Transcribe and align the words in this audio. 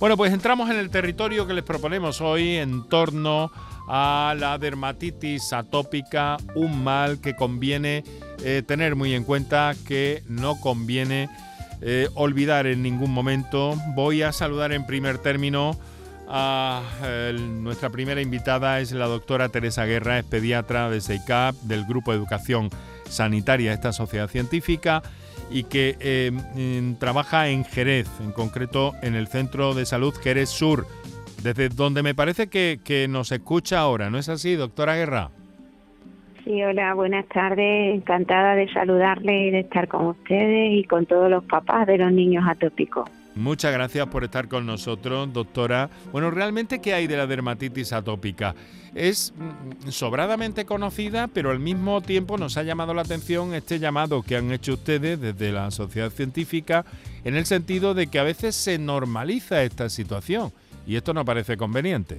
Bueno, 0.00 0.16
pues 0.16 0.32
entramos 0.32 0.70
en 0.70 0.76
el 0.76 0.90
territorio 0.90 1.48
que 1.48 1.54
les 1.54 1.64
proponemos 1.64 2.20
hoy 2.20 2.54
en 2.54 2.88
torno 2.88 3.50
a 3.88 4.32
la 4.38 4.56
dermatitis 4.56 5.52
atópica, 5.52 6.36
un 6.54 6.84
mal 6.84 7.20
que 7.20 7.34
conviene 7.34 8.04
eh, 8.44 8.62
tener 8.64 8.94
muy 8.94 9.12
en 9.14 9.24
cuenta, 9.24 9.74
que 9.88 10.22
no 10.28 10.60
conviene 10.60 11.28
eh, 11.80 12.08
olvidar 12.14 12.68
en 12.68 12.80
ningún 12.80 13.10
momento. 13.10 13.74
Voy 13.96 14.22
a 14.22 14.30
saludar 14.30 14.72
en 14.72 14.86
primer 14.86 15.18
término 15.18 15.76
a 16.28 16.82
nuestra 17.32 17.90
primera 17.90 18.20
invitada, 18.20 18.78
es 18.78 18.92
la 18.92 19.06
doctora 19.06 19.48
Teresa 19.48 19.84
Guerra, 19.84 20.20
es 20.20 20.24
pediatra 20.26 20.90
de 20.90 21.00
SEICAP, 21.00 21.56
del 21.62 21.86
Grupo 21.86 22.12
Educación 22.12 22.70
Sanitaria 23.08 23.70
de 23.70 23.74
esta 23.74 23.92
sociedad 23.92 24.28
científica 24.28 25.02
y 25.50 25.64
que 25.64 25.96
eh, 26.00 26.94
trabaja 26.98 27.48
en 27.48 27.64
Jerez, 27.64 28.08
en 28.20 28.32
concreto 28.32 28.92
en 29.02 29.14
el 29.14 29.28
Centro 29.28 29.74
de 29.74 29.86
Salud 29.86 30.14
Jerez 30.14 30.48
Sur, 30.48 30.86
desde 31.42 31.68
donde 31.68 32.02
me 32.02 32.14
parece 32.14 32.48
que, 32.48 32.80
que 32.84 33.08
nos 33.08 33.32
escucha 33.32 33.80
ahora, 33.80 34.10
¿no 34.10 34.18
es 34.18 34.28
así, 34.28 34.54
doctora 34.54 34.96
Guerra? 34.96 35.30
Sí, 36.48 36.62
hola, 36.62 36.94
buenas 36.94 37.26
tardes. 37.26 37.94
Encantada 37.94 38.54
de 38.54 38.72
saludarle 38.72 39.48
y 39.48 39.50
de 39.50 39.60
estar 39.60 39.86
con 39.86 40.06
ustedes 40.06 40.72
y 40.72 40.84
con 40.84 41.04
todos 41.04 41.30
los 41.30 41.44
papás 41.44 41.86
de 41.86 41.98
los 41.98 42.10
niños 42.10 42.44
atópicos. 42.48 43.10
Muchas 43.38 43.72
gracias 43.72 44.06
por 44.08 44.24
estar 44.24 44.48
con 44.48 44.66
nosotros, 44.66 45.32
doctora. 45.32 45.88
Bueno, 46.10 46.32
realmente, 46.32 46.80
¿qué 46.80 46.92
hay 46.92 47.06
de 47.06 47.16
la 47.16 47.28
dermatitis 47.28 47.92
atópica? 47.92 48.56
Es 48.96 49.32
mm, 49.36 49.90
sobradamente 49.90 50.64
conocida, 50.64 51.28
pero 51.28 51.50
al 51.50 51.60
mismo 51.60 52.00
tiempo 52.00 52.36
nos 52.36 52.56
ha 52.56 52.64
llamado 52.64 52.94
la 52.94 53.02
atención 53.02 53.54
este 53.54 53.78
llamado 53.78 54.22
que 54.22 54.34
han 54.34 54.50
hecho 54.50 54.74
ustedes 54.74 55.20
desde 55.20 55.52
la 55.52 55.70
sociedad 55.70 56.10
científica, 56.10 56.84
en 57.24 57.36
el 57.36 57.46
sentido 57.46 57.94
de 57.94 58.08
que 58.08 58.18
a 58.18 58.24
veces 58.24 58.56
se 58.56 58.76
normaliza 58.76 59.62
esta 59.62 59.88
situación 59.88 60.50
y 60.84 60.96
esto 60.96 61.14
no 61.14 61.24
parece 61.24 61.56
conveniente. 61.56 62.18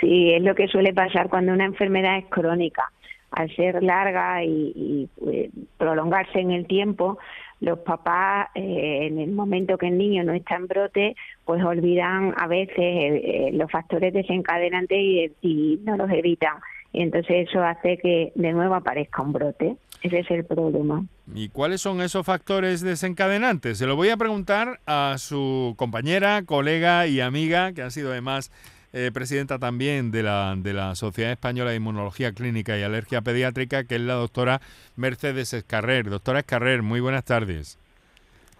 Sí, 0.00 0.32
es 0.32 0.42
lo 0.42 0.54
que 0.54 0.68
suele 0.68 0.94
pasar 0.94 1.28
cuando 1.28 1.52
una 1.52 1.66
enfermedad 1.66 2.16
es 2.16 2.26
crónica. 2.30 2.90
Al 3.30 3.54
ser 3.54 3.82
larga 3.82 4.42
y, 4.42 5.06
pues, 5.18 5.50
prolongarse 5.76 6.40
en 6.40 6.52
el 6.52 6.66
tiempo, 6.66 7.18
los 7.60 7.80
papás 7.80 8.48
eh, 8.54 9.06
en 9.06 9.18
el 9.18 9.32
momento 9.32 9.78
que 9.78 9.88
el 9.88 9.98
niño 9.98 10.24
no 10.24 10.32
está 10.32 10.56
en 10.56 10.66
brote, 10.66 11.16
pues 11.44 11.62
olvidan 11.62 12.34
a 12.36 12.46
veces 12.46 12.78
eh, 12.78 13.22
eh, 13.24 13.50
los 13.52 13.70
factores 13.70 14.12
desencadenantes 14.12 15.32
y, 15.42 15.80
no 15.84 15.96
los 15.96 16.10
evitan. 16.10 16.54
Y 16.92 17.02
entonces 17.02 17.48
eso 17.48 17.62
hace 17.62 17.98
que 17.98 18.32
de 18.34 18.52
nuevo 18.52 18.74
aparezca 18.74 19.22
un 19.22 19.32
brote. 19.32 19.76
Ese 20.02 20.20
es 20.20 20.30
el 20.30 20.44
problema. 20.44 21.04
¿Y 21.34 21.48
cuáles 21.48 21.80
son 21.80 22.00
esos 22.00 22.24
factores 22.24 22.80
desencadenantes? 22.80 23.78
Se 23.78 23.86
lo 23.86 23.96
voy 23.96 24.10
a 24.10 24.16
preguntar 24.16 24.78
a 24.86 25.16
su 25.18 25.74
compañera, 25.76 26.44
colega 26.44 27.06
y 27.08 27.20
amiga, 27.20 27.72
que 27.72 27.82
ha 27.82 27.90
sido 27.90 28.12
además 28.12 28.52
eh, 28.92 29.10
presidenta 29.12 29.58
también 29.58 30.10
de 30.10 30.22
la, 30.22 30.54
de 30.56 30.72
la 30.72 30.94
Sociedad 30.94 31.32
Española 31.32 31.70
de 31.70 31.76
Inmunología 31.76 32.32
Clínica 32.32 32.78
y 32.78 32.82
Alergia 32.82 33.20
Pediátrica, 33.20 33.84
que 33.84 33.96
es 33.96 34.00
la 34.00 34.14
doctora 34.14 34.60
Mercedes 34.96 35.52
Escarrer. 35.52 36.08
Doctora 36.08 36.40
Escarrer, 36.40 36.82
muy 36.82 37.00
buenas 37.00 37.24
tardes. 37.24 37.78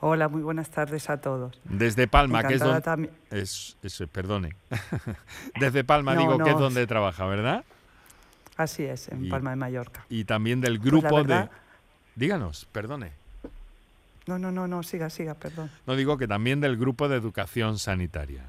Hola, 0.01 0.29
muy 0.29 0.43
buenas 0.43 0.71
tardes 0.71 1.11
a 1.11 1.21
todos. 1.21 1.61
Desde 1.65 2.07
Palma, 2.07 2.45
que 2.45 2.55
es 2.55 2.61
donde... 2.61 3.11
Es, 3.31 3.77
perdone. 4.13 4.55
Desde 5.59 5.83
Palma 5.83 6.15
digo 6.15 6.39
que 6.39 6.51
es 6.51 6.59
donde 6.59 6.87
trabaja, 6.87 7.27
¿verdad? 7.27 7.65
Así 8.57 8.85
es, 8.85 9.09
en 9.09 9.29
Palma 9.29 9.51
de 9.51 9.57
Mallorca. 9.57 10.05
Y 10.09 10.25
también 10.25 10.61
del 10.61 10.79
pues 10.79 10.91
grupo 10.91 11.25
de... 11.25 11.49
Díganos, 12.15 12.67
perdone. 12.71 13.13
No, 14.27 14.39
no, 14.39 14.53
no, 14.53 14.69
no, 14.69 14.83
siga, 14.83 15.09
siga, 15.09 15.35
perdón. 15.35 15.71
No 15.87 15.97
digo 15.97 16.19
que 16.19 16.29
también 16.29 16.61
del 16.61 16.77
grupo 16.77 17.09
de 17.09 17.17
educación 17.17 17.79
sanitaria. 17.79 18.45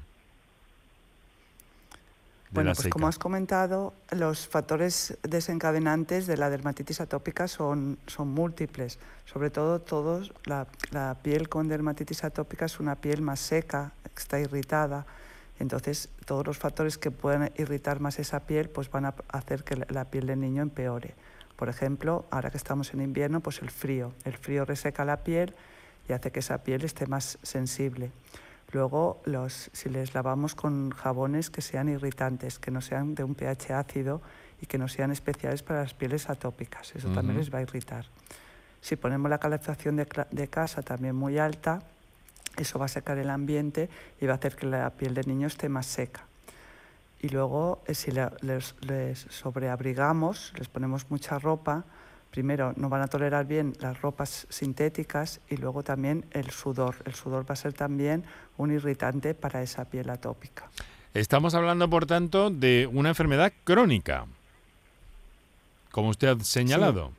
Bueno, 2.52 2.72
pues 2.74 2.88
como 2.88 3.06
has 3.06 3.18
comentado, 3.18 3.94
los 4.10 4.48
factores 4.48 5.16
desencadenantes 5.22 6.26
de 6.26 6.36
la 6.36 6.50
dermatitis 6.50 7.00
atópica 7.00 7.46
son, 7.46 7.98
son 8.06 8.28
múltiples. 8.28 8.98
Sobre 9.24 9.50
todo, 9.50 9.80
todos, 9.80 10.32
la, 10.44 10.66
la, 10.90 11.16
piel 11.22 11.48
con 11.48 11.68
dermatitis 11.68 12.24
atópica 12.24 12.64
es 12.64 12.80
una 12.80 12.96
piel 12.96 13.22
más 13.22 13.38
seca, 13.38 13.92
está 14.16 14.40
irritada. 14.40 15.06
Entonces, 15.60 16.08
todos 16.24 16.44
los 16.44 16.58
factores 16.58 16.98
que 16.98 17.10
puedan 17.10 17.52
irritar 17.56 18.00
más 18.00 18.18
esa 18.18 18.40
piel 18.40 18.68
pues 18.68 18.90
van 18.90 19.04
a 19.04 19.14
hacer 19.28 19.62
que 19.62 19.84
la 19.88 20.06
piel 20.06 20.26
del 20.26 20.40
niño 20.40 20.62
empeore. 20.62 21.14
Por 21.54 21.68
ejemplo, 21.68 22.24
ahora 22.30 22.50
que 22.50 22.56
estamos 22.56 22.94
en 22.94 23.02
invierno, 23.02 23.40
pues 23.40 23.60
el 23.60 23.70
frío. 23.70 24.12
El 24.24 24.36
frío 24.38 24.64
reseca 24.64 25.04
la 25.04 25.18
piel 25.18 25.54
y 26.08 26.14
hace 26.14 26.32
que 26.32 26.40
esa 26.40 26.64
piel 26.64 26.84
esté 26.84 27.06
más 27.06 27.38
sensible. 27.42 28.10
Luego, 28.72 29.20
los, 29.24 29.70
si 29.72 29.88
les 29.88 30.14
lavamos 30.14 30.54
con 30.54 30.90
jabones 30.90 31.50
que 31.50 31.60
sean 31.60 31.88
irritantes, 31.88 32.58
que 32.58 32.70
no 32.70 32.80
sean 32.80 33.14
de 33.14 33.24
un 33.24 33.34
pH 33.34 33.74
ácido 33.74 34.22
y 34.60 34.66
que 34.66 34.78
no 34.78 34.86
sean 34.86 35.10
especiales 35.10 35.62
para 35.62 35.80
las 35.80 35.94
pieles 35.94 36.30
atópicas, 36.30 36.94
eso 36.94 37.08
también 37.10 37.38
les 37.38 37.52
va 37.52 37.58
a 37.58 37.62
irritar. 37.62 38.06
Si 38.80 38.96
ponemos 38.96 39.28
la 39.30 39.38
calefacción 39.38 39.96
de, 39.96 40.48
casa 40.48 40.82
también 40.82 41.16
muy 41.16 41.38
alta, 41.38 41.82
eso 42.56 42.78
va 42.78 42.86
a 42.86 42.88
secar 42.88 43.18
el 43.18 43.30
ambiente 43.30 43.88
y 44.20 44.26
va 44.26 44.34
a 44.34 44.36
hacer 44.36 44.56
que 44.56 44.66
la 44.66 44.90
piel 44.90 45.14
del 45.14 45.26
niño 45.26 45.46
esté 45.48 45.68
más 45.68 45.86
seca. 45.86 46.26
Y 47.20 47.28
luego, 47.28 47.82
eh, 47.86 47.94
si 47.94 48.10
les, 48.10 48.74
les 48.80 49.18
sobreabrigamos, 49.18 50.54
les 50.56 50.68
ponemos 50.68 51.10
mucha 51.10 51.38
ropa, 51.38 51.84
primero 52.30 52.72
no 52.76 52.88
van 52.88 53.02
a 53.02 53.08
tolerar 53.08 53.46
bien 53.46 53.74
las 53.80 54.00
ropas 54.00 54.46
sintéticas 54.50 55.40
y 55.48 55.56
luego 55.56 55.82
también 55.82 56.24
el 56.30 56.50
sudor. 56.50 56.96
El 57.04 57.14
sudor 57.14 57.48
va 57.48 57.54
a 57.54 57.56
ser 57.56 57.72
también 57.72 58.24
un 58.56 58.72
irritante 58.72 59.34
para 59.34 59.62
esa 59.62 59.84
piel 59.84 60.10
atópica. 60.10 60.68
Estamos 61.12 61.54
hablando, 61.54 61.90
por 61.90 62.06
tanto, 62.06 62.50
de 62.50 62.88
una 62.92 63.08
enfermedad 63.08 63.52
crónica, 63.64 64.26
como 65.90 66.10
usted 66.10 66.28
ha 66.28 66.40
señalado. 66.40 67.10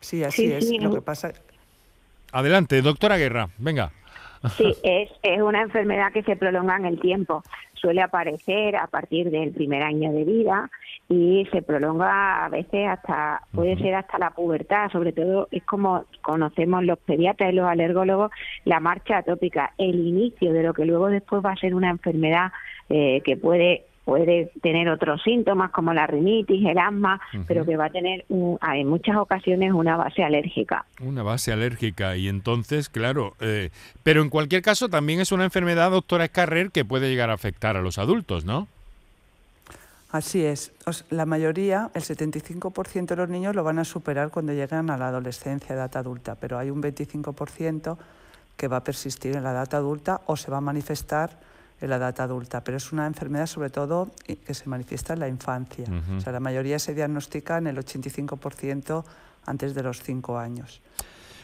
Sí, 0.00 0.24
así 0.24 0.52
es. 0.52 0.70
Lo 0.80 0.92
que 0.92 1.00
pasa... 1.00 1.32
Adelante, 2.32 2.82
doctora 2.82 3.16
Guerra, 3.16 3.48
venga. 3.58 3.92
Sí, 4.56 4.76
es, 4.82 5.10
es 5.22 5.40
una 5.40 5.62
enfermedad 5.62 6.12
que 6.12 6.22
se 6.22 6.36
prolonga 6.36 6.76
en 6.76 6.86
el 6.86 7.00
tiempo. 7.00 7.42
Suele 7.80 8.02
aparecer 8.02 8.76
a 8.76 8.86
partir 8.86 9.30
del 9.30 9.52
primer 9.52 9.82
año 9.82 10.12
de 10.12 10.24
vida 10.24 10.70
y 11.08 11.46
se 11.52 11.62
prolonga 11.62 12.44
a 12.44 12.48
veces 12.48 12.88
hasta, 12.88 13.42
puede 13.52 13.76
ser 13.78 13.94
hasta 13.94 14.18
la 14.18 14.30
pubertad, 14.30 14.90
sobre 14.90 15.12
todo 15.12 15.48
es 15.50 15.62
como 15.64 16.04
conocemos 16.22 16.84
los 16.84 16.98
pediatras 16.98 17.52
y 17.52 17.56
los 17.56 17.68
alergólogos, 17.68 18.30
la 18.64 18.80
marcha 18.80 19.18
atópica, 19.18 19.72
el 19.78 19.94
inicio 19.94 20.52
de 20.52 20.62
lo 20.62 20.74
que 20.74 20.84
luego 20.84 21.08
después 21.08 21.44
va 21.44 21.52
a 21.52 21.56
ser 21.56 21.74
una 21.74 21.90
enfermedad 21.90 22.52
eh, 22.88 23.20
que 23.24 23.36
puede 23.36 23.87
puede 24.08 24.50
tener 24.62 24.88
otros 24.88 25.22
síntomas 25.22 25.70
como 25.70 25.92
la 25.92 26.06
rinitis, 26.06 26.64
el 26.66 26.78
asma, 26.78 27.20
pero 27.46 27.66
que 27.66 27.76
va 27.76 27.84
a 27.84 27.90
tener 27.90 28.24
en 28.30 28.88
muchas 28.88 29.16
ocasiones 29.16 29.74
una 29.74 29.98
base 29.98 30.24
alérgica. 30.24 30.86
Una 31.02 31.22
base 31.22 31.52
alérgica 31.52 32.16
y 32.16 32.26
entonces, 32.26 32.88
claro, 32.88 33.34
eh, 33.38 33.68
pero 34.04 34.22
en 34.22 34.30
cualquier 34.30 34.62
caso 34.62 34.88
también 34.88 35.20
es 35.20 35.30
una 35.30 35.44
enfermedad, 35.44 35.90
doctora 35.90 36.24
Escarrer, 36.24 36.70
que 36.70 36.86
puede 36.86 37.10
llegar 37.10 37.28
a 37.28 37.34
afectar 37.34 37.76
a 37.76 37.82
los 37.82 37.98
adultos, 37.98 38.46
¿no? 38.46 38.66
Así 40.10 40.42
es. 40.42 40.72
La 41.10 41.26
mayoría, 41.26 41.90
el 41.92 42.00
75% 42.00 43.08
de 43.08 43.16
los 43.16 43.28
niños 43.28 43.54
lo 43.54 43.62
van 43.62 43.78
a 43.78 43.84
superar 43.84 44.30
cuando 44.30 44.54
llegan 44.54 44.88
a 44.88 44.96
la 44.96 45.08
adolescencia, 45.08 45.74
edad 45.74 45.94
adulta, 45.98 46.34
pero 46.34 46.56
hay 46.58 46.70
un 46.70 46.82
25% 46.82 47.98
que 48.56 48.68
va 48.68 48.78
a 48.78 48.84
persistir 48.84 49.36
en 49.36 49.44
la 49.44 49.50
edad 49.50 49.74
adulta 49.74 50.22
o 50.24 50.38
se 50.38 50.50
va 50.50 50.56
a 50.56 50.62
manifestar 50.62 51.46
en 51.80 51.90
la 51.90 51.96
edad 51.96 52.20
adulta, 52.20 52.62
pero 52.64 52.76
es 52.76 52.92
una 52.92 53.06
enfermedad 53.06 53.46
sobre 53.46 53.70
todo 53.70 54.10
que 54.26 54.54
se 54.54 54.68
manifiesta 54.68 55.12
en 55.12 55.20
la 55.20 55.28
infancia. 55.28 55.86
O 56.16 56.20
sea, 56.20 56.32
la 56.32 56.40
mayoría 56.40 56.78
se 56.78 56.94
diagnostica 56.94 57.58
en 57.58 57.68
el 57.68 57.76
85% 57.76 59.04
antes 59.46 59.74
de 59.74 59.82
los 59.82 60.02
5 60.02 60.38
años. 60.38 60.80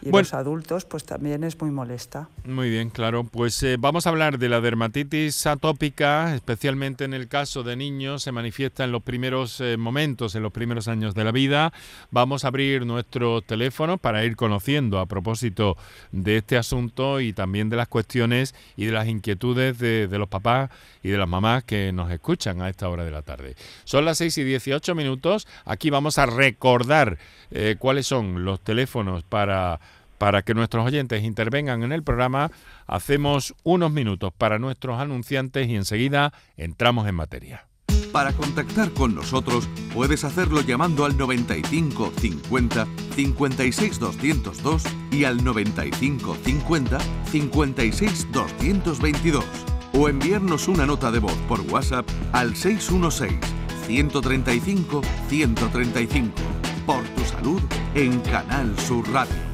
Y 0.05 0.11
bueno, 0.11 0.25
los 0.25 0.35
adultos, 0.35 0.85
pues 0.85 1.05
también 1.05 1.45
es 1.45 1.59
muy 1.59 1.71
molesta. 1.71 2.29
Muy 2.45 2.69
bien, 2.69 2.91
claro. 2.91 3.25
Pues 3.25 3.63
eh, 3.63 3.77
vamos 3.79 4.07
a 4.07 4.11
hablar 4.11 4.39
de 4.39 4.51
la 4.51 4.61
dermatitis 4.61 5.47
atópica, 5.47 6.35
especialmente 6.35 7.05
en 7.05 7.15
el 7.15 7.27
caso 7.27 7.63
de 7.63 7.75
niños, 7.75 8.23
se 8.23 8.31
manifiesta 8.31 8.85
en 8.85 8.93
los 8.93 9.03
primeros 9.03 9.63
eh, 9.63 9.79
momentos, 9.79 10.35
en 10.35 10.43
los 10.43 10.53
primeros 10.53 10.89
años 10.89 11.15
de 11.15 11.25
la 11.25 11.33
vida. 11.33 11.73
Vamos 12.11 12.45
a 12.45 12.49
abrir 12.49 12.85
nuestro 12.85 13.41
teléfono 13.41 13.97
para 13.97 14.27
ir 14.27 14.37
conociendo 14.37 14.99
a 14.99 15.07
propósito 15.07 15.79
de 16.13 16.37
este 16.37 16.59
asunto 16.59 17.21
y 17.21 17.33
también 17.33 17.71
de 17.71 17.77
las 17.77 17.89
cuestiones 17.89 18.55
y 18.77 18.85
de 18.85 18.93
las 18.93 19.09
inquietudes 19.09 19.79
de, 19.79 20.07
los 20.19 20.29
papás 20.29 20.69
y 21.03 21.09
de 21.09 21.17
las 21.17 21.29
mamás 21.29 21.65
que 21.65 21.93
nos 21.93 22.11
escuchan 22.11 22.61
a 22.61 22.69
esta 22.69 22.91
hora 22.91 23.07
de 23.07 23.11
la 23.11 23.23
tarde. 23.23 23.57
Son 23.85 24.05
las 24.05 24.19
6 24.19 24.37
y 24.37 24.45
18 24.45 24.95
minutos. 24.95 25.49
Aquí 25.65 25.89
vamos 25.89 26.19
a 26.19 26.27
recordar 26.27 27.17
eh, 27.51 27.77
cuáles 27.79 28.07
son 28.07 28.45
los 28.45 28.61
teléfonos 28.61 29.23
para 29.23 29.81
para 30.19 30.43
que 30.43 30.55
nuestros 30.55 30.87
oyentes 30.87 31.25
intervengan 31.25 31.83
en 31.83 31.93
el 31.93 32.03
programa, 32.03 32.51
hacemos 32.87 33.55
unos 33.63 33.91
minutos 33.91 34.33
para 34.37 34.59
nuestros 34.59 35.01
anunciantes 35.01 35.69
y 35.69 35.77
enseguida 35.77 36.33
entramos 36.57 37.09
en 37.09 37.15
materia. 37.15 37.67
Para 38.15 38.33
contactar 38.33 38.93
con 38.93 39.15
nosotros 39.15 39.69
puedes 39.93 40.23
hacerlo 40.23 40.61
llamando 40.61 41.05
al 41.05 41.17
95 41.17 42.13
50 42.17 42.87
56 43.17 43.99
202 43.99 44.85
y 45.11 45.25
al 45.25 45.43
95 45.43 46.37
50 46.45 46.99
56 47.33 48.29
222 48.31 49.45
o 49.95 50.09
enviarnos 50.09 50.69
una 50.69 50.87
nota 50.87 51.11
de 51.11 51.19
voz 51.19 51.37
por 51.49 51.61
WhatsApp 51.63 52.09
al 52.33 52.55
616 52.55 53.33
135 53.87 55.03
135. 55.29 56.33
Por 56.87 57.03
tu 57.03 57.25
salud 57.25 57.63
en 57.95 58.21
Canal 58.21 58.79
Sur 58.79 59.11
Radio. 59.13 59.54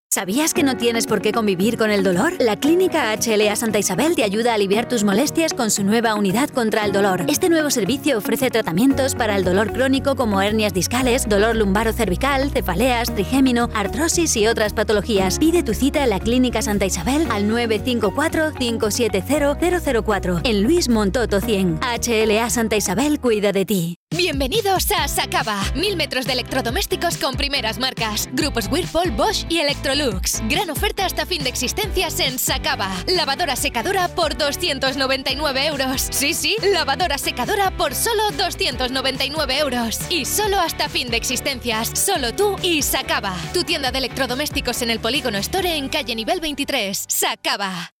¿Sabías 0.13 0.53
que 0.53 0.63
no 0.63 0.75
tienes 0.75 1.07
por 1.07 1.21
qué 1.21 1.31
convivir 1.31 1.77
con 1.77 1.89
el 1.89 2.03
dolor? 2.03 2.33
La 2.37 2.57
Clínica 2.57 3.15
HLA 3.15 3.55
Santa 3.55 3.79
Isabel 3.79 4.13
te 4.13 4.25
ayuda 4.25 4.51
a 4.51 4.55
aliviar 4.55 4.89
tus 4.89 5.05
molestias 5.05 5.53
con 5.53 5.71
su 5.71 5.85
nueva 5.85 6.15
unidad 6.15 6.49
contra 6.49 6.83
el 6.83 6.91
dolor. 6.91 7.23
Este 7.29 7.47
nuevo 7.47 7.71
servicio 7.71 8.17
ofrece 8.17 8.49
tratamientos 8.49 9.15
para 9.15 9.37
el 9.37 9.45
dolor 9.45 9.71
crónico 9.71 10.17
como 10.17 10.41
hernias 10.41 10.73
discales, 10.73 11.29
dolor 11.29 11.55
lumbaro 11.55 11.93
cervical, 11.93 12.51
cefaleas, 12.51 13.15
trigémino, 13.15 13.69
artrosis 13.73 14.35
y 14.35 14.47
otras 14.47 14.73
patologías. 14.73 15.39
Pide 15.39 15.63
tu 15.63 15.73
cita 15.73 16.03
en 16.03 16.09
la 16.09 16.19
Clínica 16.19 16.61
Santa 16.61 16.85
Isabel 16.85 17.25
al 17.31 17.49
954-570-004 17.49 20.41
en 20.43 20.61
Luis 20.61 20.89
Montoto 20.89 21.39
100. 21.39 21.79
HLA 21.79 22.49
Santa 22.49 22.75
Isabel 22.75 23.21
cuida 23.21 23.53
de 23.53 23.63
ti. 23.63 23.95
Bienvenidos 24.17 24.91
a 24.91 25.07
Sacaba. 25.07 25.63
Mil 25.73 25.95
metros 25.95 26.25
de 26.25 26.33
electrodomésticos 26.33 27.15
con 27.15 27.35
primeras 27.35 27.79
marcas. 27.79 28.27
Grupos 28.33 28.67
Whirlpool, 28.69 29.11
Bosch 29.11 29.45
y 29.47 29.59
Electrolux. 29.59 30.00
Gran 30.49 30.71
oferta 30.71 31.05
hasta 31.05 31.27
fin 31.27 31.43
de 31.43 31.49
existencias 31.49 32.19
en 32.19 32.39
Sacaba. 32.39 32.89
Lavadora 33.05 33.55
secadora 33.55 34.07
por 34.07 34.35
299 34.35 35.67
euros. 35.67 36.07
Sí, 36.09 36.33
sí, 36.33 36.55
lavadora 36.73 37.19
secadora 37.19 37.69
por 37.77 37.93
solo 37.93 38.31
299 38.35 39.59
euros. 39.59 39.99
Y 40.09 40.25
solo 40.25 40.59
hasta 40.59 40.89
fin 40.89 41.09
de 41.09 41.17
existencias. 41.17 41.91
Solo 41.93 42.33
tú 42.33 42.55
y 42.63 42.81
Sacaba. 42.81 43.35
Tu 43.53 43.63
tienda 43.63 43.91
de 43.91 43.99
electrodomésticos 43.99 44.81
en 44.81 44.89
el 44.89 44.99
Polígono 44.99 45.37
Store 45.37 45.77
en 45.77 45.87
calle 45.87 46.15
nivel 46.15 46.39
23. 46.39 47.05
Sacaba. 47.07 48.00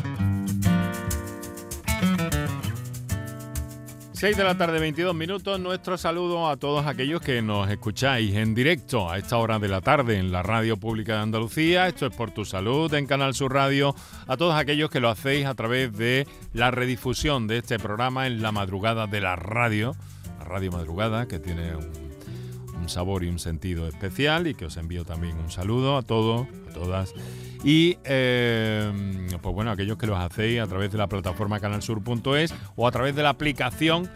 6 4.21 4.37
de 4.37 4.43
la 4.43 4.55
tarde, 4.55 4.79
22 4.79 5.15
minutos. 5.15 5.59
Nuestro 5.59 5.97
saludo 5.97 6.47
a 6.47 6.55
todos 6.55 6.85
aquellos 6.85 7.21
que 7.21 7.41
nos 7.41 7.67
escucháis 7.71 8.35
en 8.35 8.53
directo 8.53 9.09
a 9.09 9.17
esta 9.17 9.35
hora 9.37 9.57
de 9.57 9.67
la 9.67 9.81
tarde 9.81 10.19
en 10.19 10.31
la 10.31 10.43
Radio 10.43 10.77
Pública 10.77 11.15
de 11.15 11.21
Andalucía. 11.21 11.87
Esto 11.87 12.05
es 12.05 12.15
por 12.15 12.29
tu 12.29 12.45
salud 12.45 12.93
en 12.93 13.07
Canal 13.07 13.33
Sur 13.33 13.51
Radio. 13.51 13.95
A 14.27 14.37
todos 14.37 14.53
aquellos 14.53 14.91
que 14.91 14.99
lo 14.99 15.09
hacéis 15.09 15.47
a 15.47 15.55
través 15.55 15.97
de 15.97 16.27
la 16.53 16.69
redifusión 16.69 17.47
de 17.47 17.57
este 17.57 17.79
programa 17.79 18.27
en 18.27 18.43
la 18.43 18.51
madrugada 18.51 19.07
de 19.07 19.21
la 19.21 19.35
radio. 19.35 19.95
La 20.37 20.45
radio 20.45 20.71
madrugada 20.71 21.27
que 21.27 21.39
tiene 21.39 21.75
un, 21.75 22.10
un 22.81 22.89
sabor 22.89 23.23
y 23.23 23.27
un 23.27 23.39
sentido 23.39 23.87
especial 23.87 24.47
y 24.47 24.55
que 24.55 24.65
os 24.65 24.77
envío 24.77 25.05
también 25.05 25.37
un 25.37 25.51
saludo 25.51 25.97
a 25.97 26.01
todos, 26.01 26.47
a 26.69 26.73
todas. 26.73 27.13
Y 27.63 27.97
eh, 28.03 28.91
pues 29.41 29.55
bueno, 29.55 29.71
aquellos 29.71 29.97
que 29.97 30.07
los 30.07 30.17
hacéis 30.17 30.59
a 30.59 30.67
través 30.67 30.91
de 30.91 30.97
la 30.97 31.07
plataforma 31.07 31.59
canalsur.es 31.59 32.53
o 32.75 32.87
a 32.87 32.91
través 32.91 33.15
de 33.15 33.23
la 33.23 33.29
aplicación 33.29 34.09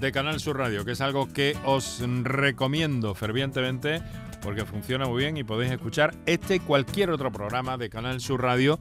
de 0.00 0.12
Canal 0.12 0.40
Sur 0.40 0.58
Radio, 0.58 0.84
que 0.84 0.92
es 0.92 1.00
algo 1.00 1.32
que 1.32 1.56
os 1.64 2.02
recomiendo 2.24 3.14
fervientemente 3.14 4.02
porque 4.42 4.64
funciona 4.64 5.06
muy 5.06 5.22
bien 5.22 5.36
y 5.36 5.44
podéis 5.44 5.72
escuchar 5.72 6.14
este 6.26 6.56
y 6.56 6.60
cualquier 6.60 7.10
otro 7.10 7.32
programa 7.32 7.76
de 7.76 7.90
Canal 7.90 8.20
Sur 8.20 8.42
Radio 8.42 8.78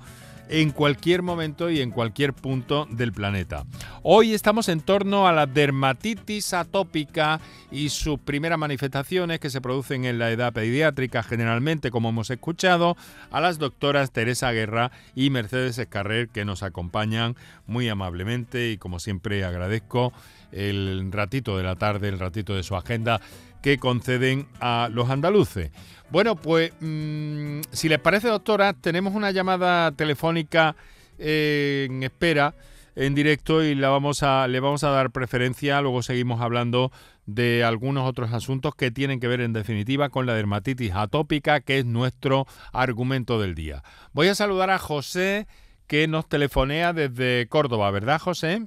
en 0.50 0.72
cualquier 0.72 1.22
momento 1.22 1.70
y 1.70 1.82
en 1.82 1.92
cualquier 1.92 2.34
punto 2.34 2.88
del 2.90 3.14
planeta. 3.14 3.66
Hoy 4.04 4.34
estamos 4.34 4.70
en 4.70 4.82
torno 4.82 5.28
a 5.28 5.34
la 5.34 5.46
dermatitis 5.46 6.54
atópica 6.54 7.40
y 7.72 7.90
sus 7.90 8.20
primeras 8.20 8.58
manifestaciones 8.58 9.40
que 9.40 9.50
se 9.50 9.62
producen 9.62 10.06
en 10.06 10.20
la 10.20 10.32
edad 10.32 10.54
pediátrica 10.54 11.24
generalmente, 11.24 11.92
como 11.92 12.10
hemos 12.10 12.30
escuchado, 12.30 12.96
a 13.32 13.42
las 13.42 13.60
doctoras 13.60 14.12
Teresa 14.12 14.52
Guerra 14.52 14.92
y 15.16 15.30
Mercedes 15.30 15.78
Escarrer 15.78 16.30
que 16.30 16.46
nos 16.46 16.64
acompañan 16.64 17.36
muy 17.66 17.90
amablemente 17.90 18.72
y 18.72 18.78
como 18.78 19.00
siempre 19.00 19.44
agradezco 19.44 20.14
el 20.52 21.12
ratito 21.12 21.58
de 21.58 21.64
la 21.64 21.76
tarde, 21.76 22.08
el 22.08 22.20
ratito 22.20 22.56
de 22.56 22.64
su 22.64 22.76
agenda 22.76 23.20
que 23.68 23.78
conceden 23.80 24.46
a 24.62 24.88
los 24.94 25.10
andaluces. 25.10 25.72
Bueno, 26.10 26.38
pues 26.38 26.72
mm, 26.80 27.60
si 27.70 27.90
les 27.90 28.00
parece, 28.00 28.30
doctora, 28.30 28.72
tenemos 28.72 29.14
una 29.14 29.32
llamada 29.32 29.92
telefónica 29.92 30.78
eh, 31.20 31.88
en 31.90 32.02
espera 32.02 32.54
en 32.96 33.14
directo 33.14 33.62
y 33.66 33.76
la 33.76 33.90
vamos 33.90 34.24
a, 34.24 34.48
le 34.48 34.62
vamos 34.62 34.86
a 34.86 34.92
dar 34.92 35.12
preferencia. 35.12 35.82
Luego 35.82 36.02
seguimos 36.02 36.40
hablando 36.40 36.92
de 37.26 37.66
algunos 37.66 38.08
otros 38.08 38.32
asuntos 38.32 38.74
que 38.74 38.90
tienen 38.90 39.20
que 39.20 39.28
ver 39.28 39.42
en 39.42 39.52
definitiva 39.52 40.08
con 40.08 40.26
la 40.26 40.34
dermatitis 40.34 40.94
atópica, 40.96 41.60
que 41.60 41.80
es 41.80 41.86
nuestro 41.86 42.46
argumento 42.72 43.38
del 43.38 43.54
día. 43.54 43.84
Voy 44.14 44.30
a 44.30 44.36
saludar 44.36 44.70
a 44.70 44.78
José, 44.78 45.46
que 45.88 46.08
nos 46.08 46.30
telefonea 46.30 46.94
desde 46.94 47.48
Córdoba, 47.50 47.92
¿verdad, 47.92 48.22
José? 48.22 48.62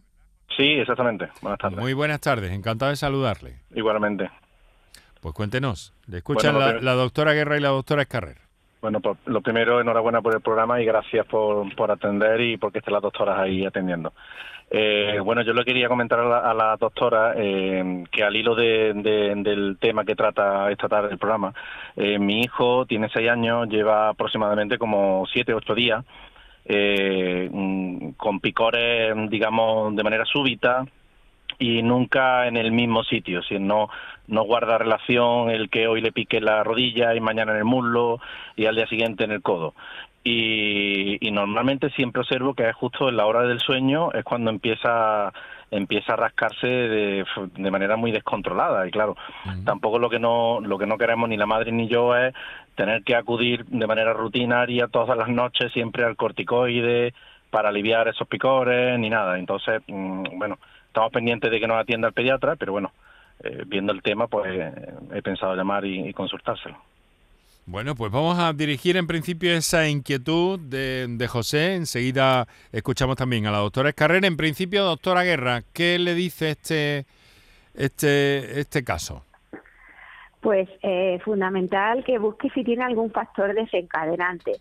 Sí, 0.58 0.72
exactamente. 0.74 1.30
Buenas 1.40 1.58
tardes. 1.58 1.78
Muy 1.78 1.94
buenas 1.94 2.20
tardes, 2.20 2.52
encantado 2.52 2.90
de 2.90 2.96
saludarle. 2.96 3.60
Igualmente. 3.74 4.28
Pues 5.20 5.34
cuéntenos, 5.34 5.92
le 6.06 6.18
escuchan 6.18 6.58
la, 6.58 6.94
doctora 6.94 7.32
Guerra 7.34 7.56
y 7.56 7.60
la 7.60 7.68
doctora 7.68 8.02
Escarrer. 8.02 8.38
Bueno, 8.80 9.00
pues 9.00 9.18
lo 9.26 9.42
primero, 9.42 9.80
enhorabuena 9.80 10.22
por 10.22 10.34
el 10.34 10.40
programa 10.40 10.80
y 10.80 10.86
gracias 10.86 11.26
por, 11.26 11.74
por 11.76 11.90
atender 11.90 12.40
y 12.40 12.56
porque 12.56 12.78
estén 12.78 12.94
las 12.94 13.02
doctoras 13.02 13.38
ahí 13.38 13.66
atendiendo. 13.66 14.12
Eh, 14.72 15.18
bueno, 15.24 15.42
yo 15.42 15.52
le 15.52 15.64
quería 15.64 15.88
comentar 15.88 16.20
a 16.20 16.54
la, 16.54 16.76
doctora 16.76 17.34
eh, 17.36 18.04
que 18.12 18.22
al 18.22 18.36
hilo 18.36 18.54
del 18.54 19.76
tema 19.80 20.04
que 20.04 20.14
trata 20.14 20.70
esta 20.70 20.88
tarde 20.88 21.10
el 21.10 21.18
programa, 21.18 21.52
eh, 21.96 22.20
mi 22.20 22.42
hijo 22.42 22.86
tiene 22.86 23.08
seis 23.12 23.28
años, 23.28 23.68
lleva 23.68 24.10
aproximadamente 24.10 24.78
como 24.78 25.24
siete, 25.32 25.54
ocho 25.54 25.74
días 25.74 26.04
mm, 26.68 28.10
con 28.10 28.38
picores, 28.38 29.12
digamos, 29.28 29.96
de 29.96 30.04
manera 30.04 30.24
súbita, 30.24 30.84
y 31.58 31.82
nunca 31.82 32.46
en 32.46 32.56
el 32.56 32.70
mismo 32.70 33.02
sitio, 33.02 33.42
si 33.42 33.58
no, 33.58 33.88
no 34.30 34.44
guarda 34.44 34.78
relación 34.78 35.50
el 35.50 35.68
que 35.68 35.88
hoy 35.88 36.00
le 36.00 36.12
pique 36.12 36.40
la 36.40 36.62
rodilla 36.64 37.14
y 37.14 37.20
mañana 37.20 37.52
en 37.52 37.58
el 37.58 37.64
muslo 37.64 38.20
y 38.56 38.66
al 38.66 38.76
día 38.76 38.86
siguiente 38.86 39.24
en 39.24 39.32
el 39.32 39.42
codo. 39.42 39.74
Y, 40.22 41.18
normalmente 41.32 41.90
siempre 41.90 42.20
observo 42.20 42.54
que 42.54 42.68
es 42.68 42.74
justo 42.76 43.08
en 43.08 43.16
la 43.16 43.26
hora 43.26 43.42
del 43.42 43.60
sueño 43.60 44.12
es 44.12 44.24
cuando 44.24 44.50
empieza 44.50 45.32
empieza 45.70 46.14
a 46.14 46.16
rascarse 46.16 46.66
de, 46.66 47.24
de 47.56 47.70
manera 47.70 47.96
muy 47.96 48.10
descontrolada. 48.10 48.86
Y 48.86 48.90
claro 48.90 49.16
tampoco 49.64 49.98
lo 49.98 50.10
que 50.10 50.18
no 50.18 50.60
lo 50.60 50.78
que 50.78 50.86
no 50.86 50.98
queremos 50.98 51.28
ni 51.28 51.36
la 51.36 51.46
madre 51.46 51.72
ni 51.72 51.88
yo 51.88 52.14
es 52.16 52.34
tener 52.74 53.02
que 53.02 53.16
acudir 53.16 53.64
de 53.66 53.86
manera 53.86 54.12
rutinaria 54.12 54.88
todas 54.88 55.16
las 55.16 55.28
noches 55.28 55.72
siempre 55.72 56.04
al 56.04 56.16
corticoide 56.16 57.14
para 57.50 57.70
aliviar 57.70 58.08
esos 58.08 58.28
picores 58.28 58.98
ni 58.98 59.08
nada. 59.08 59.38
Entonces 59.38 59.82
mm, 59.86 60.38
bueno 60.38 60.58
estamos 60.88 61.12
pendientes 61.12 61.50
de 61.50 61.60
que 61.60 61.68
nos 61.68 61.78
atienda 61.78 62.08
el 62.08 62.14
pediatra, 62.14 62.56
pero 62.56 62.72
bueno, 62.72 62.92
eh, 63.42 63.64
viendo 63.66 63.92
el 63.92 64.02
tema, 64.02 64.26
pues 64.26 64.52
eh, 64.52 64.94
he 65.14 65.22
pensado 65.22 65.54
llamar 65.54 65.84
y, 65.84 66.12
consultárselo. 66.12 66.76
Bueno, 67.66 67.94
pues 67.94 68.10
vamos 68.10 68.38
a 68.38 68.52
dirigir 68.52 68.96
en 68.96 69.06
principio 69.06 69.52
esa 69.52 69.88
inquietud 69.88 70.58
de, 70.58 71.06
de, 71.08 71.28
José. 71.28 71.74
Enseguida 71.74 72.46
escuchamos 72.72 73.16
también 73.16 73.46
a 73.46 73.50
la 73.50 73.58
doctora 73.58 73.90
Escarrera. 73.90 74.26
En 74.26 74.36
principio, 74.36 74.84
doctora 74.84 75.22
Guerra, 75.22 75.62
¿qué 75.72 75.98
le 75.98 76.14
dice 76.14 76.50
este, 76.50 77.06
este, 77.74 78.60
este 78.60 78.82
caso? 78.82 79.24
Pues 80.40 80.68
eh, 80.82 81.20
fundamental 81.24 82.02
que 82.04 82.18
busque 82.18 82.50
si 82.50 82.64
tiene 82.64 82.84
algún 82.84 83.10
factor 83.10 83.54
desencadenante 83.54 84.60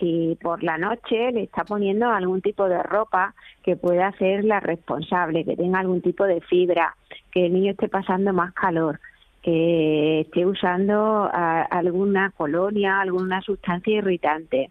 si 0.00 0.36
por 0.42 0.62
la 0.62 0.78
noche 0.78 1.30
le 1.30 1.42
está 1.42 1.64
poniendo 1.64 2.10
algún 2.10 2.40
tipo 2.40 2.68
de 2.68 2.82
ropa 2.82 3.34
que 3.62 3.76
pueda 3.76 4.10
ser 4.12 4.44
la 4.44 4.58
responsable, 4.58 5.44
que 5.44 5.56
tenga 5.56 5.78
algún 5.78 6.00
tipo 6.00 6.24
de 6.24 6.40
fibra, 6.40 6.96
que 7.30 7.46
el 7.46 7.52
niño 7.52 7.72
esté 7.72 7.88
pasando 7.88 8.32
más 8.32 8.52
calor, 8.54 8.98
que 9.42 10.20
esté 10.20 10.46
usando 10.46 11.30
alguna 11.32 12.30
colonia, 12.30 13.00
alguna 13.00 13.42
sustancia 13.42 13.98
irritante. 13.98 14.70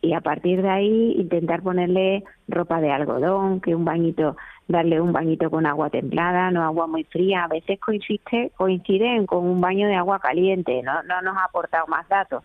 Y 0.00 0.14
a 0.14 0.20
partir 0.20 0.62
de 0.62 0.68
ahí 0.68 1.14
intentar 1.16 1.62
ponerle 1.62 2.24
ropa 2.48 2.80
de 2.80 2.90
algodón, 2.90 3.60
que 3.60 3.74
un 3.74 3.84
bañito, 3.84 4.36
darle 4.66 5.00
un 5.00 5.12
bañito 5.12 5.48
con 5.48 5.64
agua 5.66 5.90
templada, 5.90 6.50
no 6.50 6.64
agua 6.64 6.88
muy 6.88 7.04
fría. 7.04 7.44
A 7.44 7.48
veces 7.48 7.78
coincide, 7.78 8.50
coinciden 8.56 9.26
con 9.26 9.44
un 9.44 9.60
baño 9.60 9.86
de 9.86 9.94
agua 9.94 10.18
caliente, 10.18 10.82
no, 10.82 11.02
no 11.04 11.22
nos 11.22 11.36
ha 11.36 11.44
aportado 11.44 11.86
más 11.86 12.08
datos 12.08 12.42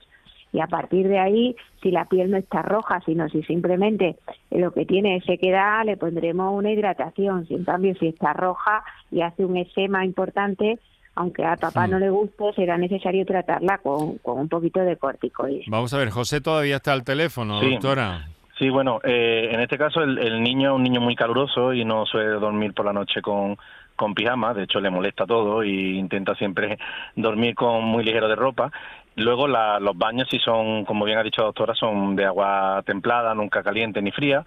y 0.54 0.60
a 0.60 0.68
partir 0.68 1.08
de 1.08 1.20
ahí, 1.20 1.56
si 1.82 1.92
la 1.92 2.06
piel 2.06 2.32
no 2.32 2.38
está 2.38 2.62
roja, 2.62 3.02
sino 3.06 3.28
si 3.30 3.44
simplemente 3.44 4.16
lo 4.52 4.72
que 4.72 4.86
tiene 4.86 5.18
es 5.18 5.26
sequedad, 5.26 5.86
le 5.86 5.98
pondremos 5.98 6.54
una 6.54 6.72
hidratación. 6.72 7.46
Si 7.48 7.54
en 7.54 7.66
cambio 7.66 7.94
si 8.00 8.08
está 8.08 8.34
roja 8.34 8.84
y 9.12 9.22
hace 9.22 9.46
un 9.46 9.58
esquema 9.58 10.06
importante, 10.06 10.80
aunque 11.16 11.44
a 11.44 11.56
papá 11.56 11.88
no 11.88 12.00
le 12.00 12.10
guste, 12.10 12.54
será 12.56 12.78
necesario 12.78 13.26
tratarla 13.26 13.80
con, 13.80 14.20
un 14.24 14.50
poquito 14.50 14.80
de 14.80 14.98
corticoides. 14.98 15.66
Vamos 15.68 15.94
a 15.94 15.98
ver, 15.98 16.10
José 16.10 16.42
todavía 16.42 16.78
está 16.78 16.94
al 16.94 17.04
teléfono, 17.04 17.60
doctora. 17.62 18.28
Sí, 18.58 18.70
bueno, 18.70 19.00
eh, 19.04 19.50
en 19.52 19.60
este 19.60 19.78
caso 19.78 20.02
el, 20.02 20.18
el 20.18 20.42
niño 20.42 20.72
es 20.72 20.76
un 20.76 20.84
niño 20.84 21.00
muy 21.00 21.16
caluroso 21.16 21.74
y 21.74 21.86
no 21.86 22.06
suele 22.08 22.32
dormir 22.32 22.74
por 22.74 22.86
la 22.86 22.94
noche 22.94 23.22
con, 23.22 23.56
con 23.98 24.14
pijama, 24.14 24.54
de 24.54 24.64
hecho 24.64 24.80
le 24.80 24.90
molesta 24.90 25.26
todo 25.26 25.64
y 25.64 25.98
intenta 25.98 26.36
siempre 26.36 26.78
dormir 27.16 27.56
con 27.56 27.84
muy 27.84 28.06
ligero 28.06 28.30
de 28.30 28.36
ropa. 28.36 28.72
Luego 29.18 29.48
los 29.48 29.98
baños, 29.98 30.28
si 30.30 30.38
son, 30.38 30.86
como 30.86 31.04
bien 31.04 31.18
ha 31.18 31.24
dicho 31.24 31.42
la 31.42 31.48
doctora, 31.48 31.74
son 31.74 32.16
de 32.16 32.26
agua 32.26 32.84
templada, 32.86 33.34
nunca 33.34 33.64
caliente 33.64 34.00
ni 34.00 34.12
fría. 34.12 34.46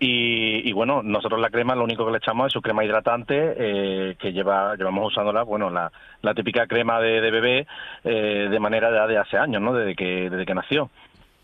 Y, 0.00 0.72
bueno, 0.72 1.02
nosotros 1.02 1.40
la 1.40 1.50
crema 1.50 1.74
lo 1.74 1.84
único 1.84 2.06
que 2.06 2.12
le 2.12 2.18
echamos 2.18 2.46
es 2.46 2.52
su 2.52 2.62
crema 2.62 2.84
hidratante 2.84 3.54
eh, 3.58 4.16
que 4.18 4.32
lleva 4.32 4.76
llevamos 4.76 5.08
usándola, 5.08 5.42
bueno, 5.42 5.70
la, 5.70 5.90
la 6.22 6.34
típica 6.34 6.66
crema 6.66 7.00
de, 7.00 7.20
bebé 7.20 7.66
eh, 8.04 8.48
de 8.48 8.60
manera 8.60 8.90
de, 8.90 9.12
de 9.12 9.18
hace 9.18 9.36
años, 9.36 9.60
¿no? 9.60 9.74
Desde 9.74 9.94
que, 9.94 10.30
desde 10.30 10.46
que 10.46 10.54
nació. 10.54 10.88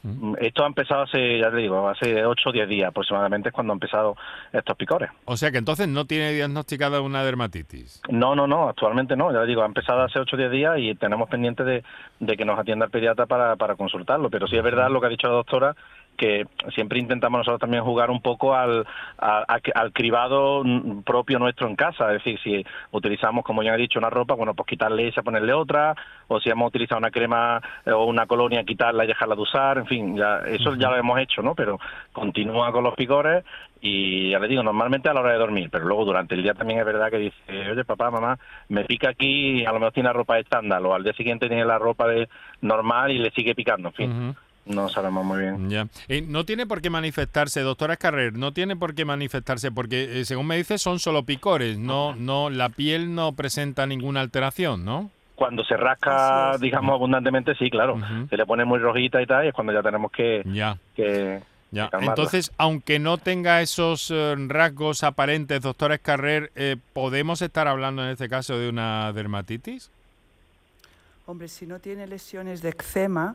Mm, 0.05 0.35
esto 0.39 0.65
ha 0.65 0.67
empezado 0.67 1.03
hace, 1.03 1.39
ya 1.39 1.51
te 1.51 1.57
digo, 1.57 1.89
hace 1.89 2.27
8 2.27 2.51
o 2.51 2.53
10 2.53 2.69
días 2.69 2.89
aproximadamente 2.89 3.49
es 3.49 3.55
cuando 3.55 3.73
han 3.73 3.77
empezado 3.77 4.17
estos 4.53 4.77
picores. 4.77 5.11
O 5.25 5.37
sea 5.37 5.51
que 5.51 5.57
entonces 5.57 5.89
no 5.89 6.05
tiene 6.05 6.33
diagnosticada 6.33 7.01
una 7.01 7.25
dermatitis. 7.25 8.03
No, 8.11 8.35
no, 8.37 8.47
no, 8.47 8.69
actualmente 8.69 9.17
no, 9.17 9.33
ya 9.33 9.41
te 9.41 9.47
digo, 9.47 9.63
ha 9.63 9.67
empezado 9.67 10.03
hace 10.03 10.19
8 10.19 10.37
o 10.37 10.39
10 10.39 10.51
días 10.51 10.75
y 10.79 10.95
tenemos 10.95 11.29
pendiente 11.31 11.65
de, 11.65 11.83
de 12.21 12.37
que 12.37 12.45
nos 12.45 12.59
atienda 12.59 12.85
el 12.85 12.91
pediatra 12.91 13.25
para, 13.25 13.57
para 13.57 13.77
consultarlo. 13.77 14.29
Pero 14.29 14.47
sí 14.47 14.57
es 14.57 14.63
verdad 14.63 14.91
lo 14.91 15.01
que 15.01 15.07
ha 15.07 15.11
dicho 15.11 15.27
la 15.27 15.35
doctora, 15.35 15.75
que 16.17 16.47
siempre 16.75 16.99
intentamos 16.99 17.39
nosotros 17.39 17.61
también 17.61 17.85
jugar 17.85 18.11
un 18.11 18.21
poco 18.21 18.55
al, 18.55 18.87
al, 19.19 19.93
cribado 19.93 20.63
propio 21.05 21.39
nuestro 21.39 21.69
en 21.69 21.77
casa. 21.77 22.13
Es 22.13 22.25
decir, 22.25 22.39
si 22.43 22.67
utilizamos, 22.93 23.45
como 23.45 23.63
ya 23.63 23.75
he 23.75 23.79
dicho, 23.79 23.99
una 23.99 24.11
ropa, 24.11 24.35
bueno, 24.35 24.55
pues 24.55 24.67
quitarle 24.67 25.09
esa, 25.09 25.23
ponerle 25.23 25.53
otra, 25.53 25.95
o 26.29 26.41
si 26.41 26.51
hemos 26.51 26.69
utilizado 26.69 26.99
una 26.99 27.11
crema 27.11 27.61
eh, 27.85 27.93
o 27.93 28.05
una 28.05 28.27
colonia, 28.27 28.65
quitarla 28.65 29.05
y 29.05 29.09
dejarla 29.09 29.35
de 29.35 29.43
usar, 29.43 29.79
en 29.79 29.87
fin, 29.87 30.17
ya 30.17 30.39
eso 30.47 30.75
ya 30.75 30.91
lo 30.91 30.97
hemos 30.97 31.19
hecho, 31.19 31.43
¿no? 31.43 31.55
Pero 31.55 31.79
continúa 32.13 32.73
con 32.73 32.85
los 32.85 32.95
picores 32.95 33.45
y 33.81 34.31
ya 34.31 34.39
le 34.39 34.49
digo, 34.49 34.63
normalmente 34.63 35.11
a 35.11 35.13
la 35.13 35.21
hora 35.21 35.33
de 35.33 35.39
dormir, 35.39 35.69
pero 35.71 35.85
luego 35.85 36.07
durante 36.07 36.35
el 36.35 36.43
día 36.43 36.55
también 36.55 36.79
es 36.79 36.87
verdad 36.87 37.11
que 37.11 37.19
dice, 37.19 37.71
oye 37.71 37.85
papá, 37.85 38.11
mamá, 38.11 38.39
me 38.69 38.85
pica 38.85 39.11
aquí 39.11 39.61
y 39.61 39.67
a 39.67 39.73
lo 39.73 39.79
mejor 39.79 39.93
tiene 39.93 40.09
la 40.09 40.15
ropa 40.15 40.39
estándar, 40.39 40.83
o 40.83 40.95
al 40.95 41.05
día 41.05 41.13
siguiente 41.13 41.49
tiene 41.49 41.67
la 41.67 41.79
ropa 41.79 42.09
de 42.09 42.29
normal 42.63 43.11
y 43.11 43.19
le 43.19 43.31
sigue 43.33 43.55
picando, 43.55 43.89
en 43.89 43.95
fin. 43.95 44.37
No 44.67 44.89
sabemos 44.89 45.25
muy 45.25 45.41
bien. 45.41 45.69
Ya. 45.69 45.87
no 46.27 46.45
tiene 46.45 46.67
por 46.67 46.81
qué 46.81 46.89
manifestarse, 46.89 47.61
doctora 47.61 47.97
Carrer, 47.97 48.33
no 48.33 48.53
tiene 48.53 48.77
por 48.77 48.95
qué 48.95 49.05
manifestarse 49.05 49.71
porque, 49.71 50.21
eh, 50.21 50.25
según 50.25 50.47
me 50.47 50.57
dice, 50.57 50.79
son 50.79 50.99
solo 50.99 51.25
picores, 51.25 51.79
no, 51.79 52.15
no, 52.15 52.49
la 52.49 52.71
piel 52.71 53.15
no 53.15 53.33
presenta 53.33 53.87
ninguna 53.87 54.21
alteración, 54.21 54.85
¿no? 54.85 55.11
Cuando 55.35 55.65
se 55.65 55.77
rasca, 55.77 56.57
digamos, 56.59 56.95
abundantemente, 56.95 57.55
sí, 57.57 57.69
claro. 57.69 57.99
Se 58.31 58.37
le 58.37 58.47
pone 58.47 58.65
muy 58.65 58.79
rojita 58.79 59.21
y 59.21 59.27
tal, 59.27 59.45
y 59.45 59.49
es 59.49 59.55
cuando 59.55 59.73
ya 59.73 59.83
tenemos 59.83 60.13
que... 60.13 60.43
Ya. 60.47 60.79
ya. 61.73 61.91
Entonces, 62.01 62.53
aunque 62.57 63.01
no 63.01 63.19
tenga 63.19 63.61
esos 63.61 64.13
eh, 64.13 64.37
rasgos 64.47 65.03
aparentes, 65.03 65.61
doctora 65.61 65.99
Carrer, 65.99 66.53
eh, 66.55 66.77
¿podemos 66.93 67.43
estar 67.43 67.67
hablando 67.67 68.05
en 68.05 68.11
este 68.11 68.29
caso 68.29 68.57
de 68.59 68.69
una 68.69 69.13
dermatitis? 69.13 69.91
Hombre, 71.27 71.49
si 71.49 71.67
no 71.67 71.81
tiene 71.81 72.07
lesiones 72.07 72.63
de 72.63 72.69
eczema, 72.69 73.35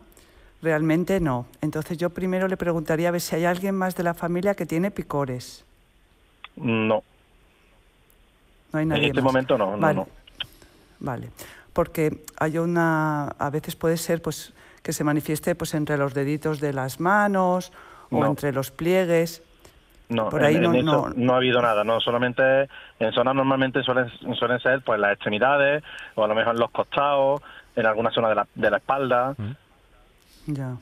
Realmente 0.61 1.19
no. 1.19 1.45
Entonces 1.61 1.97
yo 1.97 2.09
primero 2.09 2.47
le 2.47 2.57
preguntaría 2.57 3.09
a 3.09 3.11
ver 3.11 3.21
si 3.21 3.35
hay 3.35 3.45
alguien 3.45 3.75
más 3.75 3.95
de 3.95 4.03
la 4.03 4.13
familia 4.13 4.55
que 4.55 4.65
tiene 4.65 4.91
picores. 4.91 5.65
No. 6.55 7.03
No 8.71 8.79
hay 8.79 8.85
nadie 8.85 9.03
En 9.03 9.09
este 9.09 9.21
momento 9.21 9.57
no, 9.57 9.77
vale. 9.77 10.05
Vale. 10.99 11.29
Porque 11.71 12.23
hay 12.39 12.57
una, 12.57 13.27
a 13.27 13.49
veces 13.49 13.75
puede 13.75 13.97
ser 13.97 14.21
pues 14.21 14.53
que 14.83 14.91
se 14.91 15.03
manifieste 15.03 15.55
pues 15.55 15.73
entre 15.73 15.97
los 15.97 16.13
deditos 16.13 16.59
de 16.59 16.73
las 16.73 16.99
manos 16.99 17.71
o 18.11 18.25
entre 18.25 18.51
los 18.51 18.71
pliegues. 18.71 19.43
No, 20.09 20.29
Por 20.29 20.43
ahí 20.43 20.59
no, 20.59 20.73
no, 21.15 21.33
ha 21.33 21.37
habido 21.37 21.61
nada, 21.61 21.83
no, 21.83 22.01
solamente 22.01 22.67
en 22.99 23.11
zonas 23.13 23.35
normalmente 23.35 23.83
suelen, 23.83 24.09
suelen 24.39 24.59
ser 24.59 24.81
pues 24.81 24.99
las 24.99 25.13
extremidades 25.13 25.83
o 26.15 26.23
a 26.23 26.27
lo 26.27 26.33
mejor 26.33 26.55
en 26.55 26.59
los 26.59 26.71
costados, 26.71 27.43
en 27.75 27.85
alguna 27.85 28.09
zona 28.09 28.29
de 28.29 28.35
la, 28.35 28.47
de 28.55 28.71
la 28.71 28.77
espalda. 28.77 29.35
Mm. 29.37 29.51
Ya. 30.45 30.77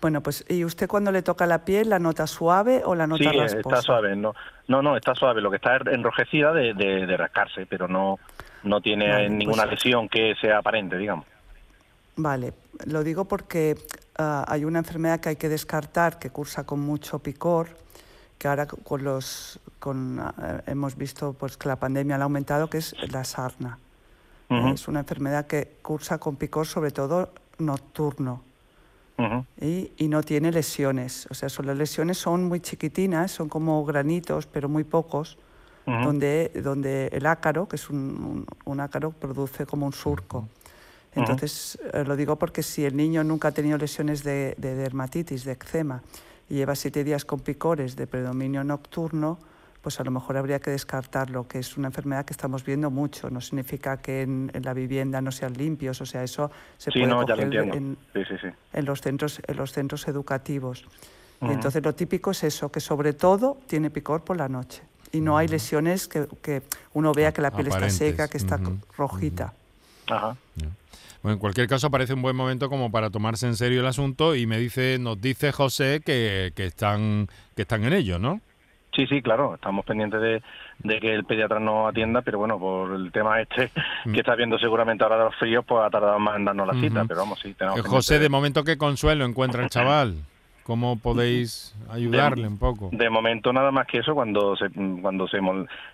Bueno, 0.00 0.22
pues 0.22 0.44
¿y 0.48 0.64
usted 0.64 0.88
cuando 0.88 1.12
le 1.12 1.22
toca 1.22 1.46
la 1.46 1.64
piel 1.64 1.90
la 1.90 1.98
nota 1.98 2.26
suave 2.26 2.82
o 2.84 2.94
la 2.94 3.06
nota 3.06 3.30
sí, 3.30 3.38
está 3.38 3.82
suave. 3.82 4.16
No, 4.16 4.34
no, 4.68 4.80
no, 4.80 4.96
está 4.96 5.14
suave. 5.14 5.42
Lo 5.42 5.50
que 5.50 5.56
está 5.56 5.76
enrojecida 5.76 6.52
de, 6.52 6.72
de, 6.72 7.16
rascarse, 7.16 7.66
pero 7.66 7.86
no 7.86 8.18
no 8.62 8.80
tiene 8.80 9.28
ninguna 9.28 9.64
pues 9.64 9.72
lesión 9.72 10.08
que 10.08 10.34
sea 10.40 10.58
aparente, 10.58 10.96
digamos. 10.96 11.26
Vale, 12.16 12.52
lo 12.86 13.02
digo 13.02 13.26
porque 13.26 13.76
ah, 14.18 14.44
hay 14.48 14.64
una 14.64 14.80
enfermedad 14.80 15.20
que 15.20 15.30
hay 15.30 15.36
que 15.36 15.48
descartar 15.48 16.18
que 16.18 16.30
cursa 16.30 16.64
con 16.64 16.80
mucho 16.80 17.18
picor, 17.18 17.68
que 18.38 18.48
ahora 18.48 18.66
con 18.66 19.04
los 19.04 19.60
con, 19.78 20.18
ah, 20.20 20.62
hemos 20.66 20.96
visto 20.96 21.34
pues 21.34 21.56
que 21.56 21.68
la 21.68 21.76
pandemia 21.76 22.16
ha 22.16 22.22
aumentado, 22.22 22.68
que 22.68 22.78
es 22.78 22.94
la 23.10 23.24
sarna. 23.24 23.78
Es 24.74 24.88
una 24.88 24.98
enfermedad 24.98 25.46
que 25.46 25.76
cursa 25.80 26.18
con 26.18 26.34
picor 26.34 26.66
sobre 26.66 26.90
todo 26.90 27.32
nocturno. 27.58 28.42
Y, 29.60 29.92
y, 29.96 30.08
no 30.08 30.22
tiene 30.22 30.50
lesiones. 30.52 31.26
O 31.30 31.34
sea, 31.34 31.48
son, 31.48 31.66
las 31.66 31.76
lesiones 31.76 32.18
son 32.18 32.44
muy 32.44 32.60
chiquitinas, 32.60 33.30
son 33.30 33.48
como 33.48 33.84
granitos, 33.84 34.46
pero 34.46 34.68
muy 34.68 34.84
pocos, 34.84 35.38
donde, 35.86 36.52
donde 36.62 37.08
el 37.08 37.26
ácaro, 37.26 37.66
que 37.66 37.76
es 37.76 37.90
un, 37.90 38.46
un, 38.64 38.80
ácaro, 38.80 39.10
produce 39.10 39.66
como 39.66 39.86
un 39.86 39.92
surco. 39.92 40.48
Entonces, 41.14 41.78
eh, 41.92 42.04
lo 42.04 42.14
digo 42.14 42.36
porque 42.36 42.62
si 42.62 42.84
el 42.84 42.96
niño 42.96 43.24
nunca 43.24 43.48
ha 43.48 43.52
tenido 43.52 43.76
lesiones 43.76 44.22
de, 44.22 44.54
de 44.56 44.76
dermatitis, 44.76 45.44
de 45.44 45.52
eczema, 45.52 46.02
y 46.48 46.54
lleva 46.54 46.76
siete 46.76 47.02
días 47.02 47.24
con 47.24 47.40
picores 47.40 47.96
de 47.96 48.06
predominio 48.06 48.62
nocturno, 48.62 49.38
pues 49.82 49.98
a 50.00 50.04
lo 50.04 50.10
mejor 50.10 50.36
habría 50.36 50.60
que 50.60 50.70
descartarlo, 50.70 51.48
que 51.48 51.58
es 51.58 51.76
una 51.76 51.88
enfermedad 51.88 52.24
que 52.24 52.32
estamos 52.32 52.64
viendo 52.64 52.90
mucho. 52.90 53.30
No 53.30 53.40
significa 53.40 53.96
que 53.96 54.22
en, 54.22 54.50
la 54.62 54.74
vivienda 54.74 55.20
no 55.20 55.32
sean 55.32 55.54
limpios, 55.54 56.00
o 56.00 56.06
sea, 56.06 56.22
eso 56.22 56.50
se 56.76 56.90
puede 56.90 57.06
no, 57.06 57.22
en, 57.22 57.96
en, 58.72 58.84
los 58.84 59.00
centros, 59.00 59.40
en 59.46 59.56
los 59.56 59.72
centros 59.72 60.06
educativos. 60.08 60.84
y 61.40 61.50
entonces 61.50 61.82
lo 61.82 61.94
típico 61.94 62.32
es 62.32 62.44
eso, 62.44 62.70
que 62.70 62.80
sobre 62.80 63.14
todo 63.14 63.58
tiene 63.66 63.90
picor 63.90 64.22
por 64.22 64.36
la 64.36 64.48
noche 64.48 64.82
y 65.12 65.20
no 65.20 65.36
hay 65.36 65.48
lesiones 65.48 66.08
que, 66.08 66.26
que 66.42 66.62
uno 66.92 67.12
vea 67.12 67.32
que 67.32 67.42
la 67.42 67.50
piel 67.50 67.68
está 67.68 67.90
seca, 67.90 68.28
que 68.28 68.36
está 68.36 68.58
rojita. 68.96 69.52
Ajá. 70.06 70.36
Bueno, 71.22 71.34
en 71.34 71.38
cualquier 71.38 71.68
caso 71.68 71.90
parece 71.90 72.14
un 72.14 72.22
buen 72.22 72.34
momento 72.34 72.70
como 72.70 72.90
para 72.90 73.10
tomarse 73.10 73.46
en 73.46 73.56
serio 73.56 73.80
el 73.80 73.86
asunto 73.86 74.34
y 74.34 74.46
me 74.46 74.58
dice, 74.58 74.98
nos 74.98 75.20
dice 75.20 75.52
José 75.52 76.00
que, 76.04 76.52
que 76.54 76.66
están 76.66 77.28
que 77.54 77.62
están 77.62 77.84
en 77.84 77.92
ello, 77.92 78.18
¿no? 78.18 78.40
Sí, 78.94 79.06
sí, 79.06 79.22
claro, 79.22 79.54
estamos 79.54 79.84
pendientes 79.84 80.20
de, 80.20 81.00
que 81.00 81.14
el 81.14 81.24
pediatra 81.24 81.60
nos 81.60 81.90
atienda, 81.90 82.22
pero 82.22 82.38
bueno, 82.38 82.58
por 82.58 82.92
el 82.92 83.12
tema 83.12 83.40
este 83.40 83.70
mm. 84.04 84.12
que 84.12 84.20
está 84.20 84.34
viendo 84.34 84.58
seguramente 84.58 85.04
ahora 85.04 85.18
de 85.18 85.24
los 85.24 85.36
fríos, 85.36 85.64
pues 85.66 85.84
ha 85.84 85.90
tardado 85.90 86.18
más 86.18 86.36
en 86.36 86.44
darnos 86.44 86.66
la 86.66 86.80
cita, 86.80 87.04
pero 87.06 87.20
vamos, 87.20 87.38
sí, 87.40 87.54
tenemos 87.54 87.78
eh, 87.78 87.82
José, 87.82 88.18
de 88.18 88.28
momento, 88.28 88.64
¿qué 88.64 88.76
consuelo 88.76 89.24
encuentra 89.24 89.62
el 89.62 89.70
chaval? 89.70 90.16
¿Cómo 90.70 91.00
podéis 91.00 91.74
ayudarle 91.90 92.46
un 92.46 92.56
poco? 92.56 92.90
De 92.92 93.10
momento 93.10 93.52
nada 93.52 93.72
más 93.72 93.88
que 93.88 93.98
eso, 93.98 94.14
cuando 94.14 94.54
se, 94.54 94.70
cuando 95.02 95.26
se, 95.26 95.40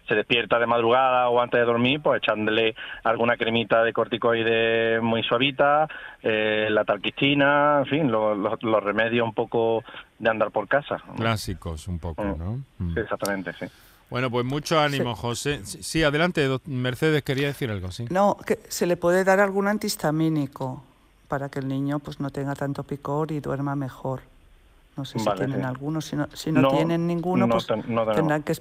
se 0.06 0.14
despierta 0.14 0.58
de 0.58 0.66
madrugada 0.66 1.30
o 1.30 1.40
antes 1.40 1.58
de 1.58 1.64
dormir, 1.64 2.02
pues 2.02 2.18
echándole 2.22 2.74
alguna 3.02 3.38
cremita 3.38 3.82
de 3.82 3.94
corticoide 3.94 5.00
muy 5.00 5.22
suavita, 5.22 5.88
eh, 6.22 6.68
la 6.68 6.84
talquistina, 6.84 7.78
en 7.78 7.86
fin, 7.86 8.12
los 8.12 8.84
remedios 8.84 9.26
un 9.26 9.32
poco 9.32 9.82
de 10.18 10.28
andar 10.28 10.50
por 10.50 10.68
casa. 10.68 10.98
Clásicos 11.16 11.88
un 11.88 11.98
poco, 11.98 12.22
mm. 12.22 12.38
¿no? 12.38 12.62
Mm. 12.76 12.98
exactamente, 12.98 13.54
sí. 13.54 13.64
Bueno, 14.10 14.30
pues 14.30 14.44
mucho 14.44 14.78
ánimo, 14.78 15.14
José. 15.14 15.64
Sí, 15.64 16.02
adelante, 16.02 16.46
Mercedes 16.66 17.22
quería 17.22 17.46
decir 17.46 17.70
algo, 17.70 17.90
sí. 17.92 18.04
No, 18.10 18.36
que 18.44 18.58
se 18.68 18.84
le 18.84 18.98
puede 18.98 19.24
dar 19.24 19.40
algún 19.40 19.68
antihistamínico 19.68 20.84
para 21.28 21.48
que 21.48 21.60
el 21.60 21.66
niño 21.66 21.98
pues 21.98 22.20
no 22.20 22.28
tenga 22.28 22.54
tanto 22.54 22.82
picor 22.82 23.32
y 23.32 23.40
duerma 23.40 23.74
mejor. 23.74 24.35
No 24.96 25.04
sé 25.04 25.18
si 25.18 25.30
tienen 25.36 25.64
algunos, 25.64 26.06
si 26.06 26.16
no, 26.16 26.26
si 26.32 26.50
no, 26.50 26.68
tienen 26.70 27.06
ninguno, 27.06 27.48
pues 27.48 27.66
tendrán 27.66 28.42
que 28.42 28.54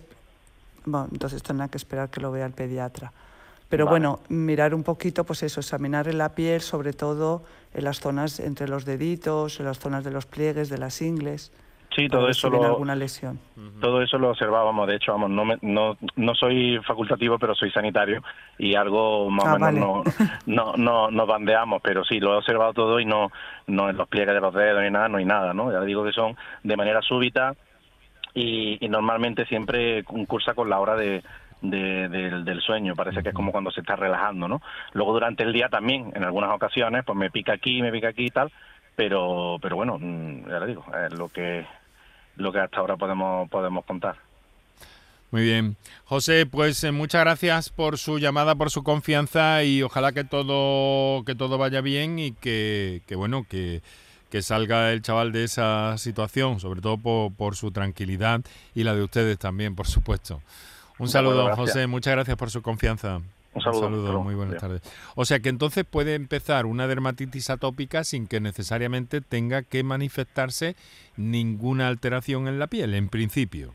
bueno, 0.86 1.08
entonces 1.12 1.42
tendrán 1.42 1.70
que 1.70 1.78
esperar 1.78 2.10
que 2.10 2.22
lo 2.22 2.32
vea 2.32 2.46
el 2.46 2.54
pediatra. 2.54 3.12
Pero 3.70 3.88
bueno, 3.88 4.20
mirar 4.30 4.76
un 4.76 4.84
poquito, 4.84 5.24
pues 5.24 5.42
eso, 5.42 5.60
examinar 5.60 6.08
en 6.08 6.20
la 6.20 6.36
piel, 6.36 6.62
sobre 6.62 6.94
todo 6.94 7.44
en 7.74 7.84
las 7.84 8.00
zonas 8.00 8.40
entre 8.40 8.68
los 8.68 8.86
deditos, 8.86 9.60
en 9.60 9.66
las 9.66 9.80
zonas 9.80 10.04
de 10.04 10.12
los 10.12 10.28
pliegues, 10.28 10.70
de 10.70 10.78
las 10.78 11.02
ingles. 11.02 11.52
Sí, 11.96 12.10
todo 12.10 12.28
eso 12.28 12.50
lo 12.50 12.64
alguna 12.64 12.94
lesión. 12.96 13.40
Todo 13.80 14.02
eso 14.02 14.18
lo 14.18 14.32
observábamos, 14.32 14.86
de 14.88 14.96
hecho, 14.96 15.14
vamos, 15.14 15.30
no, 15.30 15.46
no, 15.62 15.98
no 16.18 16.36
soy 16.36 16.78
facultativo, 16.86 17.40
pero 17.40 17.56
soy 17.56 17.72
sanitario 17.72 18.22
y 18.58 18.76
algo 18.76 19.30
más 19.30 19.46
o 19.46 19.50
ah, 19.50 19.72
menos 19.72 20.04
no, 20.46 20.74
no, 20.76 21.10
nos 21.10 21.28
bandeamos, 21.28 21.82
pero 21.82 22.04
sí, 22.04 22.20
lo 22.20 22.34
he 22.34 22.38
observado 22.38 22.74
todo 22.74 23.00
y 23.00 23.06
no, 23.06 23.32
no 23.68 23.90
en 23.90 23.96
los 23.96 24.10
pliegues 24.10 24.34
de 24.34 24.42
los 24.42 24.54
dedos 24.54 24.84
ni 24.84 24.90
nada, 24.90 25.08
no 25.08 25.18
hay 25.18 25.26
nada, 25.26 25.54
¿no? 25.54 25.72
Ya 25.72 25.80
digo 25.82 26.04
que 26.04 26.12
son 26.12 26.36
de 26.64 26.76
manera 26.76 27.02
súbita 27.02 27.56
y, 28.34 28.78
normalmente 28.90 29.46
siempre 29.46 30.04
cursa 30.04 30.54
con 30.54 30.70
la 30.70 30.80
hora 30.80 30.96
de, 30.96 31.24
del, 31.62 32.62
sueño, 32.62 32.96
parece 32.96 33.24
que 33.24 33.30
es 33.30 33.36
como 33.36 33.54
cuando 33.54 33.72
se 33.72 33.80
está 33.80 33.96
relajando, 33.96 34.50
¿no? 34.50 34.62
Luego 34.92 35.14
durante 35.14 35.44
el 35.44 35.54
día 35.54 35.70
también, 35.70 36.12
en 36.14 36.26
algunas 36.26 36.52
ocasiones, 36.52 37.06
pues 37.06 37.18
me 37.18 37.32
pica 37.32 37.54
aquí, 37.54 37.82
me 37.82 37.92
pica 37.92 38.10
aquí 38.10 38.26
y 38.26 38.32
tal, 38.32 38.52
pero, 38.98 39.58
pero 39.62 39.78
bueno, 39.78 39.98
mm, 39.98 40.50
ya 40.50 40.60
le 40.60 40.68
digo, 40.68 40.86
es 41.06 41.14
lo 41.14 41.30
que 41.30 41.66
lo 42.38 42.52
que 42.52 42.60
hasta 42.60 42.78
ahora 42.78 42.98
podemos, 42.98 43.50
podemos 43.50 43.86
contar. 43.86 44.18
Muy 45.32 45.44
bien. 45.44 45.76
José, 46.06 46.46
pues 46.46 46.84
eh, 46.84 46.92
muchas 46.92 47.22
gracias 47.22 47.70
por 47.70 47.98
su 47.98 48.20
llamada, 48.20 48.56
por 48.56 48.70
su 48.70 48.84
confianza 48.84 49.64
y 49.64 49.82
ojalá 49.84 50.12
que 50.12 50.24
todo, 50.24 51.24
que 51.26 51.36
todo 51.36 51.58
vaya 51.58 51.82
bien 51.82 52.20
y 52.20 52.32
que, 52.32 53.02
que 53.08 53.16
bueno, 53.16 53.46
que, 53.50 53.82
que 54.30 54.42
salga 54.42 54.92
el 54.94 55.02
chaval 55.02 55.32
de 55.32 55.44
esa 55.44 55.98
situación, 55.98 56.60
sobre 56.60 56.82
todo 56.82 56.98
por, 56.98 57.34
por 57.34 57.56
su 57.56 57.72
tranquilidad 57.72 58.42
y 58.74 58.84
la 58.84 58.96
de 58.96 59.04
ustedes 59.04 59.38
también, 59.38 59.76
por 59.76 59.88
supuesto. 59.88 60.42
Un 61.00 61.10
saludo, 61.10 61.54
José. 61.56 61.88
Muchas 61.88 62.14
gracias 62.14 62.38
por 62.38 62.50
su 62.50 62.62
confianza. 62.62 63.20
Un 63.56 63.62
saludo. 63.62 64.22
muy 64.22 64.36
buenas 64.36 64.58
tardes. 64.58 64.82
O 65.16 65.26
sea 65.26 65.40
que 65.40 65.50
entonces 65.50 65.86
puede 65.86 66.16
empezar 66.16 66.66
una 66.66 66.88
dermatitis 66.88 67.50
atópica 67.50 68.04
sin 68.04 68.28
que 68.28 68.42
necesariamente 68.42 69.22
tenga 69.22 69.64
que 69.64 69.84
manifestarse 69.84 70.76
ninguna 71.16 71.88
alteración 71.88 72.48
en 72.48 72.60
la 72.60 72.68
piel, 72.68 72.94
en 72.94 73.08
principio. 73.08 73.74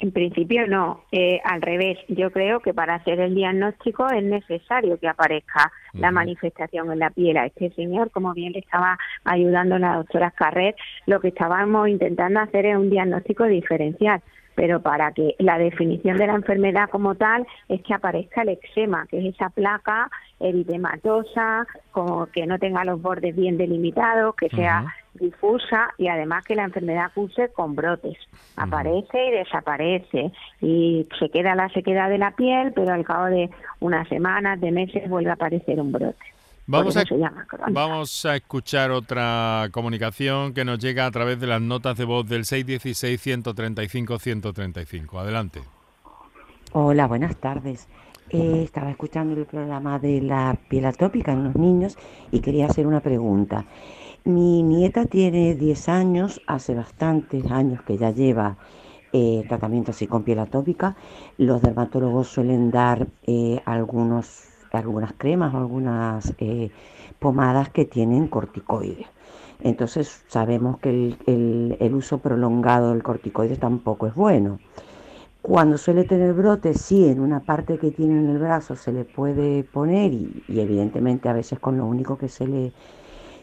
En 0.00 0.10
principio 0.10 0.66
no, 0.66 1.04
eh, 1.12 1.40
al 1.44 1.62
revés. 1.62 1.96
Yo 2.08 2.32
creo 2.32 2.58
que 2.58 2.74
para 2.74 2.96
hacer 2.96 3.20
el 3.20 3.36
diagnóstico 3.36 4.08
es 4.08 4.24
necesario 4.24 4.98
que 4.98 5.06
aparezca 5.06 5.70
la 5.92 6.10
manifestación 6.10 6.90
en 6.90 6.98
la 6.98 7.10
piel 7.10 7.36
a 7.36 7.46
este 7.46 7.70
señor, 7.70 8.10
como 8.10 8.34
bien 8.34 8.52
le 8.52 8.58
estaba 8.58 8.98
ayudando 9.22 9.78
la 9.78 9.98
doctora 9.98 10.32
Carrer. 10.32 10.74
Lo 11.06 11.20
que 11.20 11.28
estábamos 11.28 11.88
intentando 11.88 12.40
hacer 12.40 12.66
es 12.66 12.76
un 12.76 12.90
diagnóstico 12.90 13.44
diferencial 13.44 14.20
pero 14.54 14.80
para 14.80 15.12
que 15.12 15.34
la 15.38 15.58
definición 15.58 16.18
de 16.18 16.26
la 16.26 16.34
enfermedad 16.34 16.88
como 16.90 17.14
tal 17.14 17.46
es 17.68 17.82
que 17.82 17.94
aparezca 17.94 18.42
el 18.42 18.50
eczema, 18.50 19.06
que 19.06 19.18
es 19.18 19.34
esa 19.34 19.50
placa 19.50 20.10
eritematosa, 20.40 21.66
como 21.90 22.26
que 22.26 22.46
no 22.46 22.58
tenga 22.58 22.84
los 22.84 23.00
bordes 23.00 23.34
bien 23.34 23.56
delimitados, 23.56 24.34
que 24.36 24.48
sea 24.48 24.86
difusa 25.14 25.90
y 25.98 26.08
además 26.08 26.44
que 26.44 26.54
la 26.54 26.64
enfermedad 26.64 27.12
curse 27.14 27.48
con 27.52 27.74
brotes. 27.74 28.16
Aparece 28.56 29.26
y 29.26 29.30
desaparece 29.30 30.32
y 30.60 31.06
se 31.18 31.28
queda 31.30 31.54
la 31.54 31.68
sequedad 31.68 32.08
de 32.08 32.18
la 32.18 32.32
piel, 32.32 32.72
pero 32.74 32.92
al 32.92 33.04
cabo 33.04 33.26
de 33.26 33.50
unas 33.80 34.08
semanas, 34.08 34.60
de 34.60 34.72
meses 34.72 35.08
vuelve 35.08 35.30
a 35.30 35.34
aparecer 35.34 35.80
un 35.80 35.92
brote. 35.92 36.16
Vamos 36.72 36.96
a, 36.96 37.04
vamos 37.70 38.24
a 38.24 38.36
escuchar 38.36 38.90
otra 38.92 39.68
comunicación 39.72 40.54
que 40.54 40.64
nos 40.64 40.78
llega 40.78 41.04
a 41.04 41.10
través 41.10 41.38
de 41.38 41.46
las 41.46 41.60
notas 41.60 41.98
de 41.98 42.06
voz 42.06 42.26
del 42.26 42.44
616-135-135. 42.44 45.20
Adelante. 45.20 45.60
Hola, 46.72 47.06
buenas 47.06 47.36
tardes. 47.36 47.88
Eh, 48.30 48.62
estaba 48.64 48.90
escuchando 48.90 49.38
el 49.38 49.44
programa 49.44 49.98
de 49.98 50.22
la 50.22 50.56
piel 50.70 50.86
atópica 50.86 51.32
en 51.32 51.44
los 51.44 51.56
niños 51.56 51.98
y 52.30 52.40
quería 52.40 52.64
hacer 52.64 52.86
una 52.86 53.00
pregunta. 53.00 53.66
Mi 54.24 54.62
nieta 54.62 55.04
tiene 55.04 55.54
10 55.54 55.90
años, 55.90 56.40
hace 56.46 56.74
bastantes 56.74 57.50
años 57.50 57.82
que 57.82 57.98
ya 57.98 58.12
lleva 58.12 58.56
eh, 59.12 59.44
tratamiento 59.46 59.90
así 59.90 60.06
con 60.06 60.22
piel 60.22 60.38
atópica. 60.38 60.96
Los 61.36 61.60
dermatólogos 61.60 62.28
suelen 62.28 62.70
dar 62.70 63.08
eh, 63.26 63.60
algunos 63.66 64.51
algunas 64.78 65.12
cremas 65.16 65.54
o 65.54 65.58
algunas 65.58 66.34
eh, 66.38 66.70
pomadas 67.18 67.70
que 67.70 67.84
tienen 67.84 68.28
corticoides. 68.28 69.06
Entonces 69.62 70.24
sabemos 70.26 70.78
que 70.78 71.16
el, 71.26 71.94
uso 71.94 72.18
prolongado 72.18 72.90
del 72.90 73.02
corticoide 73.02 73.56
tampoco 73.56 74.06
es 74.06 74.14
bueno. 74.14 74.58
Cuando 75.40 75.78
suele 75.78 76.04
tener 76.04 76.32
brotes, 76.34 76.80
sí, 76.80 77.08
en 77.08 77.20
una 77.20 77.40
parte 77.40 77.78
que 77.78 77.90
tiene 77.90 78.18
en 78.18 78.28
el 78.28 78.38
brazo 78.38 78.76
se 78.76 78.92
le 78.92 79.04
puede 79.04 79.64
poner 79.64 80.12
y, 80.12 80.44
evidentemente 80.48 81.28
a 81.28 81.32
veces 81.32 81.58
con 81.58 81.76
lo 81.76 81.86
único 81.86 82.18
que 82.18 82.28
se 82.28 82.46
le, 82.46 82.72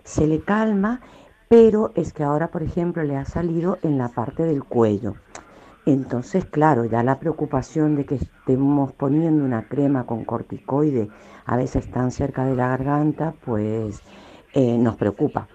se 0.03 0.27
le 0.27 0.41
calma, 0.41 1.01
pero 1.47 1.91
es 1.95 2.13
que 2.13 2.23
ahora, 2.23 2.49
por 2.49 2.63
ejemplo, 2.63 3.03
le 3.03 3.15
ha 3.15 3.25
salido 3.25 3.77
en 3.81 3.97
la 3.97 4.09
parte 4.09 4.43
del 4.43 4.63
cuello. 4.63 5.15
Entonces, 5.93 6.45
claro, 6.45 6.85
ya 6.85 7.03
la 7.03 7.19
preocupación 7.19 7.95
de 7.95 8.05
que 8.05 8.15
estemos 8.15 8.93
poniendo 8.93 9.43
una 9.45 9.67
crema 9.67 10.05
con 10.05 10.23
corticoide 10.25 11.09
a 11.45 11.57
veces 11.57 11.89
tan 11.91 12.11
cerca 12.11 12.45
de 12.45 12.55
la 12.55 12.67
garganta, 12.69 13.33
pues 13.41 14.03
eh, 14.53 14.77
nos 14.77 14.95
preocupa. 14.97 15.49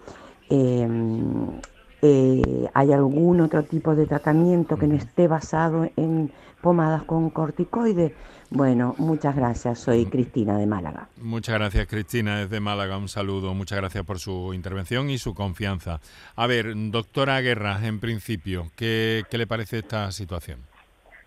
Em, 0.49 1.61
Eh, 2.07 2.69
¿Hay 2.75 2.93
algún 2.93 3.41
otro 3.41 3.65
tipo 3.65 3.95
de 3.97 4.07
tratamiento 4.07 4.77
que 4.77 4.87
no 4.87 4.95
esté 4.95 5.27
basado 5.27 5.89
en 5.97 6.33
pomadas 6.65 7.03
con 7.03 7.29
corticoides? 7.29 8.13
Bueno, 8.49 8.95
muchas 8.97 9.37
gracias. 9.37 9.81
Soy 9.81 10.07
Cristina 10.07 10.57
de 10.57 10.67
Málaga. 10.67 11.09
Muchas 11.21 11.57
gracias, 11.57 11.87
Cristina, 11.87 12.39
desde 12.39 12.59
Málaga. 12.59 12.97
Un 12.97 13.09
saludo. 13.09 13.53
Muchas 13.53 13.79
gracias 13.79 14.03
por 14.05 14.19
su 14.19 14.55
intervención 14.55 15.11
y 15.11 15.19
su 15.19 15.35
confianza. 15.35 16.01
A 16.37 16.47
ver, 16.47 16.73
doctora 16.75 17.39
Guerra, 17.43 17.87
en 17.87 18.01
principio, 18.01 18.71
¿qué, 18.77 19.25
qué 19.31 19.37
le 19.37 19.47
parece 19.47 19.81
esta 19.81 20.11
situación? 20.11 20.74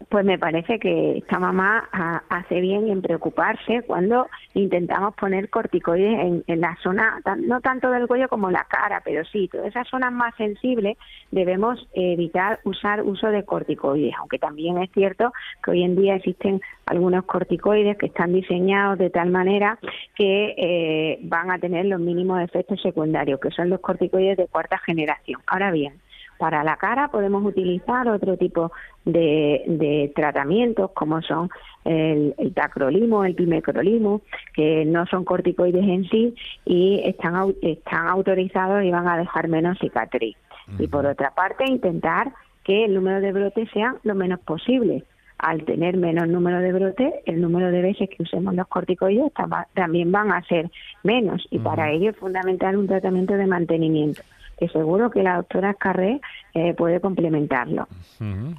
Pues 0.10 0.24
me 0.24 0.38
parece 0.38 0.80
que 0.80 1.18
esta 1.18 1.40
mamá 1.40 1.90
hace 2.30 2.62
bien 2.62 2.90
en 2.90 3.02
preocuparse 3.02 3.82
cuando 3.86 4.28
intentamos 4.54 5.16
poner 5.16 5.50
corticoides 5.50 6.44
en, 6.48 6.62
la 6.62 6.78
zona, 6.82 7.20
no 7.40 7.62
tanto 7.62 7.90
del 7.90 8.08
cuello 8.08 8.30
como 8.30 8.50
la 8.52 8.66
cara, 8.70 9.02
pero 9.04 9.26
sí, 9.26 9.48
todas 9.48 9.68
esas 9.68 9.88
zonas 9.88 10.12
más 10.12 10.36
sensibles 10.36 10.98
debemos 11.32 11.88
evitar 11.94 12.60
usar 12.64 13.04
uso 13.04 13.28
de 13.28 13.44
corticoides, 13.44 14.14
aunque 14.18 14.40
también 14.40 14.78
es 14.78 14.92
cierto 14.92 15.34
que 15.64 15.72
hoy 15.72 15.84
en 15.84 15.96
día 15.96 16.16
existen 16.16 16.62
algunos 16.86 17.26
corticoides 17.26 17.98
que 17.98 18.08
están 18.08 18.34
diseñados 18.34 18.98
de 18.98 19.10
tal 19.10 19.30
manera 19.30 19.78
que 20.16 20.56
eh, 20.58 21.20
van 21.24 21.52
a 21.52 21.60
tener 21.60 21.86
los 21.86 22.00
mínimos 22.00 22.42
efectos 22.42 22.82
secundarios, 22.82 23.40
que 23.40 23.52
son 23.52 23.70
los 23.70 23.82
corticoides 23.82 24.38
de 24.38 24.48
cuarta 24.48 24.78
generación. 24.78 25.42
Ahora 25.48 25.72
bien, 25.72 25.94
para 26.38 26.64
la 26.64 26.78
cara 26.78 27.10
podemos 27.10 27.44
utilizar 27.44 28.08
otro 28.08 28.38
tipo 28.38 28.72
de, 29.06 30.12
tratamientos 30.16 30.92
como 30.92 31.22
son 31.22 31.50
el, 31.86 32.34
tacrolimo, 32.54 33.24
el 33.26 33.36
pimecrolimo, 33.36 34.22
que 34.54 34.86
no 34.86 35.06
son 35.08 35.26
corticoides 35.26 35.84
en 35.84 36.10
sí 36.10 36.36
y 36.66 37.02
están, 37.06 37.54
están 37.62 38.08
autorizados 38.08 38.84
y 38.84 38.92
van 38.92 39.08
a 39.08 39.18
dejar 39.18 39.48
menos 39.48 39.78
cicatriz. 39.80 40.38
Y 40.80 40.88
por 40.88 41.06
otra 41.06 41.32
parte, 41.32 41.66
intentar 41.66 42.34
que 42.64 42.86
el 42.86 42.94
número 42.94 43.22
de 43.22 43.32
brotes 43.32 43.70
sea 43.72 43.96
lo 44.04 44.16
menos 44.16 44.40
posible. 44.42 45.06
Al 45.38 45.64
tener 45.66 45.98
menos 45.98 46.28
número 46.28 46.60
de 46.60 46.74
brotes, 46.74 47.14
el 47.26 47.42
número 47.42 47.72
de 47.72 47.82
veces 47.82 48.10
que 48.10 48.24
usemos 48.24 48.56
los 48.56 48.68
corticoides 48.68 49.32
también 49.74 50.12
van 50.12 50.32
a 50.32 50.42
ser 50.44 50.70
menos. 51.04 51.48
Y 51.52 51.60
para 51.60 51.92
ello 51.92 52.10
es 52.10 52.18
fundamental 52.18 52.76
un 52.76 52.88
tratamiento 52.88 53.36
de 53.36 53.46
mantenimiento 53.46 54.24
que 54.58 54.68
seguro 54.70 55.12
que 55.12 55.24
la 55.24 55.38
doctora 55.38 55.74
Carré 55.74 56.20
eh, 56.54 56.74
puede 56.74 57.00
complementarlo. 57.00 57.88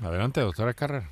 Adelante, 0.03 0.41
doctora 0.41 0.75
Carré. 0.75 1.03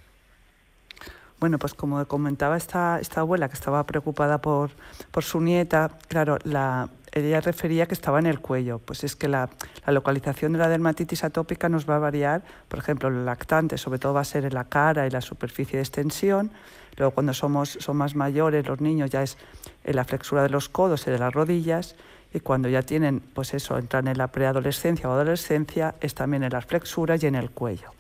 Bueno, 1.39 1.59
pues 1.59 1.75
como 1.75 2.03
comentaba 2.07 2.57
esta, 2.57 2.99
esta 2.99 3.21
abuela 3.21 3.49
que 3.49 3.55
estaba 3.55 3.85
preocupada 3.85 4.41
por, 4.41 4.71
por 5.11 5.23
su 5.23 5.41
nieta, 5.41 5.91
claro, 6.09 6.39
la, 6.45 6.89
ella 7.13 7.41
refería 7.43 7.87
que 7.87 7.93
estaba 7.93 8.19
en 8.19 8.27
el 8.27 8.41
cuello. 8.41 8.79
Pues 8.79 9.05
es 9.05 9.17
que 9.17 9.29
la, 9.29 9.51
la, 9.87 9.93
localización 9.93 10.53
de 10.53 10.59
la 10.59 10.69
dermatitis 10.69 11.25
atópica 11.25 11.69
nos 11.69 11.89
va 11.89 11.97
a 11.97 11.99
variar. 11.99 12.43
Por 12.69 12.79
ejemplo, 12.79 13.09
el 13.09 13.27
lactante 13.27 13.77
sobre 13.77 13.99
todo 13.99 14.15
va 14.15 14.23
a 14.23 14.25
ser 14.25 14.47
en 14.47 14.55
la 14.55 14.65
cara 14.65 15.07
y 15.07 15.11
la 15.11 15.21
superficie 15.21 15.77
de 15.77 15.83
extensión. 15.83 16.53
Luego 16.97 17.13
cuando 17.13 17.35
somos, 17.35 17.77
son 17.81 17.99
más 17.99 18.15
mayores, 18.15 18.67
los 18.67 18.81
niños 18.81 19.11
ya 19.11 19.23
es 19.23 19.37
en 19.85 19.97
la 19.97 20.05
flexura 20.05 20.43
de 20.43 20.49
los 20.49 20.71
codos 20.71 21.07
y 21.07 21.11
de 21.11 21.19
las 21.19 21.35
rodillas 21.35 21.97
y 22.37 22.41
cuando 22.41 22.69
ya 22.69 22.83
tienen, 22.83 23.21
pues 23.21 23.55
eso, 23.55 23.79
entran 23.79 24.09
en 24.09 24.19
la 24.19 24.27
preadolescencia 24.27 25.09
o 25.09 25.13
adolescencia, 25.13 25.95
es 26.03 26.15
también 26.15 26.43
en 26.43 26.53
las 26.53 26.67
flexuras 26.67 27.23
y 27.23 27.27
en 27.27 27.35
el 27.35 27.51
cuello. 27.51 27.93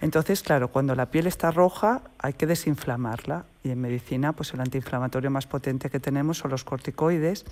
Entonces, 0.00 0.42
claro, 0.42 0.68
cuando 0.68 0.96
la 0.96 1.06
piel 1.06 1.28
está 1.28 1.52
roja 1.52 2.02
hay 2.18 2.32
que 2.32 2.46
desinflamarla 2.46 3.44
y 3.62 3.70
en 3.70 3.80
medicina 3.80 4.32
pues 4.32 4.52
el 4.54 4.60
antiinflamatorio 4.60 5.30
más 5.30 5.46
potente 5.46 5.88
que 5.88 6.00
tenemos 6.00 6.38
son 6.38 6.50
los 6.50 6.64
corticoides 6.64 7.44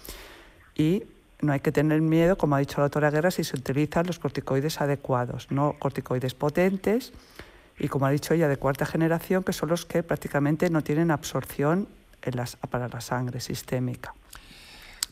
y 0.77 1.05
no 1.41 1.53
hay 1.53 1.61
que 1.61 1.71
tener 1.71 2.01
miedo, 2.01 2.37
como 2.37 2.57
ha 2.57 2.59
dicho 2.59 2.79
la 2.79 2.85
doctora 2.85 3.11
Guerra, 3.11 3.31
si 3.31 3.45
se 3.45 3.57
utilizan 3.57 4.07
los 4.07 4.19
corticoides 4.19 4.81
adecuados, 4.81 5.47
no 5.51 5.77
corticoides 5.79 6.35
potentes 6.35 7.13
y 7.79 7.87
como 7.87 8.07
ha 8.07 8.11
dicho 8.11 8.35
ella 8.35 8.49
de 8.49 8.57
cuarta 8.57 8.87
generación, 8.87 9.45
que 9.45 9.53
son 9.53 9.69
los 9.69 9.87
que 9.87 10.03
prácticamente 10.03 10.69
no 10.69 10.83
tienen 10.83 11.13
absorción 11.13 11.87
en 12.23 12.37
las, 12.37 12.57
para 12.57 12.89
la 12.89 13.01
sangre 13.01 13.39
sistémica. 13.39 14.15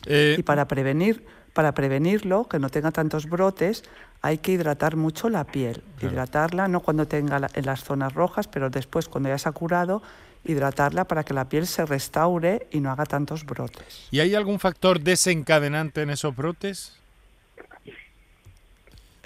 Eh, 0.05 0.35
y 0.37 0.43
para, 0.43 0.67
prevenir, 0.67 1.25
para 1.53 1.73
prevenirlo, 1.73 2.47
que 2.47 2.59
no 2.59 2.69
tenga 2.69 2.91
tantos 2.91 3.27
brotes, 3.27 3.83
hay 4.21 4.37
que 4.37 4.51
hidratar 4.51 4.95
mucho 4.95 5.29
la 5.29 5.43
piel. 5.43 5.83
Hidratarla, 6.01 6.67
no 6.67 6.81
cuando 6.81 7.07
tenga 7.07 7.49
en 7.53 7.65
las 7.65 7.83
zonas 7.83 8.13
rojas, 8.13 8.47
pero 8.47 8.69
después 8.69 9.07
cuando 9.07 9.29
ya 9.29 9.37
se 9.37 9.49
ha 9.49 9.51
curado, 9.51 10.01
hidratarla 10.43 11.05
para 11.05 11.23
que 11.23 11.33
la 11.33 11.49
piel 11.49 11.67
se 11.67 11.85
restaure 11.85 12.67
y 12.71 12.79
no 12.79 12.91
haga 12.91 13.05
tantos 13.05 13.45
brotes. 13.45 14.07
¿Y 14.11 14.19
hay 14.19 14.35
algún 14.35 14.59
factor 14.59 14.99
desencadenante 15.01 16.01
en 16.01 16.09
esos 16.09 16.35
brotes? 16.35 16.95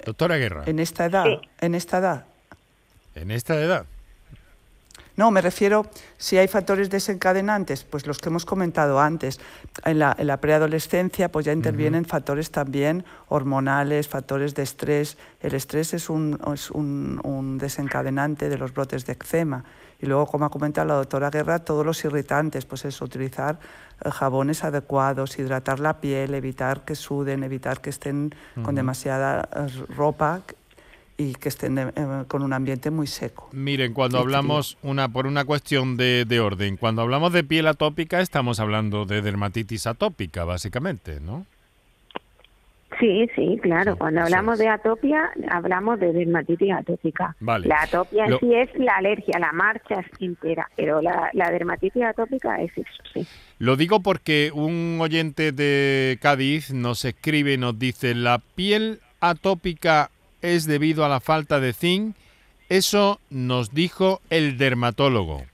Doctora 0.04 0.36
Guerra. 0.36 0.64
En 0.66 0.80
esta 0.80 1.04
edad, 1.04 1.26
en 1.60 1.74
esta 1.74 1.98
edad. 1.98 2.26
En 3.14 3.30
esta 3.30 3.60
edad. 3.60 3.86
No, 5.16 5.30
me 5.30 5.42
refiero, 5.42 5.86
si 6.16 6.38
hay 6.38 6.48
factores 6.48 6.88
desencadenantes, 6.88 7.84
pues 7.84 8.06
los 8.06 8.18
que 8.18 8.30
hemos 8.30 8.46
comentado 8.46 8.98
antes. 8.98 9.40
En 9.84 9.98
la, 9.98 10.36
preadolescencia, 10.40 11.30
pues 11.30 11.44
ya 11.44 11.52
intervienen 11.52 12.04
factores 12.04 12.50
también 12.50 13.04
hormonales, 13.28 14.08
factores 14.08 14.54
de 14.54 14.62
estrés. 14.62 15.18
El 15.40 15.54
estrés 15.54 15.92
es 15.92 16.08
un, 16.08 16.38
un, 16.72 17.58
desencadenante 17.58 18.48
de 18.48 18.56
los 18.56 18.72
brotes 18.72 19.04
de 19.04 19.12
eczema. 19.12 19.64
Y 20.00 20.06
luego, 20.06 20.26
como 20.26 20.46
ha 20.46 20.50
comentado 20.50 20.88
la 20.88 20.94
doctora 20.94 21.30
Guerra, 21.30 21.60
todos 21.60 21.86
los 21.86 22.04
irritantes, 22.04 22.64
pues 22.64 22.84
eso, 22.84 23.04
utilizar 23.04 23.60
eh, 24.04 24.10
jabones 24.10 24.64
adecuados, 24.64 25.38
hidratar 25.38 25.78
la 25.78 26.00
piel, 26.00 26.34
evitar 26.34 26.84
que 26.84 26.96
suden, 26.96 27.44
evitar 27.44 27.80
que 27.80 27.90
estén 27.90 28.34
con 28.64 28.74
demasiada 28.74 29.48
eh, 29.54 29.66
ropa 29.94 30.42
y 31.16 31.34
que 31.34 31.48
estén 31.48 31.78
eh, 31.78 31.92
con 32.28 32.42
un 32.42 32.52
ambiente 32.52 32.90
muy 32.90 33.06
seco. 33.06 33.48
Miren, 33.52 33.92
cuando 33.92 34.18
hablamos, 34.18 34.78
una 34.82 35.08
por 35.08 35.26
una 35.26 35.44
cuestión 35.44 35.96
de, 35.96 36.40
orden, 36.40 36.76
cuando 36.76 37.02
hablamos 37.02 37.32
de 37.32 37.44
piel 37.44 37.66
atópica 37.66 38.20
estamos 38.20 38.60
hablando 38.60 39.04
de 39.04 39.22
dermatitis 39.22 39.86
atópica, 39.86 40.44
básicamente, 40.44 41.20
¿no? 41.20 41.46
Sí, 43.00 43.28
sí, 43.34 43.58
claro. 43.62 43.96
Cuando 43.96 44.20
hablamos 44.20 44.58
de 44.58 44.68
atopia, 44.68 45.30
hablamos 45.50 45.98
de 45.98 46.12
dermatitis 46.12 46.72
atópica. 46.72 47.34
La 47.40 47.82
atopia 47.82 48.26
en 48.26 48.38
sí 48.38 48.54
es 48.54 48.68
la 48.76 48.96
alergia, 48.96 49.38
la 49.38 49.50
marcha 49.52 50.00
es 50.00 50.06
entera, 50.20 50.68
pero 50.76 51.00
la, 51.00 51.30
la 51.32 51.50
dermatitis 51.50 52.02
atópica 52.02 52.60
es 52.60 52.70
eso, 52.76 53.02
sí. 53.12 53.26
Lo 53.58 53.76
digo 53.76 54.00
porque 54.00 54.50
un 54.54 54.98
oyente 55.00 55.52
de 55.52 56.18
Cádiz 56.20 56.72
nos 56.72 57.04
escribe, 57.04 57.56
nos 57.56 57.78
dice, 57.78 58.14
la 58.14 58.40
piel 58.54 59.00
atópica 59.20 60.10
es 60.42 60.66
debido 60.66 61.04
a 61.04 61.08
la 61.08 61.20
falta 61.20 61.60
de 61.60 61.72
zinc. 61.72 62.16
Eso 62.68 63.20
nos 63.30 63.72
dijo 63.72 64.20
el 64.30 64.58
dermatólogo. 64.58 65.44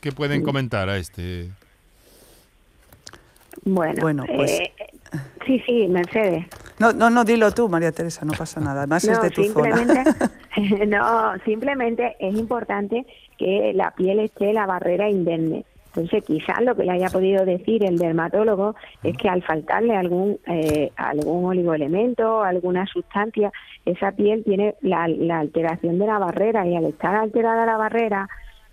¿Qué 0.00 0.10
pueden 0.10 0.42
comentar 0.42 0.88
a 0.88 0.96
este? 0.96 1.50
Bueno, 3.64 4.24
pues... 4.26 4.50
Eh, 4.50 4.72
sí, 5.46 5.62
sí, 5.64 5.86
Mercedes. 5.88 6.46
No, 6.78 6.92
no, 6.92 7.10
no, 7.10 7.24
dilo 7.24 7.52
tú, 7.52 7.68
María 7.68 7.92
Teresa, 7.92 8.24
no 8.24 8.32
pasa 8.32 8.60
nada. 8.60 8.80
Además 8.80 9.04
es 9.04 9.22
de 9.22 9.30
tu 9.30 9.44
simplemente, 9.44 10.02
no, 10.86 11.34
simplemente 11.44 12.16
es 12.18 12.34
importante 12.34 13.06
que 13.38 13.72
la 13.74 13.92
piel 13.92 14.18
esté 14.18 14.52
la 14.52 14.66
barrera 14.66 15.08
indemne. 15.08 15.64
Entonces, 15.94 16.24
quizás 16.24 16.62
lo 16.62 16.74
que 16.74 16.84
le 16.84 16.92
haya 16.92 17.08
podido 17.08 17.44
decir 17.44 17.84
el 17.84 17.98
dermatólogo 17.98 18.74
es 19.02 19.14
que 19.16 19.28
al 19.28 19.42
faltarle 19.42 19.94
algún 19.94 20.38
eh, 20.46 20.90
algún 20.96 21.44
oligoelemento, 21.44 22.42
alguna 22.42 22.86
sustancia, 22.86 23.52
esa 23.84 24.12
piel 24.12 24.42
tiene 24.42 24.74
la, 24.80 25.04
alteración 25.04 25.98
de 25.98 26.06
la 26.06 26.18
barrera 26.18 26.66
y 26.66 26.76
al 26.76 26.86
estar 26.86 27.14
alterada 27.14 27.66
la 27.66 27.76
barrera, 27.76 28.28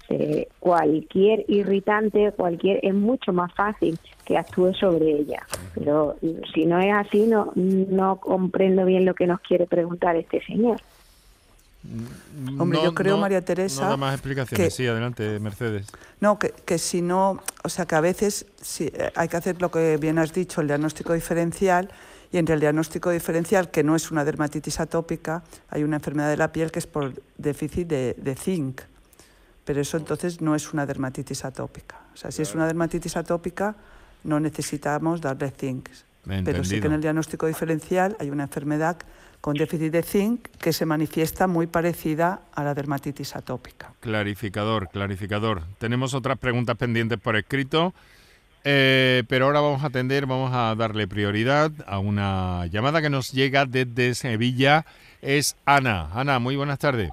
eh, 0.08 0.48
cualquier 0.60 1.44
irritante, 1.50 2.32
cualquier 2.32 2.80
es 2.84 2.94
mucho 2.94 3.34
más 3.34 3.54
fácil 3.54 4.00
que 4.26 4.38
actúe 4.38 4.74
sobre 4.74 5.12
ella. 5.12 5.42
Pero 5.76 6.16
si 6.54 6.66
no 6.66 6.80
es 6.80 6.94
así, 6.94 7.28
no 7.28 7.52
no 7.56 8.16
comprendo 8.16 8.86
bien 8.86 9.04
lo 9.04 9.14
que 9.14 9.28
nos 9.28 9.42
quiere 9.42 9.68
preguntar 9.68 10.16
este 10.16 10.42
señor. 10.46 10.80
Hombre, 12.58 12.80
yo 12.84 12.94
creo, 12.94 13.18
María 13.18 13.42
Teresa. 13.42 13.84
No 13.84 13.90
da 13.92 13.98
más 13.98 14.14
explicaciones, 14.14 14.74
sí, 14.74 14.86
adelante, 14.86 15.40
Mercedes. 15.40 15.88
No, 16.20 16.38
que, 16.38 16.52
que, 16.52 16.78
si 16.78 17.02
no, 17.02 17.42
o 17.64 17.70
sea, 17.70 17.86
que 17.86 17.96
a 17.96 18.02
veces 18.02 18.46
eh, 18.80 19.12
hay 19.16 19.30
que 19.30 19.38
hacer 19.38 19.62
lo 19.62 19.72
que 19.72 19.98
bien 19.98 20.20
has 20.20 20.34
dicho, 20.34 20.60
el 20.60 20.68
diagnóstico 20.68 21.14
diferencial, 21.14 21.90
y 22.32 22.38
entre 22.38 22.56
el 22.56 22.62
diagnóstico 22.62 23.12
diferencial, 23.12 23.72
que 23.72 23.84
no 23.84 23.96
es 23.96 24.12
una 24.12 24.26
dermatitis 24.26 24.80
atópica, 24.80 25.44
hay 25.70 25.84
una 25.84 25.96
enfermedad 25.96 26.30
de 26.30 26.38
la 26.38 26.52
piel 26.52 26.70
que 26.70 26.80
es 26.80 26.88
por 26.88 27.14
déficit 27.38 27.88
de, 27.88 28.16
de 28.18 28.36
zinc, 28.36 28.82
pero 29.64 29.82
eso 29.82 29.98
entonces 29.98 30.42
no 30.42 30.56
es 30.56 30.74
una 30.74 30.86
dermatitis 30.86 31.46
atópica. 31.46 32.02
O 32.14 32.18
sea, 32.18 32.32
si 32.32 32.42
es 32.42 32.54
una 32.54 32.68
dermatitis 32.68 33.16
atópica, 33.16 33.76
no 34.24 34.40
necesitamos 34.40 35.22
darle 35.22 35.52
zinc. 35.52 35.90
Pero 36.44 36.64
sí 36.64 36.80
que 36.82 36.88
en 36.88 36.94
el 36.94 37.02
diagnóstico 37.02 37.48
diferencial 37.48 38.16
hay 38.20 38.30
una 38.30 38.44
enfermedad 38.44 38.98
con 39.42 39.56
déficit 39.56 39.92
de 39.92 40.04
zinc 40.04 40.48
que 40.62 40.74
se 40.74 40.86
manifiesta 40.86 41.48
muy 41.48 41.68
parecida 41.68 42.42
a 42.54 42.64
la 42.64 42.74
dermatitis 42.74 43.36
atópica. 43.36 43.94
Clarificador, 44.00 44.90
clarificador. 44.90 45.64
Tenemos 45.78 46.14
otras 46.14 46.38
preguntas 46.38 46.76
pendientes 46.78 47.20
por 47.20 47.36
escrito. 47.36 47.94
eh, 48.66 49.24
pero 49.30 49.46
ahora 49.46 49.62
vamos 49.62 49.84
a 49.84 49.88
atender, 49.88 50.26
vamos 50.26 50.52
a 50.54 50.76
darle 50.76 51.08
prioridad 51.08 51.72
a 51.88 52.00
una 52.00 52.66
llamada 52.68 53.02
que 53.02 53.10
nos 53.10 53.32
llega 53.32 53.66
desde 53.66 54.14
Sevilla. 54.14 54.86
Es 55.22 55.56
Ana. 55.66 56.10
Ana, 56.14 56.40
muy 56.40 56.58
buenas 56.58 56.80
tardes. 56.80 57.10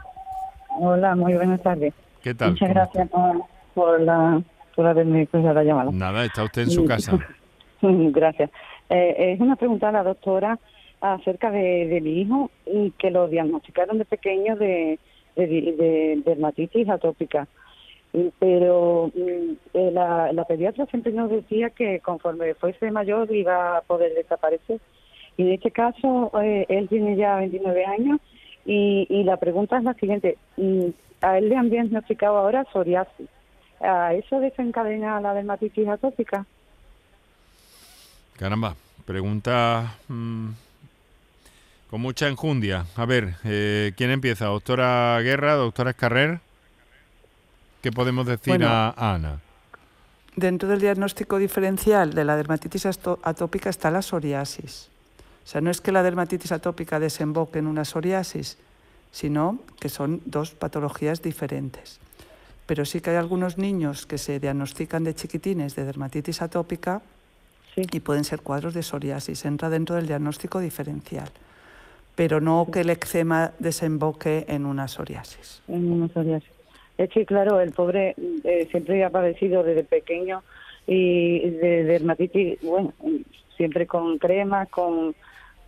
Hola, 0.79 1.15
muy 1.15 1.35
buenas 1.35 1.63
tardes. 1.63 1.95
¿Qué 2.23 2.35
tal? 2.35 2.51
Muchas 2.51 2.69
gracias 2.71 3.09
por, 3.09 3.45
por, 3.75 4.01
la, 4.01 4.43
por 4.75 4.87
haberme 4.87 5.27
cruzado 5.29 5.55
la 5.55 5.63
llamada. 5.65 5.91
Nada, 5.93 6.25
está 6.25 6.43
usted 6.43 6.63
en 6.63 6.71
su 6.71 6.85
casa. 6.85 7.17
gracias. 7.81 8.51
Eh, 8.91 9.33
es 9.35 9.41
una 9.41 9.57
pregunta 9.57 9.89
a 9.89 9.93
la 9.93 10.03
doctora 10.03 10.59
acerca 11.15 11.51
de, 11.51 11.87
de 11.87 12.01
mi 12.01 12.21
hijo 12.21 12.51
y 12.67 12.91
que 12.93 13.11
lo 13.11 13.29
diagnosticaron 13.29 13.99
de 13.99 14.05
pequeño 14.05 14.57
de, 14.57 14.99
de, 15.37 15.47
de 15.47 16.23
dermatitis 16.25 16.89
atópica 16.89 17.47
pero 18.39 19.11
mm, 19.15 19.53
eh, 19.75 19.91
la, 19.93 20.33
la 20.33 20.45
pediatra 20.45 20.87
siempre 20.87 21.13
nos 21.13 21.31
decía 21.31 21.71
que 21.71 22.01
conforme 22.01 22.55
fuese 22.55 22.91
mayor 22.91 23.33
iba 23.35 23.79
a 23.79 23.81
poder 23.83 24.15
desaparecer. 24.15 24.81
Y 25.37 25.43
en 25.43 25.53
este 25.53 25.71
caso, 25.71 26.31
eh, 26.43 26.65
él 26.69 26.89
tiene 26.89 27.17
ya 27.17 27.37
29 27.37 27.85
años 27.85 28.21
y, 28.65 29.07
y 29.11 29.23
la 29.25 29.37
pregunta 29.37 29.77
es 29.77 29.85
la 29.85 29.95
siguiente. 29.95 30.39
Mm, 30.57 30.87
a 31.21 31.39
él 31.39 31.49
le 31.49 31.57
han 31.57 31.71
diagnosticado 31.71 32.39
ahora 32.39 32.65
psoriasis. 32.73 33.29
¿A 33.81 34.15
¿Eso 34.15 34.41
desencadena 34.41 35.21
la 35.21 35.35
dermatitis 35.35 35.87
atópica? 35.87 36.47
Caramba, 38.39 38.75
pregunta 39.05 39.95
mm, 40.09 40.49
con 41.91 42.01
mucha 42.01 42.29
enjundia. 42.29 42.87
A 42.97 43.05
ver, 43.05 43.37
eh, 43.45 43.93
¿quién 43.97 44.11
empieza? 44.11 44.47
¿Doctora 44.47 45.21
Guerra, 45.23 45.55
doctora 45.55 45.91
Escarrer? 45.91 46.41
¿Qué 47.83 47.93
podemos 47.93 48.27
decir 48.27 48.65
a, 48.65 48.91
Ana? 48.97 49.41
Dentro 50.35 50.69
del 50.69 50.81
diagnóstico 50.81 51.39
diferencial 51.39 52.13
de 52.13 52.25
la 52.25 52.37
dermatitis 52.37 52.87
atópica 52.87 53.71
está 53.71 53.91
la 53.91 54.03
psoriasis. 54.03 54.89
O 55.45 55.49
sea, 55.49 55.61
no 55.61 55.71
es 55.71 55.81
que 55.81 55.93
la 55.93 56.03
dermatitis 56.03 56.51
atópica 56.53 56.99
desemboque 56.99 57.61
en 57.61 57.69
una 57.69 57.85
psoriasis, 57.85 58.59
sino 59.13 59.61
que 59.79 59.89
son 59.89 60.21
dos 60.25 60.51
patologías 60.51 61.23
diferentes. 61.23 62.01
Pero 62.67 62.85
sí 62.85 63.01
que 63.01 63.11
hay 63.11 63.17
algunos 63.17 63.57
niños 63.57 64.05
que 64.05 64.19
se 64.19 64.41
diagnostican 64.41 65.05
de 65.05 65.15
chiquitines 65.15 65.77
de 65.77 65.85
dermatitis 65.85 66.43
atópica 66.43 67.01
y 67.77 68.01
pueden 68.01 68.25
ser 68.25 68.41
cuadros 68.41 68.75
de 68.75 68.83
psoriasis. 68.83 69.45
Entra 69.45 69.71
dentro 69.71 69.95
del 69.95 70.09
diagnóstico 70.09 70.59
diferencial. 70.59 71.31
Pero 72.17 72.41
no 72.41 72.67
que 72.73 72.81
el 72.81 72.91
eczema 72.91 73.53
desemboque 73.61 74.45
en 74.49 74.67
una 74.67 74.89
psoriasis. 74.89 75.63
En 75.69 75.93
una 75.93 76.09
psoriasis. 76.09 76.51
Es 76.99 77.11
que, 77.11 77.25
claro, 77.25 77.61
el 77.61 77.73
pobre 77.73 78.15
eh, 78.43 78.67
siempre 78.71 79.05
ha 79.05 79.11
padecido 79.11 79.63
desde 79.63 79.85
pequeño 79.85 80.43
y 80.87 81.51
de 81.51 81.85
dermatitis, 81.85 82.59
bueno, 82.63 82.93
siempre 83.57 83.87
con 83.87 84.19
crema, 84.19 84.67
con 84.67 85.15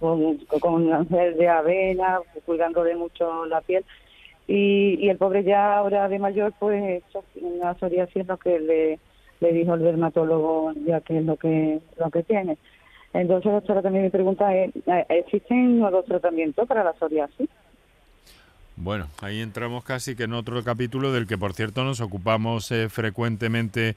con, 0.01 0.37
con 0.61 1.09
de 1.09 1.49
avena, 1.49 2.21
cuidándole 2.45 2.95
mucho 2.97 3.47
la 3.47 3.61
piel. 3.61 3.85
Y, 4.47 4.99
y 5.01 5.11
el 5.11 5.19
pobre 5.19 5.45
ya 5.45 5.77
ahora 5.77 6.09
de 6.09 6.19
mayor, 6.19 6.53
pues 6.59 7.03
una 7.37 7.75
psoriasis 7.75 8.17
es 8.17 8.27
lo 8.27 8.37
que 8.39 8.59
le, 8.59 8.99
le 9.41 9.53
dijo 9.53 9.75
el 9.75 9.83
dermatólogo, 9.83 10.73
ya 10.87 11.01
que 11.01 11.19
es 11.19 11.25
lo 11.25 11.37
que, 11.37 11.81
lo 11.99 12.11
que 12.11 12.23
tiene. 12.23 12.57
Entonces, 13.13 13.51
doctora, 13.51 13.83
también 13.83 14.05
mi 14.05 14.11
pregunta 14.11 14.55
es, 14.55 14.73
¿existen 15.09 15.79
nuevos 15.79 16.05
tratamientos 16.05 16.67
para 16.69 16.85
la 16.85 16.93
psoriasis? 16.95 17.49
Bueno, 18.77 19.09
ahí 19.23 19.41
entramos 19.41 19.83
casi 19.83 20.15
que 20.15 20.25
en 20.25 20.35
otro 20.35 20.63
capítulo 20.63 21.13
del 21.13 21.27
que, 21.27 21.37
por 21.37 21.53
cierto, 21.53 21.83
nos 21.83 22.01
ocupamos 22.01 22.71
eh, 22.71 22.89
frecuentemente 22.89 23.97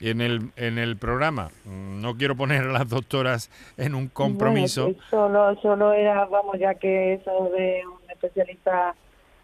en 0.00 0.20
el, 0.20 0.50
en 0.56 0.78
el 0.78 0.96
programa. 0.96 1.50
No 1.66 2.16
quiero 2.16 2.34
poner 2.36 2.62
a 2.62 2.72
las 2.72 2.88
doctoras 2.88 3.50
en 3.76 3.94
un 3.94 4.08
compromiso. 4.08 4.94
solo, 5.10 5.60
solo 5.60 5.92
era, 5.92 6.24
vamos, 6.26 6.58
ya 6.58 6.74
que 6.74 7.14
eso 7.14 7.50
de 7.56 7.82
un 7.86 8.10
especialista 8.10 8.94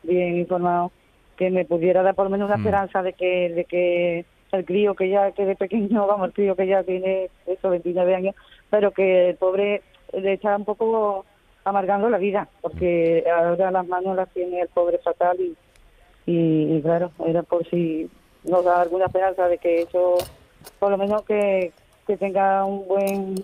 bien 0.03 0.39
informado, 0.39 0.93
que 1.37 1.51
me 1.51 1.65
pudiera 1.65 2.03
dar 2.03 2.15
por 2.15 2.25
lo 2.25 2.31
menos 2.31 2.47
una 2.47 2.57
mm. 2.57 2.61
esperanza 2.61 3.03
de 3.03 3.13
que, 3.13 3.51
de 3.51 3.65
que 3.65 4.25
el 4.53 4.65
crío 4.65 4.95
que 4.95 5.09
ya, 5.09 5.33
que 5.33 5.45
de 5.45 5.57
pequeño, 5.57 6.07
vamos, 6.07 6.29
el 6.29 6.33
crío 6.35 6.57
que 6.57 6.67
ya 6.67 6.83
tiene 6.83 7.31
eso, 7.47 7.71
29 7.71 8.15
años, 8.15 8.35
pero 8.71 8.93
que 8.93 9.31
el 9.31 9.37
pobre 9.37 9.83
le 10.13 10.35
está 10.35 10.57
un 10.57 10.65
poco 10.65 11.25
amargando 11.65 12.09
la 12.09 12.19
vida, 12.19 12.49
porque 12.63 13.25
ahora 13.31 13.71
las 13.71 13.87
manos 13.87 14.17
las 14.17 14.29
tiene 14.31 14.61
el 14.61 14.69
pobre 14.69 14.99
fatal 14.99 15.37
y, 15.41 15.57
y, 16.27 16.81
claro, 16.83 17.11
era 17.27 17.43
por 17.43 17.69
si 17.69 18.09
nos 18.45 18.65
da 18.65 18.83
alguna 18.83 19.07
esperanza 19.07 19.49
de 19.49 19.59
que 19.59 19.83
eso, 19.83 20.17
por 20.79 20.91
lo 20.91 20.99
menos 20.99 21.23
que, 21.23 21.73
que 22.07 22.17
tenga 22.17 22.65
un 22.65 22.87
buen, 22.89 23.35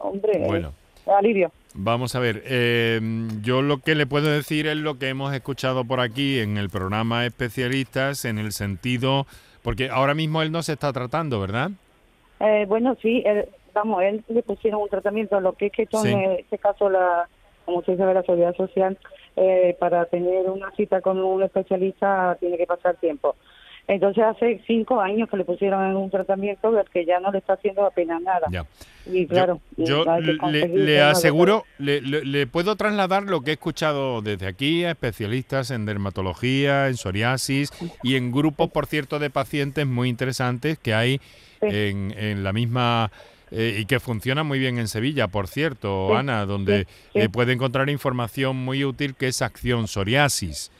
hombre, 0.00 0.38
bueno. 0.46 0.72
alivio. 1.06 1.50
Vamos 1.78 2.14
a 2.14 2.20
ver, 2.20 2.42
eh, 2.46 3.00
yo 3.42 3.60
lo 3.60 3.78
que 3.78 3.94
le 3.94 4.06
puedo 4.06 4.30
decir 4.30 4.66
es 4.66 4.76
lo 4.76 4.98
que 4.98 5.08
hemos 5.10 5.34
escuchado 5.34 5.84
por 5.84 6.00
aquí 6.00 6.38
en 6.40 6.56
el 6.56 6.70
programa 6.70 7.26
especialistas, 7.26 8.24
en 8.24 8.38
el 8.38 8.52
sentido, 8.52 9.26
porque 9.62 9.90
ahora 9.90 10.14
mismo 10.14 10.40
él 10.40 10.50
no 10.50 10.62
se 10.62 10.72
está 10.72 10.92
tratando, 10.92 11.38
¿verdad? 11.38 11.70
Eh, 12.40 12.64
bueno, 12.66 12.96
sí, 13.02 13.22
él 14.02 14.24
le 14.28 14.42
pusieron 14.42 14.82
un 14.82 14.88
tratamiento, 14.88 15.40
lo 15.40 15.52
que 15.54 15.66
es 15.66 15.72
que 15.72 15.88
en 16.04 16.32
este 16.32 16.58
caso 16.58 16.88
la, 16.90 17.28
como 17.64 17.82
se 17.82 17.92
dice 17.92 18.04
de 18.04 18.14
la 18.14 18.22
seguridad 18.22 18.54
social, 18.56 18.98
eh, 19.36 19.76
para 19.78 20.06
tener 20.06 20.48
una 20.48 20.70
cita 20.72 21.00
con 21.00 21.18
un 21.18 21.42
especialista 21.42 22.36
tiene 22.40 22.56
que 22.56 22.66
pasar 22.66 22.96
tiempo. 22.96 23.36
Entonces 23.88 24.24
hace 24.24 24.60
cinco 24.66 25.00
años 25.00 25.28
que 25.30 25.36
le 25.36 25.44
pusieron 25.44 25.88
en 25.88 25.96
un 25.96 26.10
tratamiento 26.10 26.72
del 26.72 26.88
que 26.90 27.04
ya 27.04 27.20
no 27.20 27.30
le 27.30 27.38
está 27.38 27.52
haciendo 27.52 27.86
apenas 27.86 28.20
nada. 28.20 28.48
Y 29.06 29.26
claro, 29.26 29.60
yo, 29.76 30.04
le, 30.50 31.00
aseguro, 31.00 31.64
le, 31.78 32.00
le, 32.00 32.46
puedo 32.48 32.74
trasladar 32.74 33.22
lo 33.24 33.42
que 33.42 33.50
he 33.50 33.54
escuchado 33.54 34.22
desde 34.22 34.48
aquí 34.48 34.84
a 34.84 34.90
especialistas 34.90 35.70
en 35.70 35.86
dermatología, 35.86 36.88
en 36.88 36.96
psoriasis 36.96 37.70
y 38.02 38.16
en 38.16 38.32
grupos, 38.32 38.70
por 38.70 38.86
cierto, 38.86 39.20
de 39.20 39.30
pacientes 39.30 39.86
muy 39.86 40.08
interesantes 40.08 40.78
que 40.78 40.92
hay 40.92 41.20
en, 41.60 42.12
en 42.18 42.42
la 42.42 42.52
misma 42.52 43.12
eh, 43.52 43.76
y 43.78 43.84
que 43.86 44.00
funciona 44.00 44.42
muy 44.42 44.58
bien 44.58 44.78
en 44.78 44.88
Sevilla, 44.88 45.28
por 45.28 45.46
cierto, 45.46 46.16
Ana, 46.16 46.46
donde 46.46 46.88
eh, 47.14 47.28
puede 47.28 47.52
encontrar 47.52 47.88
información 47.88 48.56
muy 48.56 48.84
útil 48.84 49.14
que 49.14 49.28
es 49.28 49.40
Acción 49.40 49.86
Psoriasis. 49.86 50.72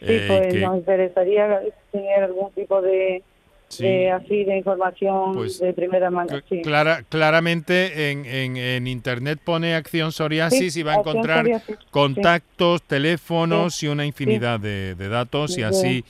Sí, 0.00 0.06
eh, 0.08 0.24
pues 0.26 0.54
nos 0.54 0.78
interesaría 0.78 1.60
tener 1.92 2.24
algún 2.24 2.50
tipo 2.52 2.80
de, 2.80 3.22
así 3.68 4.44
de 4.44 4.56
información 4.56 5.34
pues, 5.34 5.58
de 5.58 5.74
primera 5.74 6.08
mano. 6.10 6.40
Clara, 6.62 7.02
claramente 7.10 8.10
en, 8.10 8.24
en, 8.24 8.86
internet 8.86 9.38
pone 9.44 9.74
Acción 9.74 10.10
Psoriasis 10.10 10.76
y 10.78 10.82
va 10.82 10.94
a 10.94 10.98
encontrar 11.00 11.46
contactos, 11.90 12.84
teléfonos 12.84 13.82
y 13.82 13.88
una 13.88 14.06
infinidad 14.06 14.58
de, 14.60 14.94
datos 14.94 15.58
y 15.58 15.62
así 15.62 16.06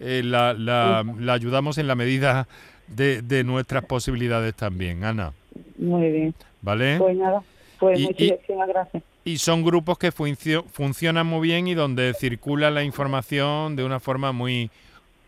la, 0.00 0.54
la, 0.54 1.04
la 1.20 1.32
ayudamos 1.34 1.78
en 1.78 1.86
la 1.86 1.94
medida 1.94 2.48
de, 2.88 3.22
de 3.22 3.44
nuestras 3.44 3.84
posibilidades 3.84 4.54
también, 4.54 5.04
Ana. 5.04 5.32
Muy 5.78 6.10
bien. 6.10 6.34
¿Vale? 6.62 6.98
Pues 6.98 7.16
nada, 7.16 7.42
pues 7.78 8.00
muchísimas 8.00 8.68
gracias. 8.68 9.02
Y 9.24 9.38
son 9.38 9.64
grupos 9.64 9.98
que 9.98 10.12
funcionan 10.12 11.26
muy 11.26 11.48
bien 11.48 11.66
y 11.66 11.74
donde 11.74 12.14
circula 12.14 12.70
la 12.70 12.84
información 12.84 13.74
de 13.76 13.84
una 13.84 13.98
forma 13.98 14.32
muy 14.32 14.70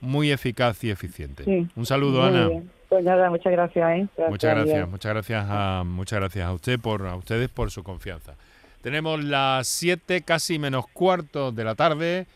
muy 0.01 0.31
eficaz 0.31 0.83
y 0.85 0.90
eficiente. 0.90 1.66
Un 1.75 1.87
saludo, 1.87 2.23
Ana. 2.23 2.49
Pues 2.88 3.05
nada, 3.05 3.29
muchas 3.29 3.53
gracias, 3.53 3.99
¿eh? 3.99 4.09
muchas 4.31 4.55
gracias, 4.55 4.88
muchas 4.88 5.12
gracias 5.12 5.47
a 5.47 5.83
muchas 5.85 6.21
gracias 6.21 6.47
a 6.47 6.53
usted 6.53 6.81
por 6.81 7.07
a 7.07 7.16
ustedes 7.16 7.49
por 7.51 7.71
su 7.71 7.83
confianza. 7.83 8.35
Tenemos 8.81 9.23
las 9.23 9.66
7 9.66 10.23
casi 10.23 10.59
menos 10.59 10.87
cuarto 10.87 11.53
de 11.53 11.64
la 11.64 11.75
tarde. 11.75 12.27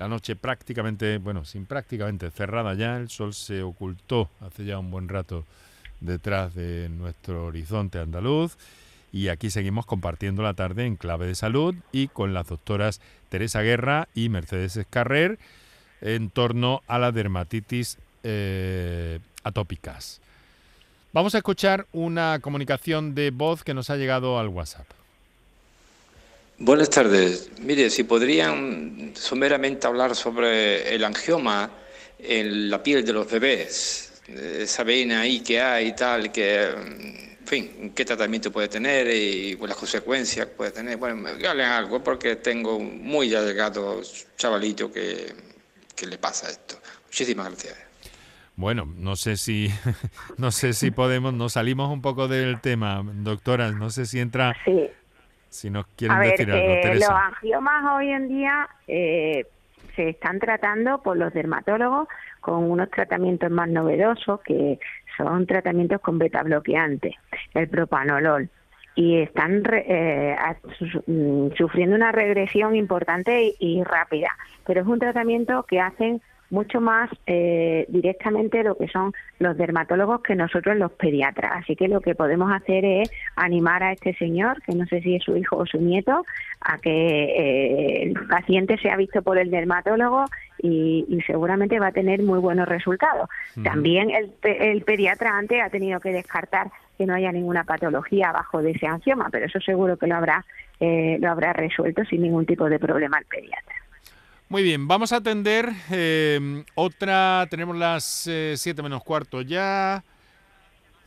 La 0.00 0.08
noche 0.08 0.34
prácticamente, 0.34 1.18
bueno, 1.18 1.44
sin 1.44 1.66
prácticamente 1.66 2.30
cerrada 2.30 2.72
ya, 2.72 2.96
el 2.96 3.10
sol 3.10 3.34
se 3.34 3.62
ocultó 3.62 4.30
hace 4.40 4.64
ya 4.64 4.78
un 4.78 4.90
buen 4.90 5.10
rato 5.10 5.44
detrás 6.00 6.54
de 6.54 6.88
nuestro 6.88 7.44
horizonte 7.44 7.98
andaluz 7.98 8.56
y 9.12 9.28
aquí 9.28 9.50
seguimos 9.50 9.84
compartiendo 9.84 10.42
la 10.42 10.54
tarde 10.54 10.86
en 10.86 10.96
clave 10.96 11.26
de 11.26 11.34
salud 11.34 11.74
y 11.92 12.08
con 12.08 12.32
las 12.32 12.46
doctoras 12.46 13.02
Teresa 13.28 13.60
Guerra 13.60 14.08
y 14.14 14.30
Mercedes 14.30 14.78
Escarrer 14.78 15.38
en 16.00 16.30
torno 16.30 16.80
a 16.86 16.98
la 16.98 17.12
dermatitis 17.12 17.98
eh, 18.22 19.18
atópicas. 19.44 20.22
Vamos 21.12 21.34
a 21.34 21.38
escuchar 21.38 21.86
una 21.92 22.38
comunicación 22.40 23.14
de 23.14 23.32
voz 23.32 23.64
que 23.64 23.74
nos 23.74 23.90
ha 23.90 23.98
llegado 23.98 24.38
al 24.38 24.48
WhatsApp. 24.48 24.86
Buenas 26.62 26.90
tardes. 26.90 27.50
Mire, 27.62 27.88
si 27.88 28.04
podrían 28.04 29.12
someramente 29.14 29.86
hablar 29.86 30.14
sobre 30.14 30.94
el 30.94 31.02
angioma 31.04 31.70
en 32.18 32.68
la 32.68 32.82
piel 32.82 33.02
de 33.02 33.14
los 33.14 33.30
bebés, 33.30 34.20
esa 34.28 34.84
vena 34.84 35.22
ahí 35.22 35.40
que 35.40 35.58
hay 35.58 35.88
y 35.88 35.92
tal, 35.94 36.30
que, 36.30 36.64
en 36.64 37.46
fin, 37.46 37.92
qué 37.94 38.04
tratamiento 38.04 38.52
puede 38.52 38.68
tener 38.68 39.06
y 39.06 39.56
las 39.56 39.74
consecuencias 39.74 40.48
que 40.48 40.52
puede 40.52 40.70
tener. 40.70 40.98
Bueno, 40.98 41.16
me 41.16 41.30
hablen 41.48 41.64
algo 41.64 42.04
porque 42.04 42.36
tengo 42.36 42.76
un 42.76 43.02
muy 43.04 43.34
allegado 43.34 44.02
chavalito 44.36 44.92
que, 44.92 45.32
que 45.96 46.06
le 46.06 46.18
pasa 46.18 46.50
esto. 46.50 46.78
Muchísimas 47.06 47.46
gracias. 47.46 47.78
Bueno, 48.56 48.84
no 48.98 49.16
sé 49.16 49.38
si 49.38 49.70
no 50.36 50.50
sé 50.50 50.74
si 50.74 50.90
podemos, 50.90 51.32
nos 51.32 51.54
salimos 51.54 51.90
un 51.90 52.02
poco 52.02 52.28
del 52.28 52.60
tema, 52.60 53.02
doctora, 53.02 53.70
no 53.72 53.88
sé 53.88 54.04
si 54.04 54.20
entra 54.20 54.54
si 55.50 55.68
nos 55.68 55.86
quieren 55.96 56.16
A 56.16 56.20
ver, 56.20 56.30
decir 56.30 56.50
algo, 56.50 56.72
eh, 56.72 56.80
Teresa. 56.82 57.12
los 57.12 57.20
angiomas 57.22 57.84
hoy 57.96 58.10
en 58.10 58.28
día 58.28 58.68
eh, 58.88 59.46
se 59.96 60.08
están 60.10 60.38
tratando 60.38 61.02
por 61.02 61.16
los 61.16 61.32
dermatólogos 61.34 62.08
con 62.40 62.70
unos 62.70 62.88
tratamientos 62.90 63.50
más 63.50 63.68
novedosos 63.68 64.40
que 64.42 64.78
son 65.16 65.46
tratamientos 65.46 66.00
con 66.00 66.18
beta 66.18 66.42
bloqueantes, 66.42 67.14
el 67.54 67.68
propanolol 67.68 68.48
y 68.94 69.18
están 69.18 69.64
re- 69.64 69.84
eh, 69.88 70.36
su- 70.78 71.02
mm, 71.06 71.56
sufriendo 71.56 71.96
una 71.96 72.12
regresión 72.12 72.74
importante 72.76 73.42
y, 73.42 73.56
y 73.58 73.82
rápida, 73.84 74.30
pero 74.66 74.80
es 74.80 74.86
un 74.86 74.98
tratamiento 74.98 75.64
que 75.64 75.80
hacen 75.80 76.22
mucho 76.50 76.80
más 76.80 77.10
eh, 77.26 77.86
directamente 77.88 78.62
lo 78.62 78.76
que 78.76 78.88
son 78.88 79.12
los 79.38 79.56
dermatólogos 79.56 80.22
que 80.22 80.34
nosotros 80.34 80.76
los 80.76 80.92
pediatras. 80.92 81.52
Así 81.56 81.76
que 81.76 81.88
lo 81.88 82.00
que 82.00 82.14
podemos 82.14 82.52
hacer 82.52 82.84
es 82.84 83.10
animar 83.36 83.82
a 83.82 83.92
este 83.92 84.14
señor, 84.14 84.60
que 84.62 84.74
no 84.74 84.86
sé 84.86 85.00
si 85.00 85.16
es 85.16 85.24
su 85.24 85.36
hijo 85.36 85.56
o 85.56 85.66
su 85.66 85.78
nieto, 85.78 86.24
a 86.60 86.78
que 86.78 86.90
eh, 86.90 88.02
el 88.02 88.26
paciente 88.28 88.76
sea 88.78 88.96
visto 88.96 89.22
por 89.22 89.38
el 89.38 89.50
dermatólogo 89.50 90.24
y, 90.58 91.06
y 91.08 91.20
seguramente 91.22 91.78
va 91.78 91.88
a 91.88 91.92
tener 91.92 92.22
muy 92.22 92.38
buenos 92.38 92.68
resultados. 92.68 93.28
También 93.62 94.10
el, 94.10 94.32
el 94.42 94.82
pediatra 94.82 95.36
antes 95.38 95.62
ha 95.62 95.70
tenido 95.70 96.00
que 96.00 96.10
descartar 96.10 96.70
que 96.98 97.06
no 97.06 97.14
haya 97.14 97.32
ninguna 97.32 97.64
patología 97.64 98.28
abajo 98.28 98.60
de 98.60 98.72
ese 98.72 98.86
angioma, 98.86 99.28
pero 99.30 99.46
eso 99.46 99.58
seguro 99.60 99.96
que 99.96 100.06
lo 100.06 100.16
habrá 100.16 100.44
eh, 100.80 101.18
lo 101.20 101.30
habrá 101.30 101.52
resuelto 101.52 102.04
sin 102.06 102.22
ningún 102.22 102.46
tipo 102.46 102.68
de 102.68 102.78
problema 102.78 103.18
el 103.18 103.26
pediatra. 103.26 103.74
Muy 104.50 104.62
bien, 104.64 104.88
vamos 104.88 105.12
a 105.12 105.16
atender 105.18 105.72
eh, 105.92 106.64
otra, 106.74 107.46
tenemos 107.50 107.76
las 107.76 108.28
7 108.56 108.82
menos 108.82 109.02
cuarto 109.04 109.42
ya. 109.42 110.02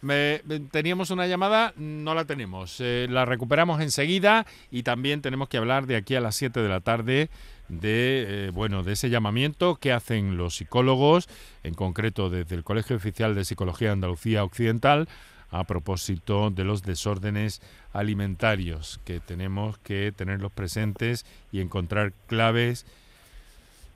Me- 0.02 0.42
teníamos 0.72 1.12
una 1.12 1.28
llamada, 1.28 1.74
no 1.76 2.14
la 2.16 2.24
tenemos. 2.26 2.78
Eh, 2.80 3.08
la 3.10 3.26
recuperamos 3.26 3.82
enseguida 3.82 4.46
y 4.72 4.84
también 4.84 5.22
tenemos 5.22 5.50
que 5.50 5.58
hablar 5.58 5.88
de 5.88 5.98
aquí 5.98 6.16
a 6.16 6.22
las 6.22 6.36
7 6.38 6.62
de 6.62 6.70
la 6.70 6.80
tarde 6.80 7.30
de 7.68 8.48
eh, 8.48 8.52
bueno 8.54 8.84
de 8.84 8.94
ese 8.94 9.10
llamamiento 9.10 9.76
que 9.76 9.92
hacen 9.92 10.38
los 10.38 10.56
psicólogos, 10.56 11.28
en 11.64 11.74
concreto 11.74 12.30
desde 12.30 12.56
el 12.56 12.64
Colegio 12.64 12.96
Oficial 12.96 13.36
de 13.36 13.44
Psicología 13.46 13.90
de 13.90 13.94
Andalucía 13.94 14.44
Occidental, 14.46 15.10
a 15.50 15.66
propósito 15.66 16.50
de 16.50 16.64
los 16.64 16.82
desórdenes 16.82 17.62
alimentarios 17.92 19.02
que 19.06 19.20
tenemos 19.20 19.78
que 19.80 20.14
tenerlos 20.16 20.52
presentes 20.54 21.26
y 21.52 21.60
encontrar 21.62 22.14
claves 22.28 22.86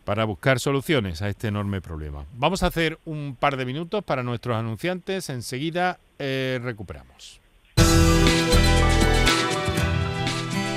para 0.07 0.23
buscar 0.23 0.61
soluciones 0.61 1.21
a 1.21 1.27
este 1.27 1.49
enorme 1.49 1.81
problema. 1.81 2.25
Vamos 2.31 2.63
a 2.63 2.67
hacer 2.67 2.97
un 3.03 3.35
par 3.37 3.57
de 3.57 3.65
minutos 3.65 4.05
para 4.05 4.23
nuestros 4.23 4.55
anunciantes, 4.55 5.29
enseguida 5.29 5.99
eh, 6.17 6.61
recuperamos. 6.63 7.41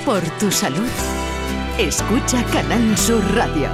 Por 0.05 0.19
tu 0.37 0.51
salud. 0.51 0.89
Escucha 1.77 2.43
Canal 2.51 2.97
Sur 2.97 3.23
Radio. 3.33 3.69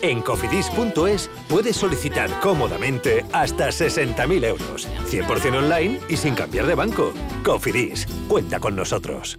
En 0.00 0.22
cofidis.es 0.22 1.28
puedes 1.46 1.76
solicitar 1.76 2.30
cómodamente 2.40 3.22
hasta 3.34 3.68
60.000 3.68 4.44
euros, 4.46 4.88
100% 5.10 5.58
online 5.58 6.00
y 6.08 6.16
sin 6.16 6.34
cambiar 6.34 6.64
de 6.64 6.74
banco. 6.74 7.12
Cofidis, 7.44 8.06
cuenta 8.28 8.60
con 8.60 8.74
nosotros. 8.74 9.38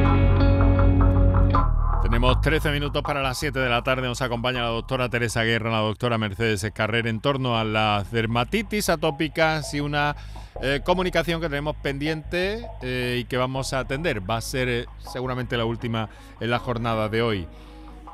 Tenemos 2.11 2.41
13 2.41 2.71
minutos 2.73 3.01
para 3.03 3.21
las 3.21 3.37
7 3.37 3.57
de 3.57 3.69
la 3.69 3.83
tarde. 3.83 4.01
Nos 4.01 4.21
acompaña 4.21 4.63
la 4.63 4.67
doctora 4.67 5.07
Teresa 5.07 5.43
Guerra, 5.43 5.71
la 5.71 5.77
doctora 5.77 6.17
Mercedes 6.17 6.61
Escarrer 6.61 7.07
en 7.07 7.21
torno 7.21 7.57
a 7.57 7.63
las 7.63 8.11
dermatitis 8.11 8.89
atópicas 8.89 9.73
y 9.73 9.79
una 9.79 10.17
eh, 10.61 10.81
comunicación 10.83 11.39
que 11.39 11.47
tenemos 11.47 11.77
pendiente 11.77 12.67
eh, 12.81 13.19
y 13.21 13.23
que 13.23 13.37
vamos 13.37 13.71
a 13.71 13.79
atender. 13.79 14.29
Va 14.29 14.35
a 14.35 14.41
ser 14.41 14.67
eh, 14.67 14.85
seguramente 14.97 15.55
la 15.55 15.63
última 15.63 16.09
en 16.41 16.49
la 16.49 16.59
jornada 16.59 17.07
de 17.07 17.21
hoy. 17.21 17.47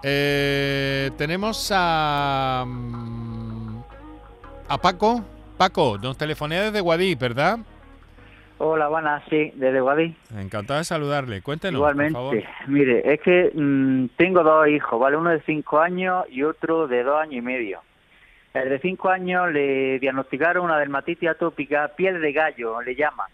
Tenemos 0.03 1.71
a, 1.75 2.65
mm, 2.67 3.79
a 4.67 4.77
Paco. 4.77 5.23
Paco, 5.57 5.97
nos 5.97 6.15
telefonea 6.17 6.65
desde 6.65 6.81
Guadix, 6.81 7.17
¿verdad? 7.17 7.57
Hola, 8.59 8.87
buenas, 8.87 9.23
sí, 9.29 9.51
desde 9.55 9.81
Guadí. 9.81 10.15
Encantado 10.35 10.79
de 10.79 10.83
saludarle. 10.85 11.41
Cuéntenos, 11.41 11.77
Igualmente, 11.77 12.13
por 12.13 12.41
favor. 12.41 12.43
mire, 12.67 13.13
es 13.13 13.21
que 13.21 13.51
mm, 13.53 14.07
tengo 14.17 14.41
dos 14.43 14.67
hijos, 14.67 14.99
¿vale? 14.99 15.15
Uno 15.15 15.29
de 15.29 15.41
cinco 15.41 15.79
años 15.79 16.25
y 16.29 16.41
otro 16.41 16.87
de 16.87 17.03
dos 17.03 17.21
años 17.21 17.35
y 17.35 17.41
medio. 17.41 17.81
El 18.53 18.69
de 18.69 18.79
cinco 18.79 19.09
años 19.09 19.51
le 19.51 19.99
diagnosticaron 19.99 20.65
una 20.65 20.79
dermatitis 20.79 21.29
atópica, 21.29 21.89
piel 21.95 22.19
de 22.19 22.31
gallo, 22.33 22.81
le 22.81 22.95
llaman, 22.95 23.27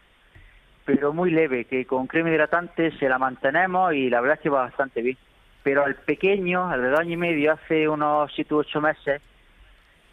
pero 0.84 1.13
muy 1.13 1.32
leve, 1.32 1.63
que 1.63 1.86
con 1.86 2.07
crema 2.07 2.30
hidratante 2.30 2.91
se 2.97 3.07
la 3.07 3.17
mantenemos 3.17 3.93
y 3.93 4.09
la 4.09 4.19
verdad 4.19 4.36
es 4.38 4.43
que 4.43 4.49
va 4.49 4.63
bastante 4.63 5.01
bien. 5.01 5.17
Pero 5.63 5.86
al 5.86 5.95
pequeño, 5.95 6.67
al 6.69 6.82
de 6.82 6.89
dos 6.89 6.99
años 6.99 7.13
y 7.13 7.17
medio, 7.17 7.53
hace 7.53 7.88
unos 7.88 8.30
siete 8.36 8.53
u 8.53 8.57
ocho 8.57 8.82
meses, 8.82 9.21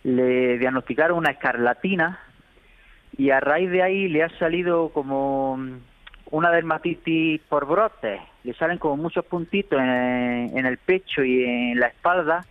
le 0.05 0.59
diagnosticaron 0.59 1.19
una 1.19 1.33
escarlatina 1.33 2.21
y 3.21 3.31
a 3.33 3.39
raíz 3.39 3.71
de 3.71 3.83
ahí 3.83 4.09
le 4.09 4.23
ha 4.23 4.31
salido 4.39 4.89
como 4.95 5.59
una 6.31 6.51
dermatitis 6.51 7.43
por 7.51 7.67
brotes. 7.67 8.19
Le 8.45 8.55
salen 8.55 8.79
como 8.79 8.97
muchos 8.97 9.27
puntitos 9.27 9.79
en, 9.79 10.57
en 10.57 10.65
el 10.65 10.79
pecho 10.79 11.23
y 11.23 11.45
en 11.45 11.79
la 11.79 11.89
espalda 11.89 12.47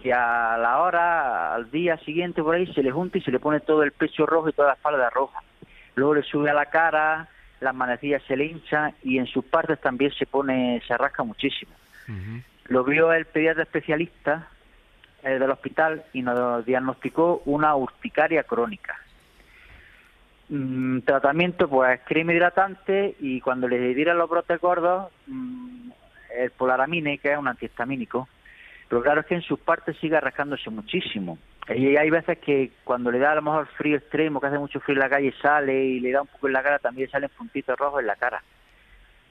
que 0.00 0.12
a 0.12 0.56
la 0.56 0.82
hora, 0.82 1.52
al 1.52 1.68
día 1.68 1.96
siguiente 1.96 2.44
por 2.44 2.54
ahí 2.54 2.72
se 2.74 2.84
le 2.84 2.92
junta 2.92 3.18
y 3.18 3.22
se 3.22 3.32
le 3.32 3.40
pone 3.40 3.58
todo 3.58 3.82
el 3.82 3.90
pecho 3.90 4.24
rojo 4.24 4.50
y 4.50 4.52
toda 4.52 4.68
la 4.68 4.74
espalda 4.74 5.10
roja. 5.10 5.40
Luego 5.96 6.14
le 6.14 6.22
sube 6.22 6.48
a 6.48 6.54
la 6.54 6.66
cara, 6.66 7.26
las 7.58 7.74
manecillas 7.74 8.22
se 8.28 8.36
le 8.36 8.44
hinchan 8.44 8.94
y 9.02 9.18
en 9.18 9.26
sus 9.26 9.44
partes 9.44 9.80
también 9.80 10.12
se 10.12 10.26
pone, 10.26 10.80
se 10.86 10.96
rasca 10.96 11.24
muchísimo. 11.24 11.72
Lo 12.66 12.84
vio 12.84 13.12
el 13.12 13.24
pediatra 13.24 13.64
especialista 13.64 14.46
eh, 15.24 15.40
del 15.40 15.50
hospital 15.50 16.04
y 16.12 16.22
nos 16.22 16.64
diagnosticó 16.64 17.42
una 17.46 17.74
urticaria 17.74 18.44
crónica. 18.44 18.96
Mm, 20.48 21.00
tratamiento, 21.00 21.68
pues 21.68 22.00
crema 22.04 22.34
hidratante 22.34 23.16
y 23.20 23.40
cuando 23.40 23.66
le 23.66 23.94
dieran 23.94 24.18
los 24.18 24.28
brotes 24.28 24.60
gordos, 24.60 25.10
mm, 25.26 25.90
el 26.36 26.50
polaramine, 26.50 27.18
que 27.18 27.32
es 27.32 27.38
un 27.38 27.48
antihistamínico. 27.48 28.28
Pero 28.88 29.02
claro 29.02 29.20
es 29.22 29.26
que 29.26 29.34
en 29.36 29.42
sus 29.42 29.58
partes 29.58 29.96
sigue 29.98 30.20
rascándose 30.20 30.68
muchísimo. 30.70 31.38
Y 31.74 31.96
hay 31.96 32.10
veces 32.10 32.38
que 32.38 32.72
cuando 32.84 33.10
le 33.10 33.18
da 33.18 33.32
a 33.32 33.36
lo 33.36 33.42
mejor 33.42 33.66
frío 33.68 33.96
extremo, 33.96 34.38
que 34.40 34.48
hace 34.48 34.58
mucho 34.58 34.80
frío 34.80 34.94
en 34.96 35.00
la 35.00 35.08
calle, 35.08 35.34
sale 35.40 35.84
y 35.84 36.00
le 36.00 36.12
da 36.12 36.20
un 36.20 36.28
poco 36.28 36.46
en 36.48 36.52
la 36.52 36.62
cara, 36.62 36.78
también 36.78 37.08
salen 37.10 37.30
puntitos 37.36 37.78
rojos 37.78 38.00
en 38.00 38.06
la 38.06 38.16
cara. 38.16 38.42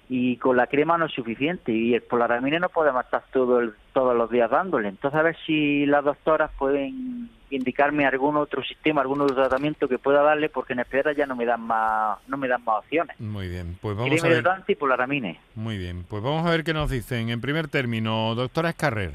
Y 0.10 0.38
con 0.38 0.58
la 0.58 0.68
crema 0.68 0.98
no 0.98 1.06
es 1.06 1.14
suficiente 1.14 1.72
y 1.72 1.94
el 1.94 2.02
polaramine 2.02 2.60
no 2.60 2.70
podemos 2.70 3.06
estar 3.06 3.24
todo 3.32 3.60
el- 3.60 3.74
todos 3.94 4.16
los 4.16 4.30
días 4.32 4.50
dándole. 4.50 4.90
Entonces 4.90 5.20
a 5.20 5.24
ver 5.24 5.38
si 5.46 5.86
las 5.86 6.04
doctoras 6.04 6.52
pueden 6.58 7.30
indicarme 7.56 8.06
algún 8.06 8.36
otro 8.38 8.64
sistema, 8.64 9.02
algún 9.02 9.22
otro 9.22 9.36
tratamiento 9.36 9.88
que 9.88 9.98
pueda 10.00 10.22
darle, 10.22 10.50
porque 10.50 10.74
en 10.74 10.80
el 10.80 10.86
pediatra 10.86 11.14
ya 11.14 11.26
no 11.26 11.36
me 11.36 11.46
dan 11.46 11.62
más, 11.62 12.18
no 12.28 12.38
me 12.38 12.48
dan 12.48 12.64
más 12.64 12.80
opciones. 12.80 13.20
Muy 13.20 13.48
bien, 13.48 13.78
pues 13.82 13.96
vamos 13.98 14.24
a 14.24 14.28
ver. 14.28 14.44
y 14.68 14.76
polaramine. 14.76 15.40
Muy 15.56 15.78
bien, 15.78 16.06
pues 16.08 16.22
vamos 16.24 16.46
a 16.46 16.50
ver 16.52 16.64
qué 16.64 16.74
nos 16.74 16.90
dicen. 16.90 17.30
En 17.30 17.42
primer 17.42 17.68
término, 17.68 18.36
doctora 18.36 18.70
Escarrer. 18.70 19.14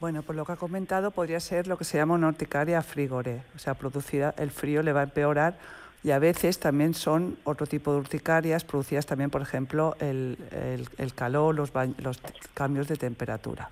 Bueno, 0.00 0.22
pues 0.22 0.36
lo 0.36 0.44
que 0.44 0.52
ha 0.52 0.56
comentado 0.56 1.12
podría 1.12 1.38
ser 1.38 1.68
lo 1.68 1.78
que 1.78 1.84
se 1.84 1.96
llama 1.98 2.14
una 2.14 2.28
urticaria 2.28 2.82
frigore, 2.82 3.42
o 3.54 3.58
sea, 3.58 3.74
producida, 3.74 4.34
el 4.36 4.50
frío 4.50 4.82
le 4.82 4.92
va 4.92 5.00
a 5.00 5.04
empeorar 5.04 5.56
y 6.02 6.10
a 6.10 6.18
veces 6.18 6.58
también 6.58 6.94
son 6.94 7.36
otro 7.44 7.68
tipo 7.68 7.92
de 7.92 7.98
urticarias 8.00 8.64
producidas 8.64 9.06
también, 9.06 9.30
por 9.30 9.42
ejemplo, 9.42 9.94
el, 10.00 10.36
el- 10.50 10.88
el 10.98 11.14
calor, 11.14 11.54
los, 11.54 11.70
los 11.98 12.20
cambios 12.54 12.88
de 12.88 12.96
temperatura. 12.96 13.70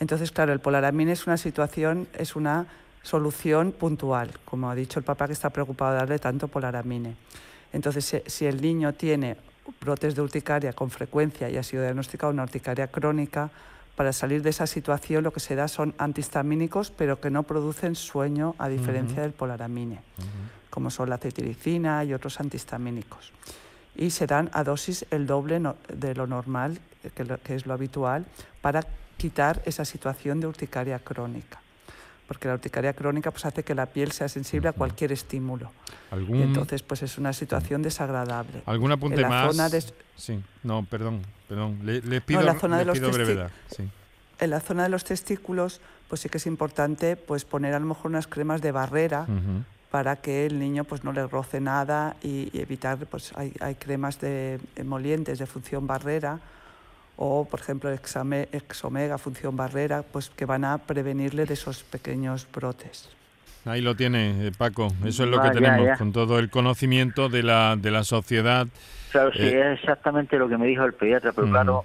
Entonces, 0.00 0.30
claro, 0.32 0.52
el 0.52 0.60
polaramine 0.60 1.12
es 1.12 1.26
una 1.26 1.36
situación, 1.36 2.08
es 2.18 2.36
una 2.36 2.66
solución 3.02 3.72
puntual, 3.72 4.30
como 4.44 4.70
ha 4.70 4.74
dicho 4.74 4.98
el 4.98 5.04
papá 5.04 5.26
que 5.26 5.32
está 5.34 5.50
preocupado 5.50 5.92
de 5.92 5.98
darle 5.98 6.18
tanto 6.18 6.48
polaramine. 6.48 7.16
Entonces, 7.72 8.22
si, 8.26 8.46
el 8.46 8.60
niño 8.60 8.92
tiene 8.94 9.36
brotes 9.80 10.14
de 10.14 10.22
urticaria 10.22 10.72
con 10.72 10.90
frecuencia 10.90 11.48
y 11.50 11.56
ha 11.56 11.62
sido 11.62 11.82
diagnosticado 11.82 12.32
una 12.32 12.42
urticaria 12.44 12.88
crónica, 12.88 13.50
para 13.96 14.12
salir 14.12 14.42
de 14.42 14.50
esa 14.50 14.66
situación 14.66 15.22
lo 15.22 15.32
que 15.32 15.38
se 15.38 15.54
da 15.54 15.68
son 15.68 15.94
antihistamínicos, 15.98 16.90
pero 16.90 17.20
que 17.20 17.30
no 17.30 17.44
producen 17.44 17.94
sueño 17.94 18.56
a 18.58 18.68
diferencia 18.68 19.22
del 19.22 19.30
polaramine, 19.32 20.00
como 20.68 20.90
son 20.90 21.08
la 21.10 21.18
cetiricina 21.18 22.02
y 22.02 22.12
otros 22.12 22.40
antihistamínicos. 22.40 23.30
Y 23.94 24.10
se 24.10 24.26
dan 24.26 24.50
a 24.52 24.64
dosis 24.64 25.06
el 25.12 25.28
doble 25.28 25.60
no- 25.60 25.76
de 25.88 26.12
lo 26.16 26.26
normal, 26.26 26.78
que, 27.14 27.24
lo- 27.24 27.38
que 27.38 27.54
es 27.54 27.66
lo 27.66 27.72
habitual, 27.74 28.24
para 28.60 28.82
quitar 29.16 29.62
esa 29.64 29.84
situación 29.84 30.40
de 30.40 30.46
urticaria 30.46 30.98
crónica. 30.98 31.60
Porque 32.26 32.48
la 32.48 32.54
urticaria 32.54 32.94
crónica 32.94 33.30
pues, 33.30 33.44
hace 33.44 33.62
que 33.64 33.74
la 33.74 33.86
piel 33.86 34.10
sea 34.12 34.28
sensible 34.28 34.68
a 34.68 34.72
cualquier 34.72 35.12
estímulo. 35.12 35.70
¿Algún- 36.10 36.38
Y 36.38 36.42
entonces 36.42 36.82
pues, 36.82 37.02
es 37.02 37.18
una 37.18 37.32
situación 37.32 37.82
desagradable. 37.82 38.62
¿Algún 38.66 38.92
apunte 38.92 39.16
En 39.16 39.22
la 39.22 39.28
más? 39.28 39.52
zona 39.54 39.68
de- 39.68 39.84
Sí, 40.16 40.40
no, 40.62 40.84
perdón, 40.84 41.22
perdón. 41.48 41.80
Le- 41.82 42.20
pido, 42.22 42.40
en 42.40 42.46
la 42.46 42.54
zona 42.58 42.78
de 42.78 42.84
los 42.86 42.98
pido 42.98 43.10
brevedad. 43.10 43.50
Sí. 43.76 43.88
En 44.40 44.50
la 44.50 44.60
zona 44.60 44.84
de 44.84 44.88
los 44.88 45.04
testículos, 45.04 45.80
pues 46.08 46.22
sí 46.22 46.28
que 46.28 46.38
es 46.38 46.46
importante 46.46 47.16
pues 47.16 47.44
poner 47.44 47.74
a 47.74 47.78
lo 47.78 47.86
mejor 47.86 48.06
unas 48.06 48.26
cremas 48.26 48.62
de 48.62 48.72
barrera 48.72 49.26
para 49.90 50.16
que 50.16 50.46
el 50.46 50.58
niño 50.58 50.84
pues 50.84 51.04
no 51.04 51.12
le 51.12 51.26
roce 51.26 51.60
nada 51.60 52.16
y, 52.22 52.48
y 52.52 52.60
evitar, 52.60 52.98
pues 53.06 53.32
hay, 53.36 53.52
hay 53.60 53.74
cremas 53.76 54.18
de 54.20 54.58
emolientes 54.76 55.38
de 55.38 55.46
función 55.46 55.86
barrera 55.86 56.40
o 57.16 57.44
por 57.48 57.60
ejemplo 57.60 57.90
exame, 57.90 58.48
exomega 58.52 59.18
función 59.18 59.56
barrera, 59.56 60.02
pues 60.02 60.30
que 60.30 60.44
van 60.46 60.64
a 60.64 60.78
prevenirle 60.78 61.44
de 61.46 61.54
esos 61.54 61.82
pequeños 61.84 62.46
brotes. 62.52 63.08
Ahí 63.66 63.80
lo 63.80 63.94
tiene, 63.94 64.46
eh, 64.48 64.52
Paco. 64.56 64.92
Eso 65.04 65.24
es 65.24 65.30
lo 65.30 65.38
Ah, 65.38 65.42
que 65.42 65.48
ya, 65.48 65.54
tenemos, 65.54 65.86
ya. 65.86 65.96
con 65.96 66.12
todo 66.12 66.38
el 66.38 66.50
conocimiento 66.50 67.28
de 67.30 67.42
la, 67.42 67.76
de 67.76 67.90
la 67.90 68.04
sociedad. 68.04 68.66
Claro, 69.10 69.32
sí, 69.32 69.38
Eh, 69.40 69.72
es 69.72 69.78
exactamente 69.80 70.36
lo 70.38 70.48
que 70.48 70.58
me 70.58 70.66
dijo 70.66 70.84
el 70.84 70.92
pediatra, 70.92 71.32
pero 71.32 71.46
Ujú. 71.46 71.52
claro, 71.54 71.84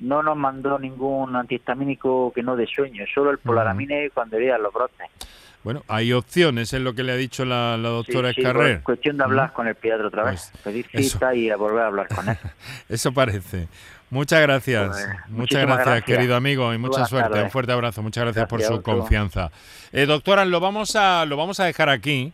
no 0.00 0.22
nos 0.22 0.36
mandó 0.36 0.78
ningún 0.78 1.34
antihistamínico 1.36 2.32
que 2.34 2.42
no 2.42 2.56
dé 2.56 2.66
sueño, 2.66 3.04
solo 3.14 3.30
el 3.30 3.38
polaramine 3.38 4.10
cuando 4.10 4.38
le 4.38 4.46
dan 4.46 4.62
los 4.62 4.72
brotes. 4.72 5.06
Bueno, 5.64 5.82
hay 5.88 6.12
opciones, 6.12 6.72
es 6.72 6.80
lo 6.80 6.94
que 6.94 7.02
le 7.02 7.10
ha 7.12 7.16
dicho 7.16 7.44
la, 7.44 7.76
la 7.76 7.88
doctora 7.88 8.28
Sí, 8.28 8.36
sí, 8.36 8.40
Escarrer. 8.42 8.74
pues, 8.76 8.84
cuestión 8.84 9.16
de 9.16 9.24
hablar 9.24 9.52
con 9.52 9.66
el 9.66 9.74
pediatra 9.74 10.06
otra 10.06 10.24
vez, 10.30 10.52
pedir 10.62 10.86
Pues, 10.92 11.06
eso. 11.06 11.18
cita 11.18 11.34
y 11.34 11.50
a 11.50 11.56
volver 11.56 11.82
a 11.82 11.86
hablar 11.88 12.06
con 12.08 12.28
él. 12.28 12.38
Eso 12.88 13.10
parece. 13.12 13.66
Muchas 14.10 14.40
gracias. 14.40 14.88
Pues, 14.88 15.06
muchas 15.28 15.62
gracias, 15.62 15.86
gracias. 15.86 16.04
querido 16.04 16.36
amigo, 16.36 16.72
y 16.72 16.78
mucha 16.78 16.90
Buenas 16.90 17.10
suerte. 17.10 17.28
tardes. 17.28 17.44
Un 17.44 17.50
fuerte 17.50 17.72
abrazo. 17.72 18.02
Muchas 18.02 18.24
gracias, 18.24 18.46
por 18.46 18.62
su 18.62 18.82
confianza. 18.82 19.50
Eh, 19.92 20.06
doctora, 20.06 20.44
lo 20.44 20.60
vamos, 20.60 20.94
a, 20.96 21.24
lo 21.26 21.36
vamos 21.36 21.60
a 21.60 21.64
dejar 21.64 21.88
aquí 21.88 22.32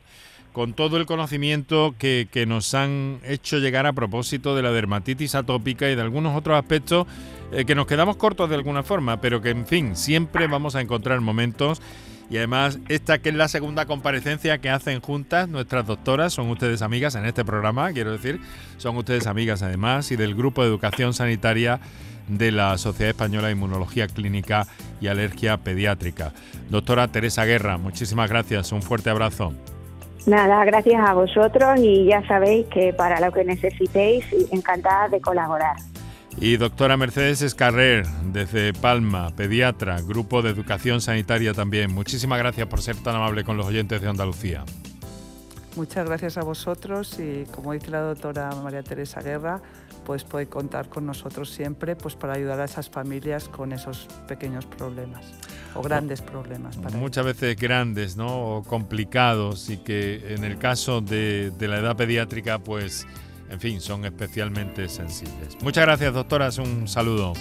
con 0.53 0.75
todo 0.75 0.99
el 0.99 1.07
conocimiento 1.07 1.95
que, 1.99 2.29
que 2.31 2.45
nos 2.45 2.75
han 2.75 3.21
hecho 3.25 3.59
llegar 3.59 3.87
a 3.87 3.95
propósito 3.95 4.55
de 4.55 4.63
la 4.63 4.71
dermatitis 4.71 5.35
atópica 5.35 5.89
y 5.89 5.95
de 5.95 6.03
algunos 6.03 6.37
otros 6.37 6.59
aspectos 6.59 7.07
eh, 7.53 7.65
que 7.65 7.75
nos 7.75 7.87
quedamos 7.87 8.17
cortos 8.17 8.51
de 8.51 8.57
alguna 8.57 8.83
forma, 8.83 9.21
pero 9.21 9.41
que, 9.41 9.51
en 9.51 9.67
fin, 9.67 9.97
siempre 9.97 10.47
vamos 10.47 10.77
a 10.77 10.83
encontrar 10.83 11.21
momentos. 11.21 11.81
Y 12.33 12.39
además, 12.39 12.79
esta 12.89 13.19
que 13.19 13.29
es 13.29 13.35
la 13.35 13.47
segunda 13.47 13.85
comparecencia 13.85 14.57
que 14.57 14.71
hacen 14.71 15.03
juntas 15.03 15.51
nuestras 15.51 15.87
doctoras, 15.87 16.33
son 16.33 16.49
ustedes 16.49 16.81
amigas 16.81 17.15
en 17.15 17.27
este 17.27 17.45
programa, 17.45 17.93
quiero 17.93 18.11
decir, 18.11 18.41
son 18.79 18.97
ustedes 18.97 19.27
amigas 19.27 19.63
además, 19.63 20.11
y 20.13 20.17
del 20.17 20.35
Grupo 20.35 20.63
de 20.63 20.69
Educación 20.69 21.13
Sanitaria 21.13 21.79
de 22.29 22.51
la 22.51 22.79
Sociedad 22.79 23.11
Española 23.11 23.49
de 23.49 23.53
Inmunología 23.53 24.07
Clínica 24.07 24.67
y 24.99 25.09
Alergia 25.09 25.59
Pediátrica. 25.59 26.33
Doctora 26.71 27.07
Teresa 27.09 27.45
Guerra, 27.45 27.77
muchísimas 27.77 28.31
gracias, 28.31 28.73
un 28.73 28.81
fuerte 28.81 29.11
abrazo. 29.11 29.53
Nada, 30.25 30.65
gracias 30.65 31.07
a 31.07 31.13
vosotros 31.13 31.79
y 31.81 32.07
ya 32.07 32.27
sabéis 32.27 32.65
que 32.69 32.95
para 32.95 33.21
lo 33.21 33.31
que 33.31 33.45
necesitéis, 33.45 34.25
encantada 34.51 35.11
de 35.11 35.21
colaborar. 35.21 35.77
Y 36.39 36.57
doctora 36.57 36.97
Mercedes 36.97 37.43
Escarrer, 37.43 38.07
desde 38.33 38.73
Palma, 38.73 39.31
pediatra, 39.37 40.01
Grupo 40.01 40.43
de 40.43 40.51
Educación 40.51 41.01
Sanitaria 41.01 41.55
también. 41.55 41.95
Muchísimas 41.95 42.39
gracias 42.39 42.67
por 42.67 42.81
ser 42.81 42.97
tan 42.97 43.15
amable 43.17 43.45
con 43.45 43.57
los 43.57 43.67
oyentes 43.67 44.01
de 44.01 44.09
Andalucía. 44.09 44.65
Muchas 45.77 46.07
gracias 46.07 46.37
a 46.37 46.43
vosotros 46.43 47.19
y 47.19 47.45
como 47.51 47.73
dice 47.73 47.91
la 47.91 48.01
doctora 48.01 48.51
María 48.63 48.83
Teresa 48.83 49.23
Guerra, 49.23 49.63
pues 50.05 50.25
puede 50.25 50.47
contar 50.47 50.89
con 50.89 51.07
nosotros 51.07 51.51
siempre 51.51 51.97
pues 51.97 52.15
para 52.15 52.35
ayudar 52.35 52.61
a 52.61 52.65
esas 52.65 52.91
familias 52.91 53.49
con 53.49 53.73
esos 53.73 54.09
pequeños 54.29 54.67
problemas 54.67 55.25
o 55.75 55.81
grandes 55.81 56.21
problemas 56.21 56.77
para 56.77 56.91
ellos. 56.91 57.01
Muchas 57.01 57.25
veces 57.25 57.57
grandes, 57.57 58.17
¿no? 58.17 58.57
O 58.57 58.63
complicados 58.65 59.71
y 59.71 59.79
que 59.79 60.35
en 60.35 60.45
el 60.45 60.59
caso 60.59 61.01
de, 61.01 61.53
de 61.57 61.69
la 61.69 61.79
edad 61.79 61.97
pediátrica, 61.97 62.59
pues, 62.59 63.07
en 63.53 63.61
fin, 63.61 63.81
son 63.83 64.07
especialmente 64.07 64.89
sensibles. 64.89 65.59
Muchas 65.63 65.85
gracias, 65.85 66.15
doctoras. 66.15 66.57
Un 66.57 66.89
saludo. 66.89 67.35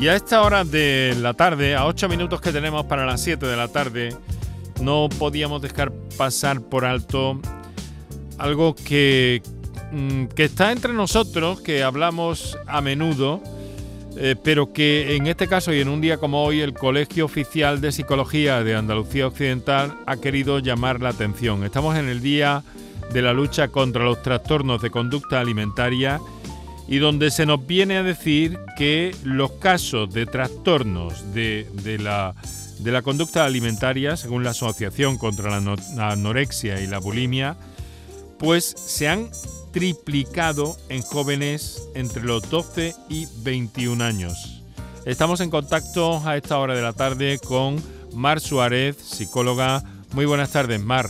Y 0.00 0.08
a 0.08 0.16
esta 0.16 0.42
hora 0.42 0.64
de 0.64 1.14
la 1.20 1.34
tarde, 1.34 1.76
a 1.76 1.86
8 1.86 2.08
minutos 2.08 2.40
que 2.40 2.50
tenemos 2.50 2.86
para 2.86 3.06
las 3.06 3.20
7 3.20 3.46
de 3.46 3.56
la 3.56 3.68
tarde, 3.68 4.16
no 4.82 5.08
podíamos 5.18 5.62
dejar 5.62 5.92
pasar 6.18 6.62
por 6.62 6.84
alto 6.84 7.38
algo 8.38 8.74
que, 8.74 9.40
que 10.34 10.44
está 10.44 10.72
entre 10.72 10.92
nosotros, 10.92 11.60
que 11.60 11.82
hablamos 11.82 12.58
a 12.66 12.80
menudo, 12.80 13.42
eh, 14.16 14.36
pero 14.42 14.72
que 14.72 15.16
en 15.16 15.26
este 15.26 15.46
caso 15.46 15.72
y 15.72 15.80
en 15.80 15.88
un 15.88 16.00
día 16.00 16.18
como 16.18 16.44
hoy 16.44 16.60
el 16.60 16.74
Colegio 16.74 17.24
Oficial 17.24 17.80
de 17.80 17.92
Psicología 17.92 18.62
de 18.64 18.74
Andalucía 18.74 19.26
Occidental 19.26 19.96
ha 20.06 20.16
querido 20.16 20.58
llamar 20.58 21.00
la 21.00 21.10
atención. 21.10 21.64
Estamos 21.64 21.96
en 21.96 22.08
el 22.08 22.20
día 22.20 22.62
de 23.12 23.22
la 23.22 23.32
lucha 23.32 23.68
contra 23.68 24.04
los 24.04 24.22
trastornos 24.22 24.82
de 24.82 24.90
conducta 24.90 25.40
alimentaria 25.40 26.20
y 26.90 26.98
donde 26.98 27.30
se 27.30 27.46
nos 27.46 27.64
viene 27.64 27.98
a 27.98 28.02
decir 28.02 28.58
que 28.76 29.14
los 29.22 29.52
casos 29.52 30.12
de 30.12 30.26
trastornos 30.26 31.32
de, 31.32 31.66
la, 32.00 32.34
de 32.80 32.90
la 32.90 33.02
conducta 33.02 33.44
alimentaria, 33.44 34.16
según 34.16 34.42
la 34.42 34.50
Asociación 34.50 35.16
contra 35.16 35.60
la, 35.60 36.10
Anorexia 36.10 36.80
y 36.80 36.88
la 36.88 36.98
Bulimia, 36.98 37.56
pues 38.38 38.64
se 38.64 39.06
han 39.06 39.30
triplicado 39.72 40.76
en 40.88 41.02
jóvenes 41.02 41.88
entre 41.94 42.22
los 42.22 42.48
12 42.50 42.94
y 43.08 43.26
21 43.42 44.02
años. 44.02 44.62
Estamos 45.04 45.40
en 45.40 45.50
contacto 45.50 46.20
a 46.26 46.36
esta 46.36 46.58
hora 46.58 46.74
de 46.74 46.82
la 46.82 46.92
tarde 46.92 47.38
con 47.38 47.82
Mar 48.14 48.40
Suárez, 48.40 48.96
psicóloga. 48.96 49.82
Muy 50.12 50.26
buenas 50.26 50.50
tardes, 50.50 50.82
Mar. 50.82 51.08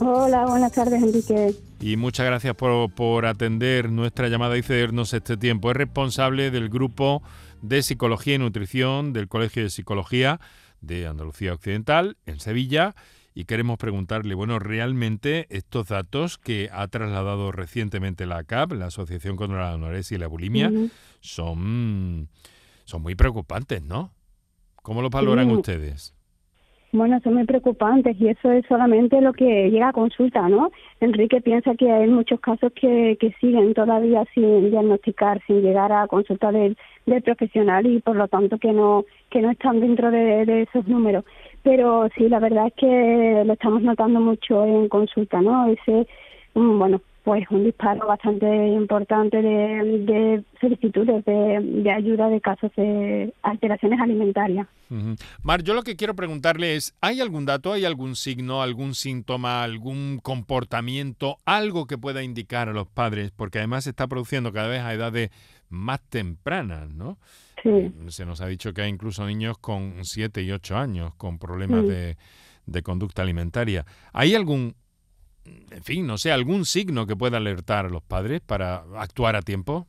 Hola, 0.00 0.46
buenas 0.46 0.72
tardes, 0.72 1.02
Enrique. 1.02 1.54
Y 1.80 1.96
muchas 1.96 2.26
gracias 2.26 2.54
por, 2.54 2.92
por 2.92 3.26
atender 3.26 3.90
nuestra 3.90 4.28
llamada 4.28 4.56
y 4.56 4.62
cedernos 4.62 5.12
este 5.12 5.36
tiempo. 5.36 5.70
Es 5.70 5.76
responsable 5.76 6.50
del 6.50 6.68
grupo 6.68 7.22
de 7.60 7.82
Psicología 7.82 8.34
y 8.34 8.38
Nutrición 8.38 9.12
del 9.12 9.28
Colegio 9.28 9.62
de 9.62 9.70
Psicología 9.70 10.40
de 10.80 11.06
Andalucía 11.06 11.54
Occidental, 11.54 12.16
en 12.26 12.40
Sevilla, 12.40 12.94
y 13.34 13.46
queremos 13.46 13.78
preguntarle, 13.78 14.34
bueno, 14.34 14.60
realmente 14.60 15.46
estos 15.50 15.88
datos 15.88 16.38
que 16.38 16.68
ha 16.72 16.86
trasladado 16.86 17.50
recientemente 17.50 18.26
la 18.26 18.38
ACAP, 18.38 18.72
la 18.72 18.86
Asociación 18.86 19.36
contra 19.36 19.58
la 19.58 19.72
Anorexia 19.72 20.16
y 20.16 20.20
la 20.20 20.28
Bulimia, 20.28 20.70
son, 21.20 22.28
son 22.84 23.02
muy 23.02 23.16
preocupantes, 23.16 23.82
¿no? 23.82 24.12
¿Cómo 24.82 25.02
lo 25.02 25.10
valoran 25.10 25.50
ustedes? 25.50 26.14
Bueno, 26.92 27.18
son 27.24 27.34
muy 27.34 27.44
preocupantes 27.44 28.16
y 28.20 28.28
eso 28.28 28.52
es 28.52 28.64
solamente 28.68 29.20
lo 29.20 29.32
que 29.32 29.68
llega 29.68 29.88
a 29.88 29.92
consulta, 29.92 30.48
¿no? 30.48 30.70
Enrique 31.00 31.40
piensa 31.40 31.74
que 31.74 31.90
hay 31.90 32.08
muchos 32.08 32.38
casos 32.38 32.70
que, 32.72 33.16
que 33.18 33.32
siguen 33.40 33.74
todavía 33.74 34.24
sin 34.32 34.70
diagnosticar, 34.70 35.42
sin 35.48 35.60
llegar 35.60 35.90
a 35.90 36.06
consulta 36.06 36.52
del, 36.52 36.78
del 37.04 37.20
profesional 37.22 37.84
y 37.84 38.00
por 38.00 38.14
lo 38.14 38.28
tanto 38.28 38.58
que 38.58 38.72
no 38.72 39.06
que 39.28 39.42
no 39.42 39.50
están 39.50 39.80
dentro 39.80 40.12
de, 40.12 40.46
de 40.46 40.62
esos 40.62 40.86
números. 40.86 41.24
Pero 41.64 42.08
sí, 42.16 42.28
la 42.28 42.38
verdad 42.38 42.68
es 42.68 42.74
que 42.74 43.42
lo 43.44 43.52
estamos 43.54 43.82
notando 43.82 44.20
mucho 44.20 44.64
en 44.64 44.88
consulta, 44.88 45.40
¿no? 45.40 45.66
Ese, 45.66 46.06
mm, 46.54 46.78
bueno, 46.78 47.00
pues 47.24 47.42
un 47.50 47.64
disparo 47.64 48.06
bastante 48.06 48.46
importante 48.68 49.40
de, 49.40 50.44
solicitudes 50.60 51.24
de, 51.24 51.90
ayuda 51.90 52.28
de 52.28 52.40
casos 52.42 52.70
de 52.76 53.32
alteraciones 53.42 53.98
alimentarias. 53.98 54.66
Mar, 55.42 55.62
yo 55.62 55.72
lo 55.72 55.82
que 55.82 55.96
quiero 55.96 56.14
preguntarle 56.14 56.76
es, 56.76 56.94
¿hay 57.00 57.22
algún 57.22 57.46
dato, 57.46 57.72
hay 57.72 57.86
algún 57.86 58.14
signo, 58.14 58.60
algún 58.60 58.94
síntoma, 58.94 59.64
algún 59.64 60.20
comportamiento, 60.22 61.38
algo 61.46 61.86
que 61.86 61.96
pueda 61.96 62.22
indicar 62.22 62.68
a 62.68 62.74
los 62.74 62.86
padres? 62.86 63.32
Porque 63.34 63.56
además 63.58 63.84
se 63.84 63.90
está 63.90 64.06
produciendo 64.06 64.52
cada 64.52 64.68
vez 64.68 64.82
a 64.82 64.92
edades 64.92 65.30
más 65.68 66.00
tempranas, 66.08 66.90
¿no? 66.90 67.18
Sí. 67.62 67.92
Se 68.08 68.26
nos 68.26 68.40
ha 68.40 68.46
dicho 68.46 68.72
que 68.72 68.82
hay 68.82 68.90
incluso 68.90 69.26
niños 69.26 69.58
con 69.58 70.04
7 70.04 70.42
y 70.42 70.52
8 70.52 70.76
años 70.76 71.14
con 71.16 71.38
problemas 71.38 71.86
de, 71.86 72.16
de 72.66 72.82
conducta 72.82 73.22
alimentaria. 73.22 73.84
¿Hay 74.12 74.34
algún 74.34 74.74
en 75.44 75.82
fin, 75.82 76.06
no 76.06 76.16
sé, 76.16 76.32
algún 76.32 76.64
signo 76.64 77.06
que 77.06 77.16
pueda 77.16 77.36
alertar 77.36 77.86
a 77.86 77.88
los 77.88 78.02
padres 78.02 78.40
para 78.40 78.84
actuar 78.96 79.36
a 79.36 79.42
tiempo? 79.42 79.86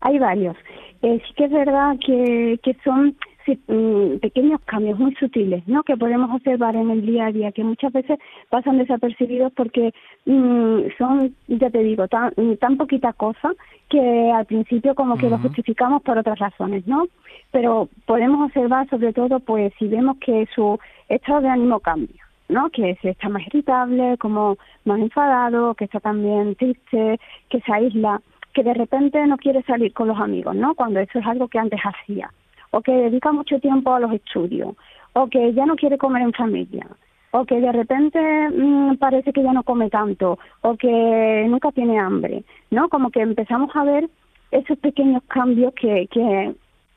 Hay 0.00 0.18
varios. 0.18 0.56
Eh, 1.02 1.20
sí 1.26 1.34
que 1.36 1.44
es 1.44 1.50
verdad 1.50 1.96
que, 2.04 2.58
que 2.62 2.76
son 2.84 3.16
pequeños 3.56 4.60
cambios 4.64 4.98
muy 4.98 5.14
sutiles, 5.14 5.66
¿no? 5.66 5.82
Que 5.82 5.96
podemos 5.96 6.30
observar 6.34 6.76
en 6.76 6.90
el 6.90 7.04
día 7.04 7.26
a 7.26 7.32
día, 7.32 7.52
que 7.52 7.64
muchas 7.64 7.92
veces 7.92 8.18
pasan 8.50 8.78
desapercibidos 8.78 9.52
porque 9.52 9.92
mm, 10.26 10.80
son, 10.98 11.34
ya 11.46 11.70
te 11.70 11.82
digo, 11.82 12.08
tan, 12.08 12.32
tan 12.58 12.76
poquita 12.76 13.12
cosa 13.12 13.52
que 13.88 14.30
al 14.30 14.46
principio 14.46 14.94
como 14.94 15.16
que 15.16 15.30
lo 15.30 15.38
justificamos 15.38 16.02
por 16.02 16.18
otras 16.18 16.38
razones, 16.38 16.86
¿no? 16.86 17.06
Pero 17.50 17.88
podemos 18.06 18.46
observar 18.46 18.88
sobre 18.90 19.12
todo, 19.12 19.40
pues, 19.40 19.72
si 19.78 19.88
vemos 19.88 20.18
que 20.18 20.46
su 20.54 20.78
estado 21.08 21.40
de 21.40 21.48
ánimo 21.48 21.80
cambia 21.80 22.28
¿no? 22.48 22.70
Que 22.70 22.96
se 23.02 23.10
está 23.10 23.28
más 23.28 23.46
irritable, 23.46 24.16
como 24.18 24.56
más 24.84 24.98
enfadado, 24.98 25.74
que 25.74 25.84
está 25.84 26.00
también 26.00 26.54
triste, 26.56 27.20
que 27.48 27.60
se 27.60 27.72
aísla, 27.72 28.20
que 28.54 28.62
de 28.62 28.74
repente 28.74 29.24
no 29.26 29.36
quiere 29.36 29.62
salir 29.62 29.92
con 29.92 30.08
los 30.08 30.18
amigos, 30.18 30.54
¿no? 30.56 30.74
Cuando 30.74 31.00
eso 31.00 31.18
es 31.18 31.26
algo 31.26 31.48
que 31.48 31.58
antes 31.58 31.80
hacía, 31.80 32.30
o 32.70 32.80
que 32.80 32.92
dedica 32.92 33.32
mucho 33.32 33.58
tiempo 33.60 33.94
a 33.94 34.00
los 34.00 34.12
estudios, 34.12 34.74
o 35.12 35.26
que 35.28 35.52
ya 35.54 35.66
no 35.66 35.76
quiere 35.76 35.98
comer 35.98 36.22
en 36.22 36.32
familia, 36.32 36.86
o 37.30 37.44
que 37.44 37.60
de 37.60 37.72
repente 37.72 38.18
mm, 38.50 38.96
parece 38.96 39.32
que 39.32 39.42
ya 39.42 39.52
no 39.52 39.62
come 39.62 39.90
tanto, 39.90 40.38
o 40.62 40.76
que 40.76 41.46
nunca 41.48 41.72
tiene 41.72 41.98
hambre, 41.98 42.44
¿no? 42.70 42.88
Como 42.88 43.10
que 43.10 43.20
empezamos 43.20 43.74
a 43.74 43.84
ver 43.84 44.08
esos 44.50 44.78
pequeños 44.78 45.22
cambios 45.28 45.74
que, 45.74 46.08
que 46.10 46.54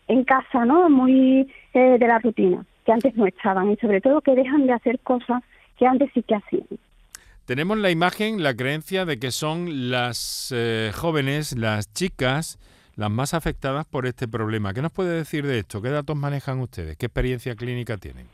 en 0.08 0.24
casa, 0.24 0.66
¿no? 0.66 0.90
Muy 0.90 1.48
eh, 1.74 1.98
de 2.00 2.08
la 2.08 2.20
rutina 2.20 2.66
que 2.86 2.92
antes 2.92 3.16
no 3.16 3.26
estaban 3.28 3.72
y 3.72 3.78
sobre 3.78 4.02
todo 4.02 4.22
que 4.22 4.36
dejan 4.36 4.66
de 4.66 4.74
hacer 4.74 5.00
cosas 5.00 5.44
que 5.78 5.86
antes 5.86 6.10
sí 6.14 6.24
que 6.24 6.36
hacían. 6.36 6.68
Tenemos 7.46 7.78
la 7.78 7.92
imagen, 7.92 8.44
la 8.44 8.56
creencia 8.56 9.06
de 9.06 9.20
que 9.20 9.32
son 9.32 9.92
las 9.92 10.54
eh, 10.56 10.92
jóvenes, 10.94 11.58
las 11.58 11.92
chicas, 11.94 12.60
las 12.96 13.10
más 13.10 13.34
afectadas 13.34 13.86
por 13.86 14.06
este 14.06 14.28
problema. 14.28 14.74
¿Qué 14.74 14.82
nos 14.82 14.92
puede 14.92 15.16
decir 15.16 15.46
de 15.46 15.60
esto? 15.60 15.82
¿Qué 15.82 15.90
datos 15.90 16.16
manejan 16.16 16.60
ustedes? 16.60 16.98
¿Qué 16.98 17.08
experiencia 17.08 17.56
clínica 17.56 17.98
tienen? 17.98 18.28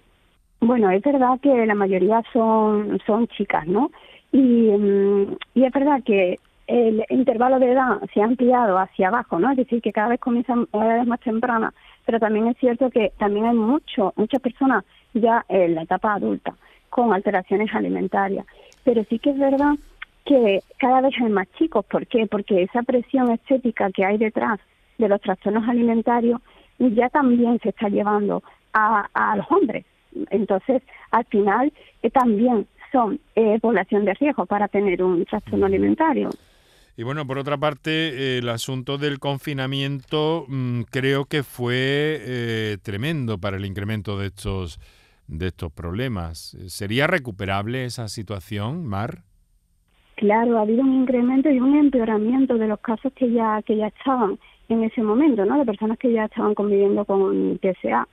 Bueno, 0.60 0.89
es 0.89 1.01
verdad 1.03 1.39
que 1.41 1.66
la 1.66 1.76
mayoría 1.76 2.24
son, 2.34 2.99
son 3.05 3.28
chicas, 3.28 3.68
¿no? 3.68 3.91
Y, 4.32 4.39
mm, 4.39 5.38
es 5.55 5.72
verdad 5.72 6.01
que 6.03 6.39
el 6.66 7.03
intervalo 7.10 7.60
de 7.60 7.72
edad 7.72 8.01
se 8.14 8.22
ha 8.22 8.26
ampliado 8.26 8.78
hacia 8.78 9.08
abajo, 9.08 9.39
¿no? 9.39 9.51
Es 9.51 9.58
decir, 9.58 9.82
que 9.82 9.93
cada 9.93 10.10
vez 10.10 10.20
comienzan 10.20 10.68
edades 10.74 11.08
más 11.08 11.20
tempranas 11.22 11.74
pero 12.08 12.22
también 12.22 12.47
es 12.47 12.58
cierto 12.58 12.89
que 12.89 13.12
también 13.20 13.45
hay 13.45 13.55
mucho, 13.55 14.14
muchas 14.16 14.39
personas 14.39 14.86
ya 15.14 15.45
en 15.49 15.76
la 15.76 15.82
etapa 15.82 16.14
adulta 16.14 16.55
con 16.89 17.14
alteraciones 17.14 17.70
alimentarias. 17.76 18.45
Pero 18.86 19.03
sí 19.10 19.20
que 19.20 19.32
es 19.32 19.38
verdad 19.38 19.74
que 20.28 20.61
cada 20.78 21.01
vez 21.01 21.13
hay 21.21 21.30
más 21.30 21.47
chicos. 21.57 21.86
¿Por 21.86 22.05
qué? 22.07 22.28
Porque 22.28 22.63
esa 22.63 22.84
presión 22.84 23.32
estética 23.32 23.89
que 23.91 24.05
hay 24.05 24.17
detrás 24.17 24.59
de 24.97 25.07
los 25.07 25.21
trastornos 25.21 25.67
alimentarios 25.67 26.41
ya 26.80 27.09
también 27.09 27.59
se 27.63 27.69
está 27.69 27.89
llevando 27.89 28.43
a, 28.73 29.36
los 29.36 29.45
hombres. 29.49 29.86
Entonces, 30.30 30.84
al 31.11 31.25
final, 31.25 31.73
eh, 32.03 32.11
también 32.11 32.67
son 32.91 33.19
eh, 33.36 33.59
población 33.59 34.05
de 34.05 34.13
riesgo 34.13 34.45
para 34.45 34.67
tener 34.67 35.01
un 35.01 35.25
trastorno 35.25 35.65
alimentario. 35.65 36.30
Y 36.95 37.03
bueno, 37.03 37.25
por 37.25 37.39
otra 37.39 37.57
parte, 37.57 38.38
el 38.38 38.49
asunto 38.49 38.97
del 38.97 39.19
confinamiento 39.19 40.45
mm, 40.47 40.82
creo 40.91 41.25
que 41.25 41.41
fue 41.43 42.19
eh, 42.21 42.78
tremendo 42.84 43.39
para 43.39 43.57
el 43.57 43.65
incremento 43.65 44.19
de 44.19 44.28
estos 44.28 44.80
de 45.28 45.47
estos 45.47 45.71
problemas. 45.71 46.55
¿Sería 46.67 47.05
recuperable 47.05 47.84
esa 47.84 48.07
situación, 48.07 48.86
Mar? 48.86 49.23
Claro, 50.18 50.57
ha 50.57 50.61
habido 50.61 50.82
un 50.82 50.93
incremento 51.01 51.47
y 51.51 51.59
un 51.59 51.76
empeoramiento 51.78 52.57
de 52.57 52.68
los 52.68 52.80
casos 52.80 53.13
que 53.13 53.32
ya 53.32 53.61
que 53.61 53.78
ya 53.78 53.88
estaban 53.88 54.39
en 54.68 54.84
ese 54.84 55.03
momento, 55.03 55.45
¿no? 55.45 55.59
De 55.59 55.65
personas 55.65 55.99
que 55.99 56.11
ya 56.11 56.26
estaban 56.26 56.55
conviviendo 56.55 57.05
con 57.05 57.59
TSA. 57.59 58.07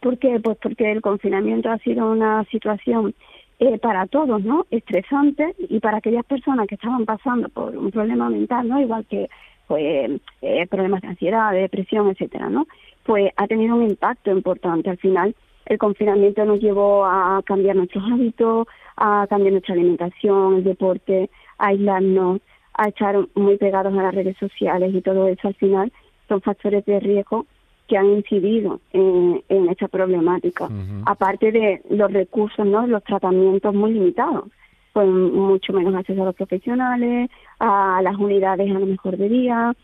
¿Por 0.00 0.16
qué? 0.18 0.40
Pues 0.40 0.56
porque 0.56 0.90
el 0.90 1.02
confinamiento 1.02 1.70
ha 1.70 1.76
sido 1.80 2.10
una 2.10 2.44
situación 2.44 3.14
eh, 3.58 3.78
para 3.78 4.06
todos, 4.06 4.42
¿no? 4.42 4.66
Estresante 4.70 5.54
y 5.58 5.80
para 5.80 5.98
aquellas 5.98 6.24
personas 6.24 6.66
que 6.66 6.76
estaban 6.76 7.04
pasando 7.04 7.50
por 7.50 7.76
un 7.76 7.90
problema 7.90 8.30
mental, 8.30 8.66
¿no? 8.66 8.80
Igual 8.80 9.04
que 9.04 9.28
pues 9.66 10.10
eh, 10.40 10.66
problemas 10.66 11.02
de 11.02 11.08
ansiedad, 11.08 11.52
de 11.52 11.60
depresión, 11.60 12.08
etcétera, 12.08 12.48
¿no? 12.48 12.66
Pues 13.04 13.32
ha 13.36 13.46
tenido 13.46 13.76
un 13.76 13.82
impacto 13.82 14.30
importante. 14.30 14.88
Al 14.88 14.96
final, 14.96 15.36
el 15.66 15.76
confinamiento 15.76 16.42
nos 16.46 16.58
llevó 16.58 17.04
a 17.04 17.42
cambiar 17.44 17.76
nuestros 17.76 18.02
hábitos, 18.10 18.66
a 18.96 19.26
cambiar 19.28 19.52
nuestra 19.52 19.74
alimentación, 19.74 20.56
el 20.56 20.64
deporte, 20.64 21.28
aislarnos, 21.60 22.40
a 22.74 22.88
estar 22.88 23.16
muy 23.34 23.56
pegados 23.56 23.92
a 23.92 24.02
las 24.02 24.14
redes 24.14 24.36
sociales 24.38 24.94
y 24.94 25.00
todo 25.02 25.28
eso 25.28 25.48
al 25.48 25.54
final 25.54 25.92
son 26.28 26.40
factores 26.40 26.84
de 26.86 27.00
riesgo 27.00 27.46
que 27.88 27.96
han 27.96 28.06
incidido 28.06 28.80
en, 28.92 29.42
esta 29.68 29.88
problemática, 29.88 30.68
aparte 31.04 31.50
de 31.50 31.82
los 31.90 32.12
recursos, 32.12 32.64
¿no? 32.64 32.86
los 32.86 33.02
tratamientos 33.02 33.74
muy 33.74 33.92
limitados, 33.92 34.44
pues 34.92 35.08
mucho 35.08 35.72
menos 35.72 35.94
acceso 35.94 36.22
a 36.22 36.26
los 36.26 36.36
profesionales, 36.36 37.28
a 37.58 38.00
las 38.02 38.16
unidades 38.16 38.70
a 38.70 38.78
lo 38.78 38.86
mejor 38.86 39.16
de 39.16 39.28
día, 39.28 39.74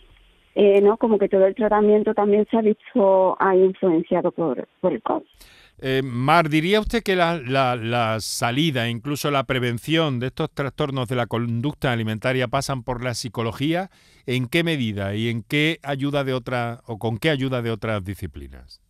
eh, 0.54 0.80
¿no? 0.80 0.96
como 0.96 1.18
que 1.18 1.28
todo 1.28 1.46
el 1.46 1.56
tratamiento 1.56 2.14
también 2.14 2.46
se 2.48 2.56
ha 2.56 2.62
visto 2.62 3.36
ha 3.40 3.56
influenciado 3.56 4.30
por, 4.30 4.68
por 4.80 4.92
el 4.92 5.02
COVID. 5.02 5.26
Eh, 5.78 6.00
Mar, 6.02 6.48
¿diría 6.48 6.80
usted 6.80 7.02
que 7.02 7.16
la, 7.16 7.36
la, 7.36 8.20
salida, 8.20 8.88
incluso 8.88 9.30
la 9.30 9.44
prevención 9.44 10.20
de 10.20 10.28
estos 10.28 10.50
trastornos 10.50 11.06
de 11.08 11.16
la 11.16 11.26
conducta 11.26 11.92
alimentaria 11.92 12.48
pasan 12.48 12.82
por 12.82 13.04
la 13.04 13.12
psicología? 13.12 13.90
¿En 14.26 14.48
qué 14.48 14.64
medida 14.64 15.14
y 15.14 15.28
en 15.28 15.42
qué 15.42 15.78
ayuda 15.82 16.24
de 16.24 16.32
otra 16.32 16.80
o 16.86 16.98
con 16.98 17.18
qué 17.18 17.28
ayuda 17.28 17.60
de 17.60 17.70
otras 17.70 18.02
disciplinas? 18.04 18.80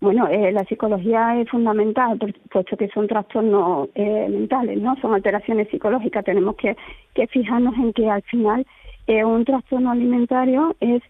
Bueno, 0.00 0.28
eh, 0.28 0.50
la 0.52 0.64
psicología 0.64 1.38
es 1.40 1.48
fundamental, 1.50 2.18
puesto 2.50 2.76
que 2.76 2.88
son 2.88 3.06
trastornos 3.06 3.88
eh, 3.94 4.28
mentales, 4.30 4.80
¿no? 4.80 4.96
Son 4.96 5.12
alteraciones 5.12 5.68
psicológicas. 5.68 6.24
Tenemos 6.24 6.56
que, 6.56 6.74
que 7.14 7.26
fijarnos 7.26 7.74
en 7.76 7.92
que 7.92 8.08
al 8.08 8.22
final 8.22 8.66
eh, 9.06 9.24
un 9.24 9.44
trastorno 9.44 9.90
alimentario 9.90 10.74
es 10.80 11.02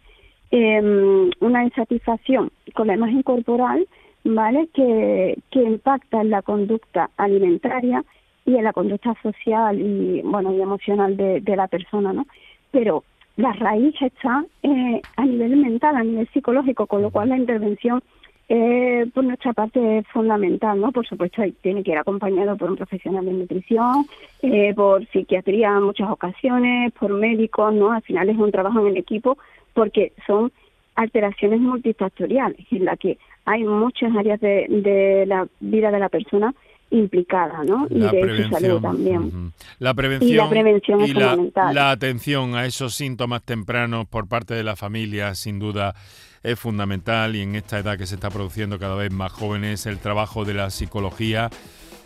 em, 0.50 1.30
una 1.38 1.64
insatisfacción 1.64 2.50
con 2.74 2.88
la 2.88 2.94
imagen 2.94 3.22
corporal 3.22 3.86
¿vale? 4.24 4.68
Que, 4.74 5.38
que 5.50 5.62
impacta 5.62 6.20
en 6.20 6.30
la 6.30 6.42
conducta 6.42 7.10
alimentaria 7.16 8.04
y 8.46 8.56
en 8.56 8.64
la 8.64 8.72
conducta 8.72 9.14
social 9.22 9.78
y, 9.80 10.22
bueno, 10.22 10.52
y 10.54 10.60
emocional 10.60 11.16
de, 11.16 11.40
de 11.40 11.56
la 11.56 11.68
persona, 11.68 12.12
¿no? 12.12 12.26
Pero 12.70 13.04
la 13.36 13.52
raíz 13.52 13.94
está 14.00 14.44
eh, 14.62 15.00
a 15.16 15.24
nivel 15.24 15.56
mental, 15.56 15.96
a 15.96 16.04
nivel 16.04 16.28
psicológico, 16.28 16.86
con 16.86 17.02
lo 17.02 17.10
cual 17.10 17.30
la 17.30 17.38
intervención 17.38 18.02
eh, 18.48 19.06
por 19.14 19.22
nuestra 19.24 19.52
parte 19.52 19.98
es 19.98 20.06
fundamental, 20.08 20.80
¿no? 20.80 20.90
Por 20.90 21.06
supuesto, 21.06 21.42
tiene 21.62 21.84
que 21.84 21.92
ir 21.92 21.98
acompañado 21.98 22.56
por 22.56 22.68
un 22.68 22.76
profesional 22.76 23.24
de 23.24 23.32
nutrición, 23.32 24.06
eh, 24.42 24.74
por 24.74 25.06
psiquiatría 25.06 25.68
en 25.68 25.84
muchas 25.84 26.10
ocasiones, 26.10 26.92
por 26.92 27.12
médicos, 27.12 27.72
¿no? 27.72 27.92
Al 27.92 28.02
final 28.02 28.28
es 28.28 28.36
un 28.36 28.50
trabajo 28.50 28.80
en 28.80 28.88
el 28.88 28.96
equipo 28.96 29.38
porque 29.72 30.12
son 30.26 30.50
alteraciones 30.96 31.60
multifactoriales 31.60 32.66
en 32.72 32.84
la 32.84 32.96
que 32.96 33.18
hay 33.44 33.64
muchas 33.64 34.14
áreas 34.16 34.40
de, 34.40 35.24
la 35.26 35.46
vida 35.60 35.90
de 35.90 35.98
la 35.98 36.08
persona 36.08 36.54
implicada, 36.90 37.62
¿no? 37.64 37.86
Y 37.88 38.00
de 38.00 38.44
su 38.44 38.50
salud 38.50 38.80
también. 38.80 39.52
La 39.78 39.94
prevención 39.94 40.30
y 40.30 40.34
la 40.34 40.50
prevención 40.50 41.00
es 41.02 41.12
fundamental. 41.12 41.74
La 41.74 41.90
atención 41.90 42.54
a 42.56 42.66
esos 42.66 42.94
síntomas 42.94 43.42
tempranos 43.42 44.06
por 44.06 44.28
parte 44.28 44.54
de 44.54 44.64
la 44.64 44.76
familia, 44.76 45.34
sin 45.34 45.58
duda, 45.58 45.94
es 46.42 46.58
fundamental 46.58 47.36
y 47.36 47.42
en 47.42 47.54
esta 47.54 47.78
edad 47.78 47.98
que 47.98 48.06
se 48.06 48.14
está 48.14 48.30
produciendo 48.30 48.78
cada 48.78 48.96
vez 48.96 49.12
más 49.12 49.30
jóvenes, 49.32 49.86
el 49.86 49.98
trabajo 49.98 50.44
de 50.44 50.54
la 50.54 50.70
psicología 50.70 51.50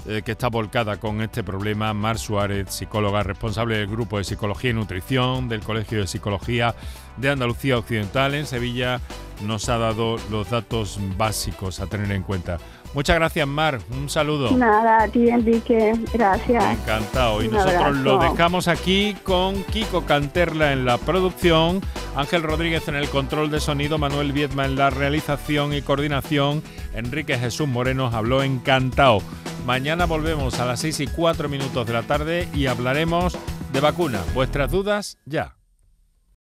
eh, 0.07 0.23
que 0.25 0.33
está 0.33 0.49
volcada 0.49 0.99
con 0.99 1.21
este 1.23 1.43
problema. 1.43 1.95
Mar 1.95 2.19
Suárez, 2.19 2.71
psicóloga 2.71 3.23
responsable 3.23 3.79
del 3.79 3.87
grupo 3.87 4.19
de 4.19 4.25
Psicología 4.25 4.71
y 4.71 4.75
Nutrición 4.75 5.49
del 5.49 5.61
Colegio 5.61 6.01
de 6.01 6.07
Psicología 6.07 6.75
de 7.17 7.31
Andalucía 7.31 7.79
Occidental 7.79 8.35
en 8.35 8.47
Sevilla, 8.47 9.01
nos 9.43 9.69
ha 9.69 9.79
dado 9.79 10.17
los 10.31 10.51
datos 10.51 10.99
básicos 11.17 11.81
a 11.81 11.87
tener 11.87 12.11
en 12.13 12.23
cuenta. 12.23 12.59
Muchas 12.95 13.17
gracias, 13.17 13.47
Mar. 13.49 13.81
Un 13.91 14.09
saludo. 14.09 14.57
Nada, 14.57 15.03
a 15.03 15.09
ti, 15.09 15.29
Enrique. 15.29 15.95
Gracias. 16.13 16.65
Encantado. 16.79 17.43
Y 17.43 17.49
nosotros 17.49 17.97
lo 17.97 18.19
dejamos 18.19 18.69
aquí 18.69 19.17
con 19.25 19.63
Kiko 19.65 20.07
Canterla 20.07 20.73
en 20.73 20.85
la 20.85 20.99
producción, 20.99 21.81
Ángel 22.15 22.45
Rodríguez 22.45 22.87
en 22.87 22.95
el 22.95 23.09
control 23.09 23.51
de 23.51 23.59
sonido, 23.59 23.99
Manuel 23.99 24.33
Viedma 24.33 24.65
en 24.65 24.77
la 24.77 24.91
realización 24.91 25.75
y 25.75 25.83
coordinación, 25.83 26.63
Enrique 26.95 27.37
Jesús 27.37 27.67
Moreno 27.67 28.11
habló 28.13 28.43
encantado. 28.45 29.19
Mañana 29.67 30.07
volvemos 30.07 30.61
a 30.61 30.67
las 30.67 30.81
6 30.81 31.01
y 31.01 31.07
4 31.09 31.49
minutos 31.49 31.87
de 31.87 31.93
la 31.93 32.03
tarde 32.03 32.49
y 32.55 32.67
hablaremos 32.67 33.37
de 33.73 33.81
vacuna. 33.81 34.21
Vuestras 34.35 34.71
dudas 34.71 35.19
ya. 35.25 35.54